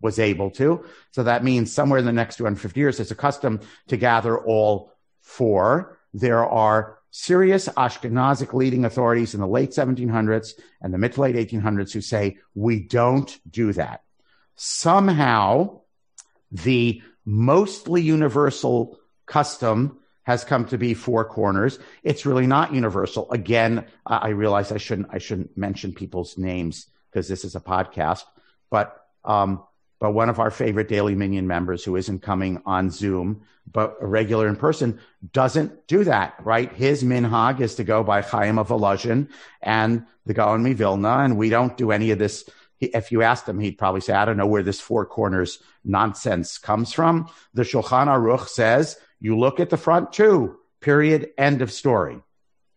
was 0.03 0.19
able 0.19 0.51
to. 0.53 0.85
So 1.11 1.23
that 1.23 1.43
means 1.43 1.73
somewhere 1.73 1.99
in 1.99 2.05
the 2.05 2.13
next 2.13 2.37
250 2.37 2.79
years, 2.79 3.01
it's 3.01 3.11
a 3.11 3.15
custom 3.15 3.61
to 3.89 3.97
gather 3.97 4.39
all 4.39 4.93
four. 5.23 5.99
There 6.13 6.45
are 6.45 6.96
serious 7.17 7.67
Ashkenazic 7.67 8.53
leading 8.53 8.85
authorities 8.85 9.33
in 9.33 9.41
the 9.41 9.47
late 9.47 9.71
1700s 9.71 10.53
and 10.83 10.93
the 10.93 10.99
mid 10.99 11.15
to 11.15 11.23
late 11.23 11.35
1800s 11.35 11.91
who 11.93 12.03
say 12.03 12.37
we 12.55 12.79
don't 12.79 13.39
do 13.51 13.73
that. 13.73 14.03
Somehow, 14.55 15.81
the 16.53 17.03
mostly 17.25 18.03
universal 18.03 18.99
custom 19.25 19.99
has 20.25 20.45
come 20.45 20.67
to 20.67 20.77
be 20.77 20.93
four 20.93 21.25
corners. 21.25 21.79
It's 22.03 22.27
really 22.27 22.47
not 22.47 22.75
universal. 22.75 23.31
Again, 23.33 23.87
I 24.05 24.29
realize 24.29 24.71
I 24.71 24.77
shouldn't 24.77 25.09
I 25.11 25.19
shouldn't 25.19 25.57
mention 25.57 25.95
people's 25.95 26.37
names 26.37 26.87
because 27.11 27.29
this 27.29 27.47
is 27.47 27.57
a 27.57 27.61
podcast, 27.61 28.25
but 28.69 28.95
um, 29.25 29.63
but 29.99 30.13
one 30.13 30.29
of 30.29 30.39
our 30.39 30.51
favorite 30.51 30.89
Daily 30.89 31.15
Minyan 31.15 31.47
members 31.47 31.85
who 31.85 31.97
isn't 31.97 32.23
coming 32.23 32.63
on 32.67 32.91
Zoom, 32.91 33.43
but 33.71 33.97
a 34.01 34.07
regular 34.07 34.47
in 34.49 34.57
person, 34.57 35.01
doesn't 35.33 35.87
do 35.87 36.05
that, 36.05 36.35
right? 36.45 36.73
His 36.73 37.03
minhag 37.03 37.61
is 37.61 37.77
to 37.77 37.85
go 37.85 38.05
by 38.05 38.21
Chaim 38.21 38.59
of 38.59 38.69
Volozhin 38.69 39.29
and 39.63 40.05
the 40.27 40.35
Gaon 40.35 40.75
Vilna, 40.75 41.19
and 41.19 41.37
we 41.37 41.49
don't 41.49 41.77
do 41.77 41.91
any 41.91 42.11
of 42.11 42.19
this. 42.19 42.49
If 42.81 43.11
you 43.11 43.23
asked 43.23 43.49
him, 43.49 43.59
he'd 43.59 43.79
probably 43.79 44.03
say, 44.03 44.13
I 44.13 44.25
don't 44.25 44.37
know 44.37 44.47
where 44.47 44.63
this 44.63 44.81
four 44.81 45.07
corners 45.07 45.59
nonsense 45.85 46.59
comes 46.59 46.93
from. 46.93 47.31
The 47.55 47.63
Shulchan 47.63 48.07
Aruch 48.07 48.49
says, 48.49 48.99
you 49.19 49.39
look 49.39 49.61
at 49.61 49.71
the 49.71 49.79
front 49.79 50.13
too, 50.13 50.59
period, 50.81 51.31
end 51.39 51.63
of 51.63 51.73
story, 51.73 52.21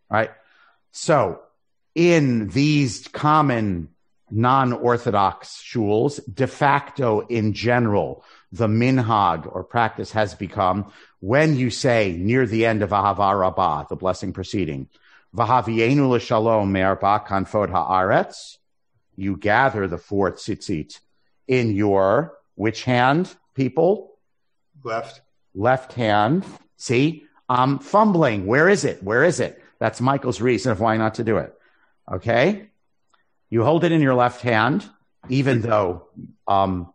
right? 0.09 0.31
So 0.91 1.41
in 1.95 2.47
these 2.47 3.07
common 3.09 3.89
non-Orthodox 4.31 5.61
shuls, 5.61 6.19
de 6.33 6.47
facto 6.47 7.21
in 7.27 7.53
general, 7.53 8.23
the 8.51 8.67
minhag 8.67 9.47
or 9.53 9.63
practice 9.63 10.11
has 10.11 10.35
become 10.35 10.91
when 11.19 11.55
you 11.55 11.69
say 11.69 12.15
near 12.17 12.45
the 12.45 12.65
end 12.65 12.81
of 12.81 12.91
Ahava 12.91 13.37
Rabbah, 13.37 13.85
the 13.89 13.95
blessing 13.95 14.33
proceeding, 14.33 14.87
Vahavienu 15.35 16.09
l'shalom 16.09 16.71
me'arba 16.71 17.25
kanfod 17.27 17.69
haaretz, 17.69 18.57
you 19.15 19.35
gather 19.35 19.87
the 19.87 19.97
four 19.97 20.31
tzitzit 20.31 20.99
in 21.47 21.75
your 21.75 22.37
which 22.55 22.83
hand, 22.83 23.33
people? 23.53 24.13
Left. 24.83 25.21
Left 25.53 25.93
hand. 25.93 26.45
See, 26.77 27.25
I'm 27.47 27.79
fumbling. 27.79 28.45
Where 28.45 28.69
is 28.69 28.85
it? 28.85 29.03
Where 29.03 29.23
is 29.23 29.39
it? 29.39 29.61
That's 29.79 30.01
Michael's 30.01 30.41
reason 30.41 30.71
of 30.71 30.79
why 30.79 30.97
not 30.97 31.15
to 31.15 31.23
do 31.23 31.37
it. 31.37 31.53
Okay. 32.11 32.67
You 33.49 33.63
hold 33.63 33.83
it 33.83 33.91
in 33.91 34.01
your 34.01 34.15
left 34.15 34.41
hand, 34.41 34.87
even 35.27 35.61
though, 35.61 36.07
um, 36.47 36.93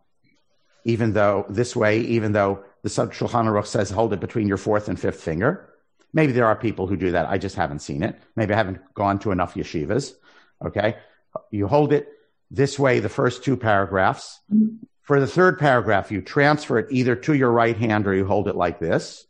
even 0.85 1.13
though 1.13 1.45
this 1.49 1.75
way, 1.75 1.99
even 2.01 2.31
though 2.31 2.63
the 2.83 2.89
Shulchan 2.89 3.45
Aruch 3.45 3.65
says 3.65 3.89
hold 3.89 4.13
it 4.13 4.19
between 4.19 4.47
your 4.47 4.57
fourth 4.57 4.89
and 4.89 4.99
fifth 4.99 5.19
finger. 5.19 5.69
Maybe 6.13 6.31
there 6.31 6.45
are 6.45 6.55
people 6.55 6.85
who 6.85 6.95
do 6.95 7.11
that. 7.11 7.27
I 7.27 7.39
just 7.39 7.55
haven't 7.55 7.79
seen 7.79 8.03
it. 8.03 8.15
Maybe 8.35 8.53
I 8.53 8.57
haven't 8.57 8.79
gone 8.93 9.17
to 9.19 9.31
enough 9.31 9.55
yeshivas. 9.55 10.13
Okay. 10.63 10.95
You 11.51 11.67
hold 11.67 11.91
it 11.91 12.07
this 12.51 12.77
way, 12.77 12.99
the 12.99 13.09
first 13.09 13.43
two 13.43 13.57
paragraphs. 13.57 14.39
For 15.01 15.19
the 15.19 15.27
third 15.27 15.59
paragraph, 15.59 16.11
you 16.11 16.21
transfer 16.21 16.77
it 16.77 16.87
either 16.91 17.15
to 17.15 17.33
your 17.33 17.51
right 17.51 17.75
hand 17.75 18.07
or 18.07 18.13
you 18.13 18.25
hold 18.25 18.47
it 18.47 18.55
like 18.55 18.79
this. 18.79 19.25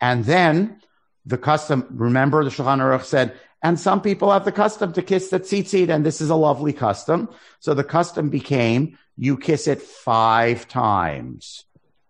And 0.00 0.24
then 0.24 0.80
the 1.26 1.38
custom, 1.38 1.86
remember 1.90 2.44
the 2.44 2.50
Shulchan 2.50 2.78
Aruch 2.78 3.04
said, 3.04 3.34
and 3.62 3.78
some 3.78 4.00
people 4.00 4.32
have 4.32 4.44
the 4.44 4.52
custom 4.52 4.92
to 4.94 5.02
kiss 5.02 5.28
the 5.28 5.40
tzitzit, 5.40 5.88
and 5.88 6.04
this 6.04 6.20
is 6.20 6.30
a 6.30 6.34
lovely 6.34 6.72
custom. 6.72 7.28
So 7.60 7.74
the 7.74 7.84
custom 7.84 8.28
became 8.28 8.98
you 9.16 9.36
kiss 9.36 9.68
it 9.68 9.80
five 9.80 10.66
times 10.68 11.64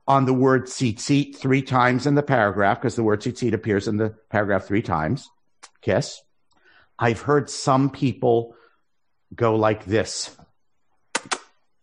on 0.07 0.25
the 0.25 0.33
word 0.33 0.67
tzitzit 0.67 1.37
three 1.37 1.62
times 1.62 2.07
in 2.07 2.15
the 2.15 2.23
paragraph, 2.23 2.81
because 2.81 2.97
the 2.97 3.03
word 3.03 3.21
tzitzit 3.21 3.53
appears 3.53 3.87
in 3.87 3.99
the 3.99 4.15
paragraph 4.31 4.65
three 4.65 4.83
times. 4.83 5.29
Kiss. 5.83 6.21
I've 6.98 7.21
heard 7.21 7.50
some 7.50 7.90
people 7.90 8.55
go 9.35 9.57
like 9.57 9.85
this. 9.85 10.35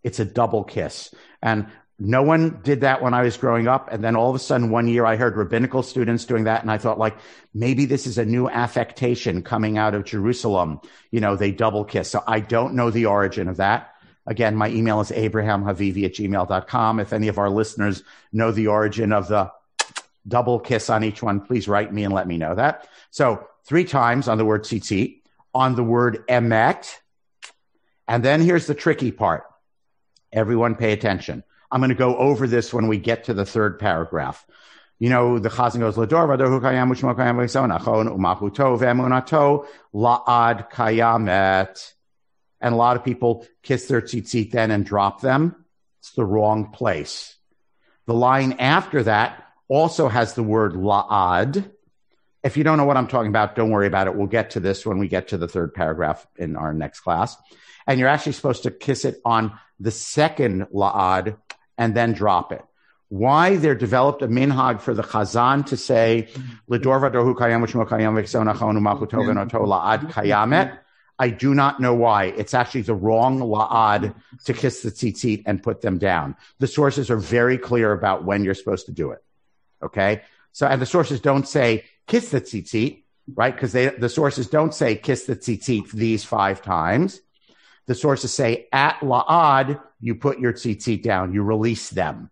It's 0.03 0.19
a 0.19 0.25
double 0.25 0.63
kiss. 0.63 1.13
And 1.41 1.67
no 1.99 2.23
one 2.23 2.61
did 2.63 2.81
that 2.81 3.01
when 3.01 3.13
I 3.13 3.23
was 3.23 3.35
growing 3.35 3.67
up. 3.67 3.89
And 3.91 4.01
then 4.01 4.15
all 4.15 4.29
of 4.29 4.35
a 4.35 4.39
sudden 4.39 4.69
one 4.69 4.87
year 4.87 5.05
I 5.05 5.17
heard 5.17 5.35
rabbinical 5.35 5.83
students 5.83 6.23
doing 6.23 6.45
that. 6.45 6.61
And 6.61 6.71
I 6.71 6.77
thought 6.77 6.97
like, 6.97 7.17
maybe 7.53 7.85
this 7.85 8.07
is 8.07 8.17
a 8.17 8.25
new 8.25 8.49
affectation 8.49 9.41
coming 9.41 9.77
out 9.77 9.93
of 9.93 10.05
Jerusalem. 10.05 10.79
You 11.11 11.19
know, 11.19 11.35
they 11.35 11.51
double 11.51 11.83
kiss. 11.83 12.09
So 12.09 12.23
I 12.25 12.39
don't 12.39 12.75
know 12.75 12.89
the 12.89 13.07
origin 13.07 13.49
of 13.49 13.57
that. 13.57 13.95
Again, 14.25 14.55
my 14.55 14.69
email 14.69 15.01
is 15.01 15.11
abrahamhavivi 15.11 16.05
at 16.05 16.13
gmail.com. 16.13 16.99
If 17.01 17.11
any 17.11 17.27
of 17.27 17.37
our 17.37 17.49
listeners 17.49 18.03
know 18.31 18.51
the 18.51 18.67
origin 18.67 19.11
of 19.11 19.27
the 19.27 19.51
double 20.25 20.59
kiss 20.59 20.89
on 20.89 21.03
each 21.03 21.21
one, 21.21 21.41
please 21.41 21.67
write 21.67 21.91
me 21.93 22.05
and 22.05 22.13
let 22.13 22.27
me 22.27 22.37
know 22.37 22.55
that. 22.55 22.87
So 23.11 23.45
three 23.65 23.83
times 23.83 24.29
on 24.29 24.37
the 24.37 24.45
word 24.45 24.63
tzitzit, 24.63 25.21
on 25.53 25.75
the 25.75 25.83
word 25.83 26.25
emet. 26.29 26.95
And 28.07 28.23
then 28.23 28.39
here's 28.39 28.67
the 28.67 28.75
tricky 28.75 29.11
part. 29.11 29.43
Everyone 30.31 30.75
pay 30.75 30.93
attention. 30.93 31.43
I'm 31.71 31.79
going 31.79 31.89
to 31.89 31.95
go 31.95 32.17
over 32.17 32.47
this 32.47 32.73
when 32.73 32.87
we 32.87 32.97
get 32.97 33.25
to 33.25 33.33
the 33.33 33.45
third 33.45 33.79
paragraph. 33.79 34.45
You 34.97 35.09
know, 35.09 35.39
the 35.39 35.49
Chazan 35.49 35.79
goes, 35.79 35.95
Lador 35.95 36.27
v'ador 36.27 36.59
kayam 36.61 36.91
u'shmo 36.91 37.15
kayam 37.15 37.37
v'yison 37.37 37.77
achon 37.77 38.07
u'machuto 38.07 38.77
v'emunato 38.77 39.65
la'ad 39.93 40.69
kayamet. 40.71 41.93
And 42.59 42.73
a 42.73 42.77
lot 42.77 42.97
of 42.97 43.05
people 43.05 43.45
kiss 43.63 43.87
their 43.87 44.01
tzitzit 44.01 44.51
then 44.51 44.71
and 44.71 44.85
drop 44.85 45.21
them. 45.21 45.55
It's 45.99 46.11
the 46.11 46.25
wrong 46.25 46.71
place. 46.71 47.35
The 48.07 48.13
line 48.13 48.53
after 48.53 49.03
that 49.03 49.45
also 49.69 50.09
has 50.09 50.33
the 50.33 50.43
word 50.43 50.73
la'ad. 50.73 51.71
If 52.43 52.57
you 52.57 52.63
don't 52.63 52.77
know 52.77 52.85
what 52.85 52.97
I'm 52.97 53.07
talking 53.07 53.29
about, 53.29 53.55
don't 53.55 53.69
worry 53.69 53.87
about 53.87 54.07
it. 54.07 54.15
We'll 54.15 54.27
get 54.27 54.51
to 54.51 54.59
this 54.59 54.85
when 54.85 54.97
we 54.97 55.07
get 55.07 55.29
to 55.29 55.37
the 55.37 55.47
third 55.47 55.73
paragraph 55.73 56.25
in 56.37 56.55
our 56.55 56.73
next 56.73 57.01
class. 57.01 57.37
And 57.85 57.99
you're 57.99 58.09
actually 58.09 58.33
supposed 58.33 58.63
to 58.63 58.71
kiss 58.71 59.05
it 59.05 59.21
on 59.23 59.57
the 59.79 59.91
second 59.91 60.67
la'ad 60.73 61.37
and 61.79 61.95
then 61.95 62.13
drop 62.13 62.51
it. 62.51 62.63
Why 63.07 63.55
there 63.55 63.73
developed 63.73 64.21
a 64.21 64.27
minhag 64.27 64.81
for 64.81 64.93
the 64.93 65.01
chazan 65.01 65.65
to 65.67 65.77
say 65.77 66.29
"Lidorva 66.69 67.11
dorhu 67.11 67.33
kayam 67.35 67.65
kayam 67.65 68.13
la'ad 69.73 70.11
kayamet. 70.11 70.77
I 71.21 71.29
do 71.29 71.53
not 71.55 71.81
know 71.81 71.95
why. 71.95 72.25
It's 72.25 72.53
actually 72.53 72.83
the 72.83 72.93
wrong 72.93 73.39
la'ad 73.39 74.13
to 74.45 74.53
kiss 74.53 74.83
the 74.83 74.91
tzitzit 74.91 75.43
and 75.47 75.63
put 75.63 75.81
them 75.81 75.97
down. 75.97 76.35
The 76.59 76.67
sources 76.67 77.09
are 77.09 77.17
very 77.17 77.57
clear 77.57 77.91
about 77.91 78.23
when 78.23 78.43
you're 78.43 78.53
supposed 78.53 78.85
to 78.85 78.91
do 78.91 79.11
it. 79.11 79.23
Okay. 79.83 80.21
So, 80.51 80.67
and 80.67 80.81
the 80.81 80.85
sources 80.85 81.19
don't 81.19 81.47
say 81.47 81.85
kiss 82.07 82.29
the 82.29 82.41
tzitzit, 82.41 83.03
right? 83.33 83.53
Because 83.53 83.71
they 83.71 83.87
the 83.87 84.09
sources 84.09 84.47
don't 84.47 84.73
say 84.73 84.95
kiss 84.95 85.25
the 85.25 85.35
tzitzit 85.35 85.91
these 85.91 86.23
five 86.23 86.61
times. 86.61 87.21
The 87.87 87.95
sources 87.95 88.31
say 88.31 88.67
at 88.71 88.99
la'ad, 88.99 89.81
you 89.99 90.15
put 90.15 90.39
your 90.39 90.53
tzitzit 90.53 91.03
down, 91.03 91.33
you 91.33 91.43
release 91.43 91.89
them. 91.89 92.31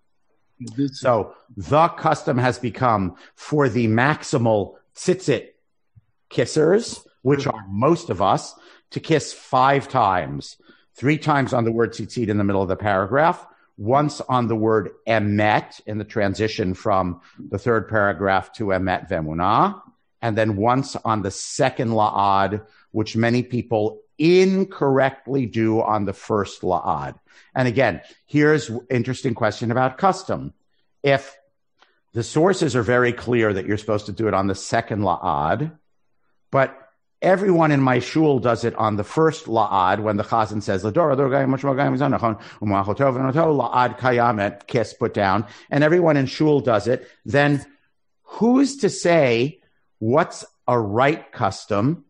So 0.93 1.33
the 1.55 1.87
custom 1.89 2.37
has 2.37 2.57
become 2.57 3.15
for 3.35 3.69
the 3.69 3.87
maximal 3.87 4.75
tzitzit 4.95 5.49
kissers, 6.31 7.05
which 7.21 7.45
are 7.45 7.65
most 7.69 8.09
of 8.09 8.21
us, 8.21 8.55
to 8.91 8.99
kiss 8.99 9.33
five 9.33 9.87
times, 9.87 10.57
three 10.95 11.17
times 11.17 11.53
on 11.53 11.63
the 11.63 11.71
word 11.71 11.91
tzitzit 11.91 12.29
in 12.29 12.37
the 12.37 12.43
middle 12.43 12.61
of 12.61 12.69
the 12.69 12.75
paragraph, 12.75 13.45
once 13.77 14.21
on 14.21 14.47
the 14.47 14.55
word 14.55 14.89
emet 15.07 15.79
in 15.85 15.99
the 15.99 16.03
transition 16.03 16.73
from 16.73 17.21
the 17.37 17.59
third 17.59 17.87
paragraph 17.87 18.51
to 18.53 18.67
emet 18.67 19.07
vemunah, 19.07 19.79
and 20.21 20.35
then 20.35 20.55
once 20.55 20.95
on 21.05 21.21
the 21.21 21.29
second 21.29 21.89
la'ad, 21.89 22.65
which 22.91 23.15
many 23.15 23.43
people 23.43 23.99
incorrectly 24.17 25.45
do 25.45 25.81
on 25.81 26.05
the 26.05 26.13
first 26.13 26.61
la'ad. 26.61 27.15
And 27.55 27.67
again, 27.67 28.01
here's 28.25 28.71
interesting 28.89 29.33
question 29.33 29.71
about 29.71 29.97
custom. 29.97 30.53
If 31.03 31.37
the 32.13 32.23
sources 32.23 32.75
are 32.75 32.83
very 32.83 33.13
clear 33.13 33.53
that 33.53 33.65
you're 33.65 33.77
supposed 33.77 34.07
to 34.07 34.11
do 34.11 34.27
it 34.27 34.33
on 34.33 34.47
the 34.47 34.55
second 34.55 35.01
la'ad, 35.01 35.77
but 36.51 36.75
everyone 37.21 37.71
in 37.71 37.81
my 37.81 37.99
shul 37.99 38.39
does 38.39 38.63
it 38.63 38.73
on 38.75 38.95
the 38.95 39.03
first 39.03 39.45
la'ad 39.45 39.99
when 39.99 40.17
the 40.17 40.23
chazan 40.23 40.61
says 40.61 40.83
la'ad 40.83 41.59
kayamet 43.99 44.67
kiss 44.67 44.93
put 44.93 45.13
down, 45.13 45.45
and 45.69 45.83
everyone 45.83 46.17
in 46.17 46.25
shul 46.25 46.59
does 46.59 46.87
it. 46.87 47.07
Then 47.25 47.65
who's 48.23 48.77
to 48.77 48.89
say 48.89 49.61
what's 49.99 50.45
a 50.67 50.79
right 50.79 51.31
custom 51.31 52.05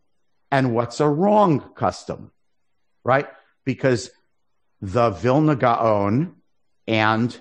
and 0.50 0.74
what's 0.74 1.00
a 1.00 1.08
wrong 1.08 1.60
custom, 1.74 2.32
right? 3.04 3.28
Because 3.64 4.10
the 4.80 5.10
Vilna 5.10 5.56
Gaon 5.56 6.36
and 6.86 7.36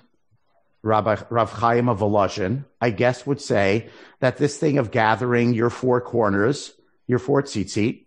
Rabbi 0.84 1.18
Rav 1.30 1.52
Chaim 1.52 1.90
of 1.90 2.00
Volozhin, 2.00 2.66
I 2.80 2.90
guess, 2.92 3.26
would 3.26 3.42
say 3.42 3.90
that 4.20 4.38
this 4.38 4.58
thing 4.58 4.78
of 4.78 4.92
gathering 4.92 5.54
your 5.54 5.70
four 5.70 6.02
corners, 6.02 6.74
your 7.08 7.20
four 7.20 7.44
tzitzit, 7.44 8.06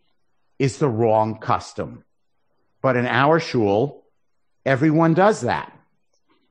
is 0.58 0.78
the 0.78 0.88
wrong 0.88 1.38
custom. 1.38 2.04
But 2.82 2.96
in 2.96 3.06
our 3.06 3.40
shul, 3.40 4.04
everyone 4.64 5.14
does 5.14 5.42
that. 5.42 5.72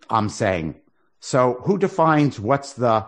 I'm 0.09 0.29
saying. 0.29 0.75
So 1.19 1.61
who 1.63 1.77
defines 1.77 2.39
what's 2.39 2.73
the 2.73 3.05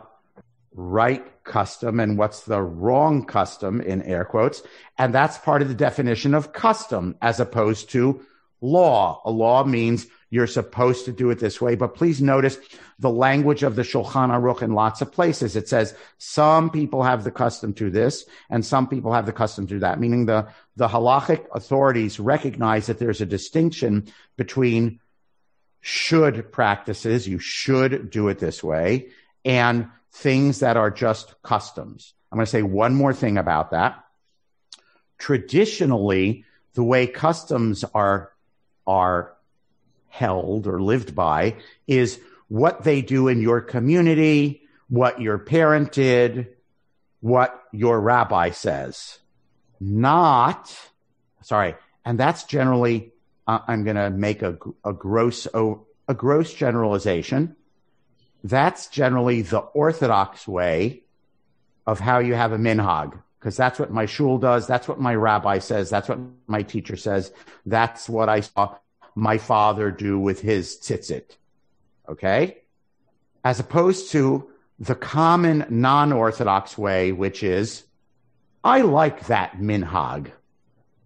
right 0.74 1.44
custom 1.44 2.00
and 2.00 2.18
what's 2.18 2.42
the 2.42 2.62
wrong 2.62 3.26
custom 3.26 3.82
in 3.82 4.02
air 4.04 4.26
quotes? 4.26 4.62
And 4.98 5.14
that's 5.14 5.38
part 5.38 5.62
of 5.62 5.68
the 5.68 5.74
definition 5.74 6.34
of 6.34 6.54
custom 6.54 7.16
as 7.22 7.40
opposed 7.40 7.90
to 7.92 8.26
law. 8.62 9.22
A 9.26 9.32
law 9.32 9.64
means 9.64 10.08
you're 10.30 10.48
supposed 10.48 11.06
to 11.06 11.12
do 11.12 11.30
it 11.30 11.40
this 11.40 11.60
way. 11.60 11.76
But 11.76 11.96
please 11.96 12.22
notice 12.22 12.58
the 13.00 13.10
language 13.10 13.64
of 13.64 13.76
the 13.76 13.82
Shulchan 13.82 14.30
Aruch 14.30 14.62
in 14.62 14.74
lots 14.74 15.02
of 15.02 15.12
places. 15.12 15.56
It 15.56 15.68
says 15.68 15.94
some 16.18 16.70
people 16.70 17.04
have 17.04 17.24
the 17.24 17.32
custom 17.32 17.74
to 17.74 17.90
this 17.90 18.26
and 18.50 18.66
some 18.66 18.88
people 18.88 19.12
have 19.14 19.26
the 19.26 19.34
custom 19.34 19.68
to 19.68 19.80
that, 19.80 20.00
meaning 20.00 20.26
the, 20.26 20.48
the 20.78 20.88
halachic 20.88 21.46
authorities 21.54 22.20
recognize 22.20 22.88
that 22.88 22.98
there's 22.98 23.22
a 23.22 23.26
distinction 23.26 24.08
between 24.38 25.00
should 25.82 26.52
practices, 26.52 27.28
you 27.28 27.40
should 27.40 28.12
do 28.12 28.30
it 28.30 28.38
this 28.38 28.64
way, 28.64 29.10
and 29.44 29.88
things 30.12 30.60
that 30.60 30.78
are 30.78 30.92
just 30.92 31.34
customs. 31.44 32.14
I'm 32.32 32.38
going 32.38 32.46
to 32.46 32.52
say 32.52 32.62
one 32.62 32.96
more 32.96 33.14
thing 33.14 33.38
about 33.38 33.72
that. 33.72 34.04
Traditionally, 35.18 36.46
the 36.74 36.84
way 36.84 37.08
customs 37.08 37.84
are, 37.94 38.32
are 38.88 39.34
held 40.10 40.68
or 40.68 40.82
lived 40.82 41.16
by 41.16 41.56
is 41.88 42.20
what 42.48 42.84
they 42.84 43.02
do 43.02 43.28
in 43.28 43.42
your 43.42 43.62
community, 43.62 44.64
what 44.90 45.22
your 45.22 45.38
parent 45.38 45.92
did, 45.92 46.48
what 47.22 47.62
your 47.72 48.00
rabbi 48.00 48.50
says. 48.50 49.20
Not, 49.80 50.78
sorry, 51.42 51.76
and 52.04 52.20
that's 52.20 52.44
generally, 52.44 53.12
uh, 53.48 53.60
I'm 53.68 53.84
going 53.84 53.96
to 53.96 54.10
make 54.10 54.42
a, 54.42 54.58
a 54.84 54.94
gross, 54.94 55.48
a 55.54 56.14
gross 56.14 56.54
generalization. 56.54 57.56
That's 58.44 58.88
generally 58.88 59.42
the 59.42 59.60
orthodox 59.60 60.48
way 60.48 61.04
of 61.86 62.00
how 62.00 62.20
you 62.20 62.34
have 62.34 62.52
a 62.52 62.58
minhag, 62.58 63.20
because 63.40 63.58
that's 63.58 63.80
what 63.80 63.92
my 63.92 64.06
shul 64.06 64.38
does. 64.38 64.68
That's 64.68 64.88
what 64.88 65.00
my 65.00 65.16
rabbi 65.16 65.60
says. 65.60 65.90
That's 65.90 66.10
what 66.10 66.20
my 66.48 66.64
teacher 66.64 66.96
says. 66.96 67.32
That's 67.66 68.10
what 68.10 68.30
I 68.30 68.42
saw 68.42 68.76
my 69.16 69.38
father 69.38 69.92
do 69.92 70.20
with 70.20 70.42
his 70.42 70.78
tzitzit. 70.78 71.38
Okay? 72.08 72.58
As 73.44 73.60
opposed 73.60 74.12
to 74.12 74.50
the 74.80 74.96
common 74.96 75.66
non-orthodox 75.70 76.78
way, 76.78 77.12
which 77.12 77.44
is, 77.44 77.84
I 78.64 78.82
like 78.82 79.28
that 79.28 79.58
minhag. 79.58 80.32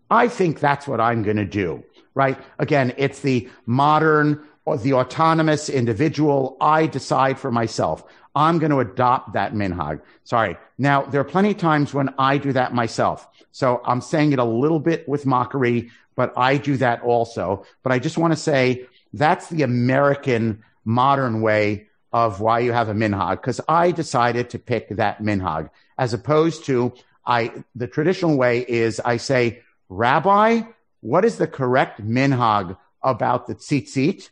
I 0.09 0.27
think 0.27 0.59
that's 0.59 0.88
what 0.88 1.01
I'm 1.01 1.23
going 1.23 1.38
to 1.38 1.45
do, 1.45 1.83
right? 2.13 2.38
Again, 2.59 2.93
it's 2.97 3.21
the 3.21 3.49
modern 3.65 4.45
the 4.78 4.93
autonomous 4.93 5.70
individual. 5.70 6.57
I 6.59 6.88
decide 6.88 7.39
for 7.39 7.51
myself. 7.51 8.03
I'm 8.36 8.59
going 8.59 8.72
to 8.72 8.80
adopt 8.80 9.34
that 9.34 9.53
minhag. 9.53 10.01
Sorry. 10.24 10.57
Now, 10.78 11.03
there 11.03 11.22
are 11.22 11.26
plenty 11.26 11.51
of 11.51 11.57
times 11.57 11.93
when 11.93 12.13
I 12.18 12.38
do 12.38 12.51
that 12.53 12.74
myself. 12.74 13.28
So 13.51 13.82
I'm 13.86 14.01
saying 14.01 14.34
it 14.34 14.39
a 14.39 14.43
little 14.43 14.80
bit 14.80 15.07
with 15.07 15.26
mockery, 15.26 15.91
but 16.16 16.34
I 16.36 16.57
do 16.57 16.76
that 16.78 17.01
also. 17.03 17.66
But 17.84 17.93
I 17.93 17.99
just 17.99 18.18
want 18.18 18.34
to 18.34 18.39
say 18.39 18.88
that's 19.13 19.47
the 19.49 19.63
American 19.63 20.63
modern 20.84 21.41
way 21.41 21.88
of 22.11 22.41
why 22.41 22.59
you 22.59 22.72
have 22.72 22.89
a 22.89 22.93
minhag, 22.93 23.41
because 23.41 23.61
I 23.68 23.91
decided 23.91 24.49
to 24.51 24.59
pick 24.59 24.89
that 24.89 25.22
minhag 25.22 25.70
as 25.97 26.13
opposed 26.13 26.66
to 26.66 26.93
I, 27.26 27.51
the 27.76 27.88
traditional 27.88 28.38
way 28.38 28.66
is 28.68 28.99
I 29.03 29.18
say, 29.18 29.63
Rabbi, 29.89 30.61
what 31.01 31.26
is 31.26 31.38
the 31.38 31.47
correct 31.47 32.05
minhag 32.05 32.78
about 33.01 33.47
the 33.47 33.55
tzitzit? 33.55 34.30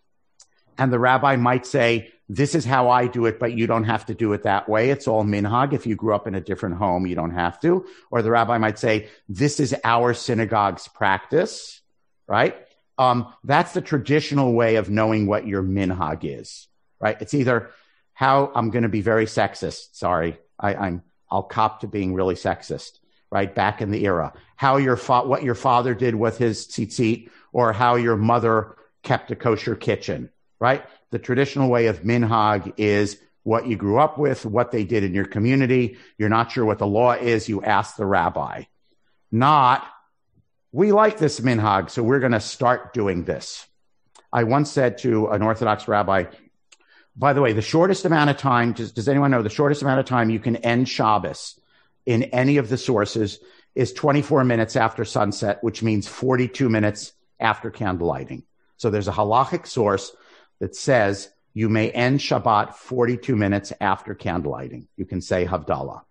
And 0.78 0.92
the 0.92 1.00
rabbi 1.00 1.36
might 1.36 1.66
say, 1.66 2.12
this 2.30 2.56
is 2.56 2.66
how 2.66 2.90
I 2.90 3.08
do 3.08 3.26
it, 3.26 3.40
but 3.40 3.54
you 3.54 3.68
don't 3.68 3.84
have 3.84 4.06
to 4.08 4.14
do 4.14 4.34
it 4.34 4.44
that 4.44 4.68
way. 4.68 4.90
It's 4.90 5.08
all 5.08 5.24
minhag. 5.24 5.74
If 5.74 5.86
you 5.86 5.96
grew 5.96 6.16
up 6.16 6.26
in 6.26 6.36
a 6.36 6.42
different 6.42 6.76
home, 6.76 7.06
you 7.06 7.16
don't 7.16 7.32
have 7.32 7.60
to. 7.62 7.86
Or 8.10 8.22
the 8.22 8.32
rabbi 8.32 8.58
might 8.58 8.80
say, 8.80 9.10
this 9.28 9.60
is 9.60 9.76
our 9.84 10.14
synagogue's 10.14 10.88
practice, 10.88 11.82
right? 12.28 12.56
Um, 12.98 13.34
that's 13.44 13.74
the 13.74 13.82
traditional 13.82 14.54
way 14.54 14.76
of 14.76 14.90
knowing 14.90 15.28
what 15.28 15.46
your 15.46 15.62
minhag 15.64 16.20
is, 16.24 16.68
right? 17.00 17.18
It's 17.20 17.34
either 17.34 17.72
how 18.14 18.52
I'm 18.56 18.70
going 18.70 18.84
to 18.84 18.90
be 18.90 19.02
very 19.02 19.26
sexist. 19.26 19.96
Sorry. 19.96 20.38
I, 20.60 20.76
I'm, 20.76 21.04
I'll 21.30 21.44
cop 21.44 21.82
to 21.82 21.88
being 21.88 22.14
really 22.14 22.36
sexist, 22.36 23.00
right? 23.32 23.54
Back 23.54 23.82
in 23.82 23.92
the 23.92 24.06
era, 24.06 24.34
how 24.56 24.78
your 24.78 24.96
fa- 24.96 25.28
what 25.28 25.44
your 25.44 25.56
father 25.56 25.94
did 25.94 26.16
with 26.16 26.38
his 26.38 26.68
tzitzit 26.68 27.30
or 27.52 27.74
how 27.74 27.96
your 27.96 28.16
mother 28.16 28.78
kept 29.02 29.32
a 29.32 29.36
kosher 29.36 29.76
kitchen, 29.76 30.30
right? 30.64 30.86
The 31.12 31.20
traditional 31.20 31.70
way 31.70 31.88
of 31.88 32.04
minhag 32.04 32.76
is 32.78 33.18
what 33.44 33.68
you 33.68 33.76
grew 33.76 34.00
up 34.00 34.18
with, 34.18 34.46
what 34.46 34.72
they 34.72 34.86
did 34.86 35.04
in 35.04 35.14
your 35.14 35.26
community. 35.26 35.98
You're 36.18 36.30
not 36.30 36.54
sure 36.54 36.64
what 36.64 36.80
the 36.80 36.88
law 36.88 37.12
is. 37.12 37.50
You 37.50 37.62
ask 37.62 37.98
the 37.98 38.06
rabbi. 38.06 38.64
Not, 39.30 39.86
we 40.72 40.94
like 40.94 41.18
this 41.18 41.42
minhag, 41.42 41.90
so 41.90 42.02
we're 42.02 42.22
going 42.22 42.32
to 42.32 42.40
start 42.40 42.94
doing 42.94 43.26
this. 43.26 43.68
I 44.32 44.46
once 44.46 44.72
said 44.72 45.00
to 45.00 45.28
an 45.28 45.42
Orthodox 45.42 45.90
rabbi, 45.90 46.28
by 47.14 47.34
the 47.34 47.42
way, 47.42 47.52
the 47.52 47.62
shortest 47.62 48.06
amount 48.06 48.30
of 48.30 48.38
time, 48.38 48.72
does, 48.72 48.94
does 48.94 49.10
anyone 49.10 49.32
know 49.32 49.42
the 49.42 49.50
shortest 49.50 49.82
amount 49.82 50.00
of 50.00 50.06
time 50.06 50.30
you 50.30 50.40
can 50.40 50.56
end 50.56 50.88
Shabbos 50.88 51.60
in 52.06 52.24
any 52.24 52.56
of 52.56 52.70
the 52.70 52.78
sources 52.78 53.40
is 53.76 53.92
24 53.92 54.46
minutes 54.46 54.78
after 54.78 55.04
sunset, 55.04 55.62
which 55.62 55.84
means 55.84 56.08
42 56.08 56.70
minutes 56.70 57.12
after 57.38 57.70
candle 57.70 58.08
lighting. 58.08 58.44
So 58.78 58.90
there's 58.90 59.10
a 59.10 59.12
halachic 59.12 59.68
source 59.68 60.16
that 60.64 60.78
says 60.78 61.30
you 61.54 61.68
may 61.68 61.92
end 61.92 62.22
Shabbat 62.22 62.76
42 62.76 63.36
minutes 63.36 63.74
after 63.82 64.16
candle 64.16 64.54
lighting. 64.54 64.88
You 64.96 65.04
can 65.04 65.20
say 65.20 65.46
Havdalah. 65.46 66.04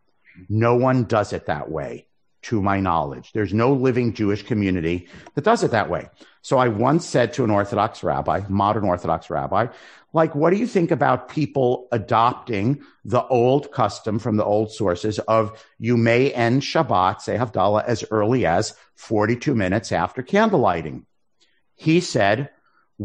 No 0.50 0.76
one 0.76 1.04
does 1.04 1.32
it 1.32 1.46
that 1.46 1.70
way, 1.70 2.06
to 2.42 2.60
my 2.60 2.78
knowledge. 2.78 3.32
There's 3.32 3.54
no 3.54 3.72
living 3.72 4.12
Jewish 4.12 4.42
community 4.42 5.08
that 5.34 5.44
does 5.44 5.62
it 5.62 5.70
that 5.70 5.88
way. 5.88 6.10
So 6.42 6.58
I 6.58 6.68
once 6.68 7.06
said 7.06 7.32
to 7.32 7.44
an 7.44 7.50
Orthodox 7.50 8.02
rabbi, 8.02 8.42
modern 8.50 8.84
Orthodox 8.84 9.30
rabbi, 9.30 9.68
like, 10.12 10.34
what 10.34 10.50
do 10.50 10.58
you 10.58 10.66
think 10.66 10.90
about 10.90 11.30
people 11.30 11.88
adopting 11.92 12.82
the 13.06 13.24
old 13.26 13.72
custom 13.72 14.18
from 14.18 14.36
the 14.36 14.44
old 14.44 14.70
sources 14.70 15.18
of 15.20 15.64
you 15.78 15.96
may 15.96 16.30
end 16.30 16.60
Shabbat, 16.60 17.22
say 17.22 17.38
Havdalah, 17.38 17.86
as 17.86 18.04
early 18.10 18.44
as 18.44 18.74
42 18.96 19.54
minutes 19.54 19.92
after 19.92 20.22
candle 20.22 20.60
lighting? 20.60 21.06
He 21.74 22.00
said, 22.00 22.50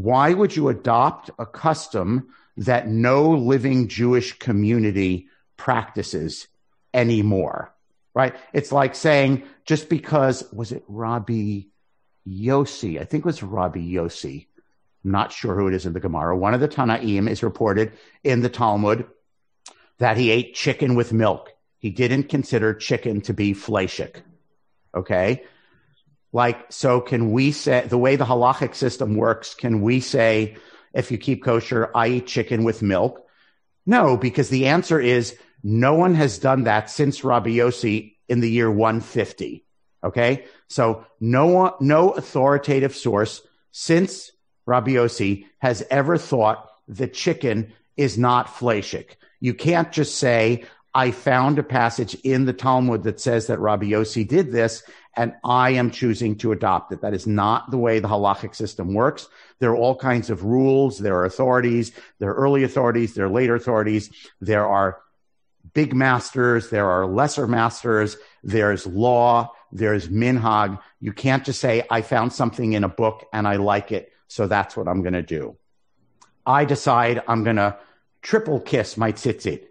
why 0.03 0.31
would 0.31 0.55
you 0.55 0.69
adopt 0.69 1.31
a 1.39 1.45
custom 1.45 2.27
that 2.57 2.87
no 2.87 3.31
living 3.31 3.87
Jewish 3.87 4.37
community 4.37 5.27
practices 5.57 6.47
anymore? 6.93 7.73
Right? 8.13 8.35
It's 8.53 8.71
like 8.71 8.93
saying 8.93 9.43
just 9.65 9.89
because 9.89 10.43
was 10.53 10.71
it 10.71 10.83
Rabbi 10.87 11.61
Yossi? 12.27 13.01
I 13.01 13.05
think 13.05 13.21
it 13.21 13.25
was 13.25 13.41
Rabbi 13.41 13.79
Yossi. 13.79 14.45
I'm 15.03 15.11
not 15.11 15.31
sure 15.31 15.55
who 15.55 15.67
it 15.67 15.73
is 15.73 15.87
in 15.87 15.93
the 15.93 15.99
Gemara. 15.99 16.37
One 16.37 16.53
of 16.53 16.59
the 16.59 16.67
Tanaim 16.67 17.27
is 17.27 17.41
reported 17.41 17.93
in 18.23 18.41
the 18.41 18.49
Talmud 18.49 19.07
that 19.97 20.17
he 20.17 20.29
ate 20.29 20.53
chicken 20.53 20.93
with 20.93 21.11
milk. 21.11 21.53
He 21.79 21.89
didn't 21.89 22.29
consider 22.29 22.73
chicken 22.75 23.21
to 23.21 23.33
be 23.33 23.53
fleshik. 23.53 24.21
Okay. 24.95 25.43
Like, 26.37 26.71
so 26.71 27.01
can 27.01 27.31
we 27.31 27.51
say 27.51 27.87
the 27.87 27.97
way 27.97 28.15
the 28.15 28.23
halachic 28.23 28.75
system 28.75 29.15
works? 29.15 29.55
Can 29.55 29.81
we 29.81 29.99
say, 29.99 30.57
if 30.93 31.09
you 31.09 31.17
keep 31.17 31.43
kosher, 31.43 31.89
I 31.95 32.09
eat 32.09 32.27
chicken 32.27 32.63
with 32.63 32.83
milk? 32.83 33.25
No, 33.87 34.17
because 34.17 34.49
the 34.49 34.67
answer 34.67 34.99
is 34.99 35.35
no 35.63 35.95
one 35.95 36.13
has 36.13 36.37
done 36.37 36.65
that 36.65 36.91
since 36.91 37.23
Rabbi 37.23 37.49
Yossi 37.49 38.17
in 38.29 38.41
the 38.41 38.51
year 38.51 38.69
150. 38.69 39.65
Okay. 40.03 40.45
So 40.67 41.07
no 41.19 41.47
one, 41.47 41.73
no 41.79 42.11
authoritative 42.11 42.95
source 42.95 43.41
since 43.71 44.31
Rabbi 44.67 44.91
Yossi 44.91 45.45
has 45.57 45.83
ever 45.89 46.19
thought 46.19 46.69
that 46.89 47.15
chicken 47.15 47.73
is 47.95 48.15
not 48.15 48.45
fleshik. 48.45 49.15
You 49.39 49.55
can't 49.55 49.91
just 49.91 50.19
say, 50.19 50.65
I 50.97 51.11
found 51.11 51.59
a 51.59 51.63
passage 51.63 52.15
in 52.23 52.45
the 52.45 52.53
Talmud 52.53 53.03
that 53.03 53.19
says 53.19 53.45
that 53.47 53.59
Rabbi 53.59 53.85
Yossi 53.85 54.27
did 54.27 54.51
this 54.51 54.81
and 55.15 55.35
I 55.43 55.69
am 55.69 55.91
choosing 55.91 56.35
to 56.37 56.51
adopt 56.51 56.91
it. 56.91 57.01
That 57.01 57.13
is 57.13 57.27
not 57.27 57.69
the 57.69 57.77
way 57.77 57.99
the 57.99 58.07
halachic 58.07 58.55
system 58.55 58.95
works. 58.95 59.27
There 59.59 59.69
are 59.69 59.75
all 59.75 59.95
kinds 59.95 60.31
of 60.31 60.43
rules. 60.43 60.97
There 60.97 61.15
are 61.17 61.25
authorities. 61.25 61.91
There 62.17 62.31
are 62.31 62.33
early 62.33 62.63
authorities. 62.63 63.13
There 63.13 63.27
are 63.27 63.29
later 63.29 63.53
authorities. 63.53 64.09
There 64.41 64.65
are 64.65 64.97
big 65.75 65.93
masters. 65.93 66.71
There 66.71 66.89
are 66.89 67.05
lesser 67.05 67.45
masters. 67.45 68.17
There's 68.43 68.87
law. 68.87 69.51
There's 69.71 70.07
minhag. 70.07 70.79
You 70.99 71.13
can't 71.13 71.45
just 71.45 71.61
say, 71.61 71.83
I 71.91 72.01
found 72.01 72.33
something 72.33 72.73
in 72.73 72.83
a 72.83 72.89
book 72.89 73.23
and 73.31 73.47
I 73.47 73.57
like 73.57 73.91
it. 73.91 74.11
So 74.29 74.47
that's 74.47 74.75
what 74.75 74.87
I'm 74.87 75.03
going 75.03 75.13
to 75.13 75.21
do. 75.21 75.57
I 76.43 76.65
decide 76.65 77.21
I'm 77.27 77.43
going 77.43 77.57
to 77.57 77.77
triple 78.23 78.59
kiss 78.59 78.97
my 78.97 79.11
tzitzit 79.11 79.67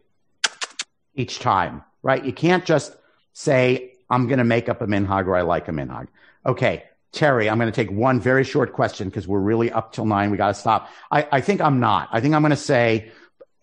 each 1.16 1.38
time, 1.40 1.82
right? 2.02 2.24
You 2.24 2.32
can't 2.32 2.64
just 2.64 2.94
say, 3.32 3.92
I'm 4.08 4.26
going 4.28 4.38
to 4.38 4.44
make 4.44 4.68
up 4.68 4.82
a 4.82 4.86
minhag 4.86 5.26
or 5.26 5.36
I 5.36 5.42
like 5.42 5.68
a 5.68 5.72
minhag. 5.72 6.08
Okay. 6.44 6.84
Terry, 7.12 7.48
I'm 7.48 7.58
going 7.58 7.72
to 7.72 7.74
take 7.74 7.90
one 7.90 8.20
very 8.20 8.44
short 8.44 8.72
question 8.72 9.08
because 9.08 9.26
we're 9.26 9.40
really 9.40 9.72
up 9.72 9.92
till 9.92 10.04
nine. 10.04 10.30
We 10.30 10.36
got 10.36 10.48
to 10.48 10.54
stop. 10.54 10.90
I, 11.10 11.26
I 11.32 11.40
think 11.40 11.60
I'm 11.60 11.80
not. 11.80 12.08
I 12.12 12.20
think 12.20 12.34
I'm 12.34 12.42
going 12.42 12.50
to 12.50 12.56
say 12.56 13.10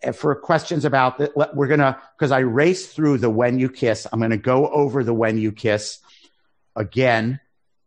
eh, 0.02 0.10
for 0.10 0.34
questions 0.34 0.84
about 0.84 1.18
that, 1.18 1.54
we're 1.54 1.68
going 1.68 1.80
to, 1.80 1.96
because 2.18 2.32
I 2.32 2.40
raced 2.40 2.96
through 2.96 3.18
the 3.18 3.30
when 3.30 3.58
you 3.58 3.70
kiss, 3.70 4.06
I'm 4.12 4.18
going 4.18 4.32
to 4.32 4.36
go 4.36 4.68
over 4.68 5.04
the 5.04 5.14
when 5.14 5.38
you 5.38 5.52
kiss 5.52 6.00
again 6.74 7.38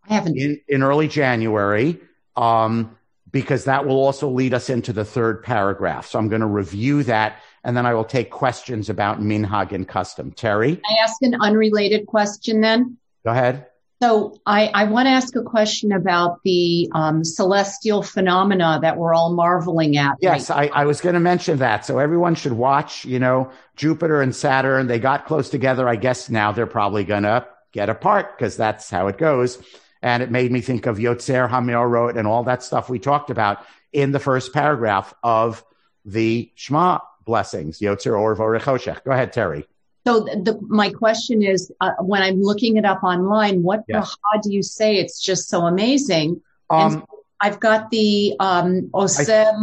I 0.10 0.14
haven't. 0.14 0.38
in, 0.38 0.62
in 0.70 0.84
early 0.84 1.10
January. 1.10 2.00
Um, 2.36 2.98
because 3.30 3.66
that 3.66 3.86
will 3.86 3.98
also 3.98 4.30
lead 4.30 4.54
us 4.54 4.70
into 4.70 4.94
the 4.94 5.06
third 5.06 5.44
paragraph. 5.44 6.08
So 6.08 6.18
I'm 6.20 6.30
going 6.30 6.42
to 6.42 6.48
review 6.48 7.04
that 7.04 7.40
and 7.64 7.76
then 7.76 7.86
I 7.86 7.94
will 7.94 8.06
take 8.06 8.30
questions 8.30 8.90
about 8.90 9.20
minhag 9.20 9.72
and 9.72 9.88
custom. 9.88 10.32
Terry? 10.32 10.82
I 10.90 11.04
ask 11.04 11.22
an 11.22 11.36
unrelated 11.40 12.08
question 12.08 12.62
then? 12.62 12.98
Go 13.26 13.32
ahead. 13.32 13.68
So 14.02 14.40
I, 14.46 14.68
I 14.68 14.84
want 14.84 15.08
to 15.08 15.10
ask 15.10 15.36
a 15.36 15.42
question 15.42 15.92
about 15.92 16.40
the 16.44 16.88
um, 16.94 17.24
celestial 17.24 18.04
phenomena 18.04 18.78
that 18.84 18.96
we're 18.96 19.16
all 19.16 19.34
marveling 19.34 19.98
at. 19.98 20.18
Yes, 20.22 20.52
right 20.52 20.72
I, 20.72 20.82
I, 20.82 20.86
was 20.86 21.02
going 21.02 21.16
to 21.16 21.20
mention 21.20 21.58
that. 21.58 21.84
So 21.84 21.98
everyone 21.98 22.36
should 22.36 22.54
watch, 22.54 23.06
you 23.06 23.18
know, 23.18 23.50
Jupiter 23.76 24.22
and 24.22 24.36
Saturn. 24.36 24.86
They 24.86 25.00
got 25.00 25.26
close 25.26 25.50
together. 25.50 25.90
I 25.90 25.96
guess 25.96 26.30
now 26.30 26.52
they're 26.52 26.68
probably 26.68 27.06
going 27.06 27.24
to 27.24 27.48
get 27.72 27.90
apart 27.90 28.38
because 28.38 28.56
that's 28.56 28.88
how 28.88 29.08
it 29.08 29.18
goes. 29.18 29.58
And 30.04 30.22
it 30.22 30.30
made 30.30 30.52
me 30.52 30.62
think 30.62 30.86
of 30.86 30.98
Yotzer 30.98 31.50
HaMeorot 31.50 32.18
and 32.18 32.28
all 32.28 32.44
that 32.44 32.62
stuff 32.62 32.90
we 32.90 33.00
talked 33.00 33.32
about 33.32 33.66
in 33.92 34.12
the 34.12 34.20
first 34.20 34.54
paragraph 34.54 35.12
of 35.24 35.66
the 36.06 36.52
Shema 36.54 37.00
blessings, 37.28 37.80
Yotzer 37.80 38.20
Or 38.20 38.36
Vorechoshech. 38.36 39.04
Go 39.04 39.12
ahead, 39.12 39.32
Terry. 39.32 39.68
So 40.08 40.22
the, 40.22 40.58
my 40.62 40.90
question 40.90 41.44
is, 41.44 41.72
uh, 41.82 41.92
when 42.00 42.24
I'm 42.24 42.42
looking 42.42 42.78
it 42.78 42.86
up 42.86 43.04
online, 43.04 43.62
what 43.62 43.84
yes. 43.88 44.16
do 44.42 44.52
you 44.52 44.64
say? 44.64 44.96
It's 44.96 45.22
just 45.22 45.50
so 45.50 45.66
amazing. 45.66 46.42
Um, 46.70 46.92
so 46.94 47.08
I've 47.42 47.60
got 47.60 47.92
the 47.92 48.36
um, 48.40 48.90
Oseh 48.94 49.54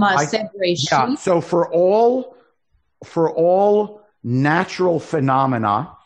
Yeah. 0.90 1.14
So 1.16 1.40
for 1.40 1.72
all 1.72 2.36
for 3.04 3.30
all 3.30 4.02
natural 4.22 5.00
phenomena, 5.00 5.96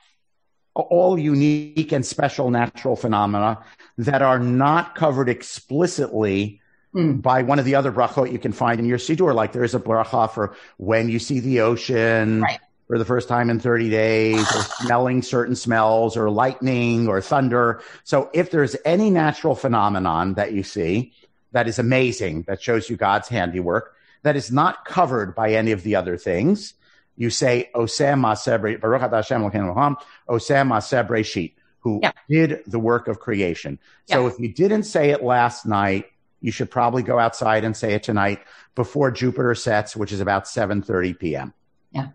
all 0.74 1.18
unique 1.18 1.92
and 1.92 2.06
special 2.06 2.50
natural 2.50 2.94
phenomena 2.94 3.64
that 3.98 4.22
are 4.22 4.38
not 4.38 4.94
covered 4.94 5.28
explicitly 5.28 6.60
mm. 6.98 7.22
by 7.22 7.42
one 7.42 7.58
of 7.58 7.64
the 7.64 7.74
other 7.74 7.92
brachot 7.92 8.32
you 8.32 8.38
can 8.38 8.52
find 8.52 8.80
in 8.80 8.86
your 8.86 8.98
siddur. 8.98 9.34
Like 9.34 9.52
there 9.52 9.64
is 9.64 9.74
a 9.74 9.80
bracha 9.80 10.30
for 10.30 10.54
when 10.76 11.08
you 11.08 11.18
see 11.18 11.40
the 11.40 11.60
ocean 11.60 12.42
right. 12.42 12.60
for 12.86 12.98
the 12.98 13.04
first 13.04 13.28
time 13.28 13.50
in 13.50 13.60
30 13.60 13.88
days, 13.88 14.40
or 14.40 14.62
smelling 14.84 15.22
certain 15.22 15.56
smells, 15.56 16.16
or 16.16 16.30
lightning, 16.30 17.08
or 17.08 17.20
thunder. 17.20 17.80
So 18.04 18.30
if 18.34 18.50
there's 18.50 18.76
any 18.84 19.10
natural 19.10 19.54
phenomenon 19.54 20.34
that 20.34 20.52
you 20.52 20.62
see 20.62 21.12
that 21.52 21.68
is 21.68 21.78
amazing, 21.78 22.42
that 22.42 22.60
shows 22.60 22.90
you 22.90 22.96
God's 22.96 23.28
handiwork, 23.28 23.94
that 24.22 24.36
is 24.36 24.50
not 24.50 24.84
covered 24.84 25.34
by 25.34 25.52
any 25.52 25.72
of 25.72 25.82
the 25.82 25.94
other 25.94 26.16
things, 26.16 26.74
you 27.16 27.30
say 27.30 27.70
Osem 27.74 28.20
Masebre 28.20 28.80
Baruch 28.80 29.00
Hashem 29.00 29.42
Osem 29.42 29.96
Masebre 30.28 31.24
Sheet, 31.24 31.56
who 31.80 32.00
yeah. 32.02 32.12
did 32.28 32.62
the 32.66 32.78
work 32.78 33.08
of 33.08 33.18
creation. 33.18 33.78
So 34.06 34.26
if 34.26 34.38
you 34.38 34.48
didn't 34.48 34.84
say 34.84 35.10
it 35.10 35.22
last 35.22 35.66
night, 35.66 36.06
you 36.40 36.52
should 36.52 36.70
probably 36.70 37.02
go 37.02 37.18
outside 37.18 37.64
and 37.64 37.76
say 37.76 37.94
it 37.94 38.02
tonight 38.02 38.40
before 38.74 39.10
Jupiter 39.10 39.54
sets, 39.54 39.96
which 39.96 40.12
is 40.12 40.20
about 40.20 40.44
7:30 40.44 41.18
p.m. 41.18 41.54
Yeah. 41.90 42.08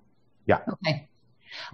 Yeah. 0.46 0.60
Okay. 0.68 1.08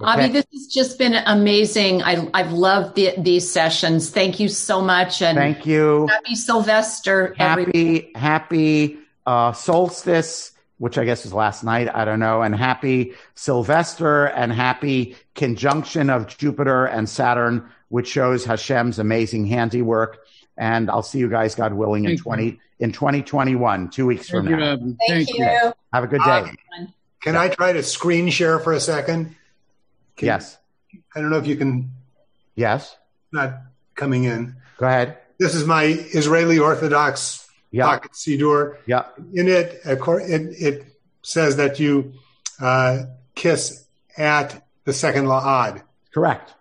Okay. 0.02 0.12
Avi, 0.12 0.34
this 0.34 0.46
has 0.52 0.68
just 0.68 0.98
been 0.98 1.14
amazing. 1.14 2.02
I, 2.04 2.30
I've 2.34 2.52
loved 2.52 2.96
the, 2.96 3.14
these 3.18 3.50
sessions. 3.50 4.10
Thank 4.10 4.40
you 4.40 4.50
so 4.50 4.82
much. 4.82 5.22
And 5.22 5.38
thank 5.38 5.66
you. 5.66 6.08
Happy 6.08 6.36
Sylvester. 6.36 7.34
Happy, 7.38 7.62
everybody. 7.62 8.12
happy 8.16 8.98
uh, 9.26 9.54
solstice, 9.54 10.52
which 10.80 10.98
I 10.98 11.06
guess 11.06 11.24
was 11.24 11.34
last 11.34 11.64
night. 11.64 11.90
I 11.94 12.04
don't 12.04 12.20
know. 12.20 12.42
And 12.42 12.56
happy 12.56 13.14
Sylvester 13.36 14.26
and 14.26 14.52
happy 14.52 15.16
conjunction 15.36 16.10
of 16.10 16.28
Jupiter 16.28 16.86
and 16.86 17.08
Saturn, 17.08 17.70
which 17.90 18.08
shows 18.08 18.46
Hashem's 18.46 19.00
amazing 19.00 19.46
handiwork 19.46 20.20
and 20.60 20.92
I'll 20.92 21.02
see 21.02 21.20
you 21.20 21.30
guys, 21.30 21.56
God 21.56 21.74
willing, 21.74 22.04
in 22.04 22.12
Thank 22.12 22.22
20 22.22 22.46
you. 22.46 22.58
in 22.80 22.92
2021, 22.92 23.90
two 23.90 24.06
weeks 24.06 24.30
Thank 24.30 24.46
from 24.46 24.60
now. 24.60 24.78
Thank, 24.78 24.98
Thank 25.08 25.30
you. 25.30 25.46
you. 25.46 25.74
Have 25.94 26.04
a 26.04 26.08
good 26.08 26.22
day. 26.22 26.30
Uh, 26.30 26.48
can 27.24 27.34
yeah. 27.34 27.42
I 27.42 27.48
try 27.48 27.72
to 27.74 27.82
screen 27.82 28.30
share 28.30 28.60
for 28.60 28.74
a 28.74 28.80
second? 28.80 29.36
Can, 30.18 30.26
yes. 30.28 30.58
I 31.16 31.22
don't 31.22 31.30
know 31.30 31.38
if 31.38 31.48
you 31.48 31.56
can. 31.56 31.92
Yes. 32.56 32.96
Not 33.32 33.62
coming 33.96 34.26
in. 34.26 34.58
Go 34.78 34.86
ahead. 34.86 35.18
This 35.40 35.56
is 35.56 35.66
my 35.66 35.84
Israeli 35.84 36.60
Orthodox 36.60 37.50
yeah. 37.72 37.86
pocket 37.86 38.12
siddur. 38.12 38.78
Yeah. 38.86 39.06
In 39.34 39.48
it, 39.48 39.80
it, 39.86 40.62
it 40.62 40.86
says 41.22 41.56
that 41.56 41.80
you 41.80 42.14
uh, 42.60 43.04
kiss 43.34 43.86
at 44.18 44.62
the 44.84 44.92
second 44.92 45.26
la'ad. 45.26 45.84
Correct. 46.14 46.54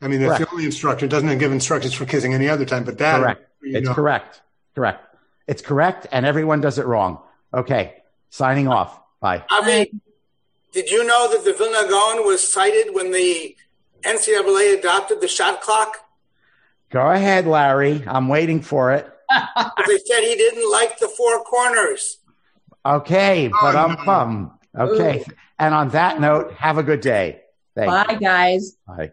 I 0.00 0.08
mean, 0.08 0.20
that's 0.20 0.36
correct. 0.36 0.50
the 0.50 0.54
only 0.54 0.64
instruction. 0.64 1.06
It 1.06 1.10
doesn't 1.10 1.38
give 1.38 1.52
instructions 1.52 1.94
for 1.94 2.06
kissing 2.06 2.34
any 2.34 2.48
other 2.48 2.64
time, 2.64 2.84
but 2.84 2.98
that. 2.98 3.20
Correct. 3.20 3.50
It's 3.62 3.88
know. 3.88 3.94
correct. 3.94 4.40
Correct. 4.74 5.04
It's 5.46 5.62
correct, 5.62 6.06
and 6.12 6.24
everyone 6.24 6.60
does 6.60 6.78
it 6.78 6.86
wrong. 6.86 7.20
Okay. 7.52 8.02
Signing 8.30 8.68
off. 8.68 9.00
Bye. 9.20 9.44
Avi, 9.50 9.92
did 10.72 10.90
you 10.90 11.04
know 11.04 11.32
that 11.32 11.44
the 11.44 11.52
Vilna 11.52 11.88
Gaon 11.88 12.26
was 12.26 12.52
cited 12.52 12.94
when 12.94 13.10
the 13.10 13.56
NCAA 14.02 14.78
adopted 14.78 15.20
the 15.20 15.28
shot 15.28 15.60
clock? 15.60 15.96
Go 16.90 17.10
ahead, 17.10 17.46
Larry. 17.46 18.04
I'm 18.06 18.28
waiting 18.28 18.60
for 18.60 18.92
it. 18.92 19.10
they 19.86 19.98
said 19.98 20.20
he 20.20 20.34
didn't 20.36 20.70
like 20.70 20.98
the 20.98 21.08
four 21.08 21.42
corners. 21.44 22.18
Okay, 22.84 23.50
oh, 23.52 23.58
but 23.60 23.76
I'm 23.76 24.04
bum. 24.04 24.58
Okay. 24.76 25.20
Ooh. 25.20 25.32
And 25.58 25.74
on 25.74 25.90
that 25.90 26.20
note, 26.20 26.52
have 26.52 26.78
a 26.78 26.82
good 26.82 27.00
day. 27.00 27.42
Thank 27.74 27.90
Bye, 27.90 28.14
you. 28.14 28.20
guys. 28.20 28.76
Bye. 28.86 29.12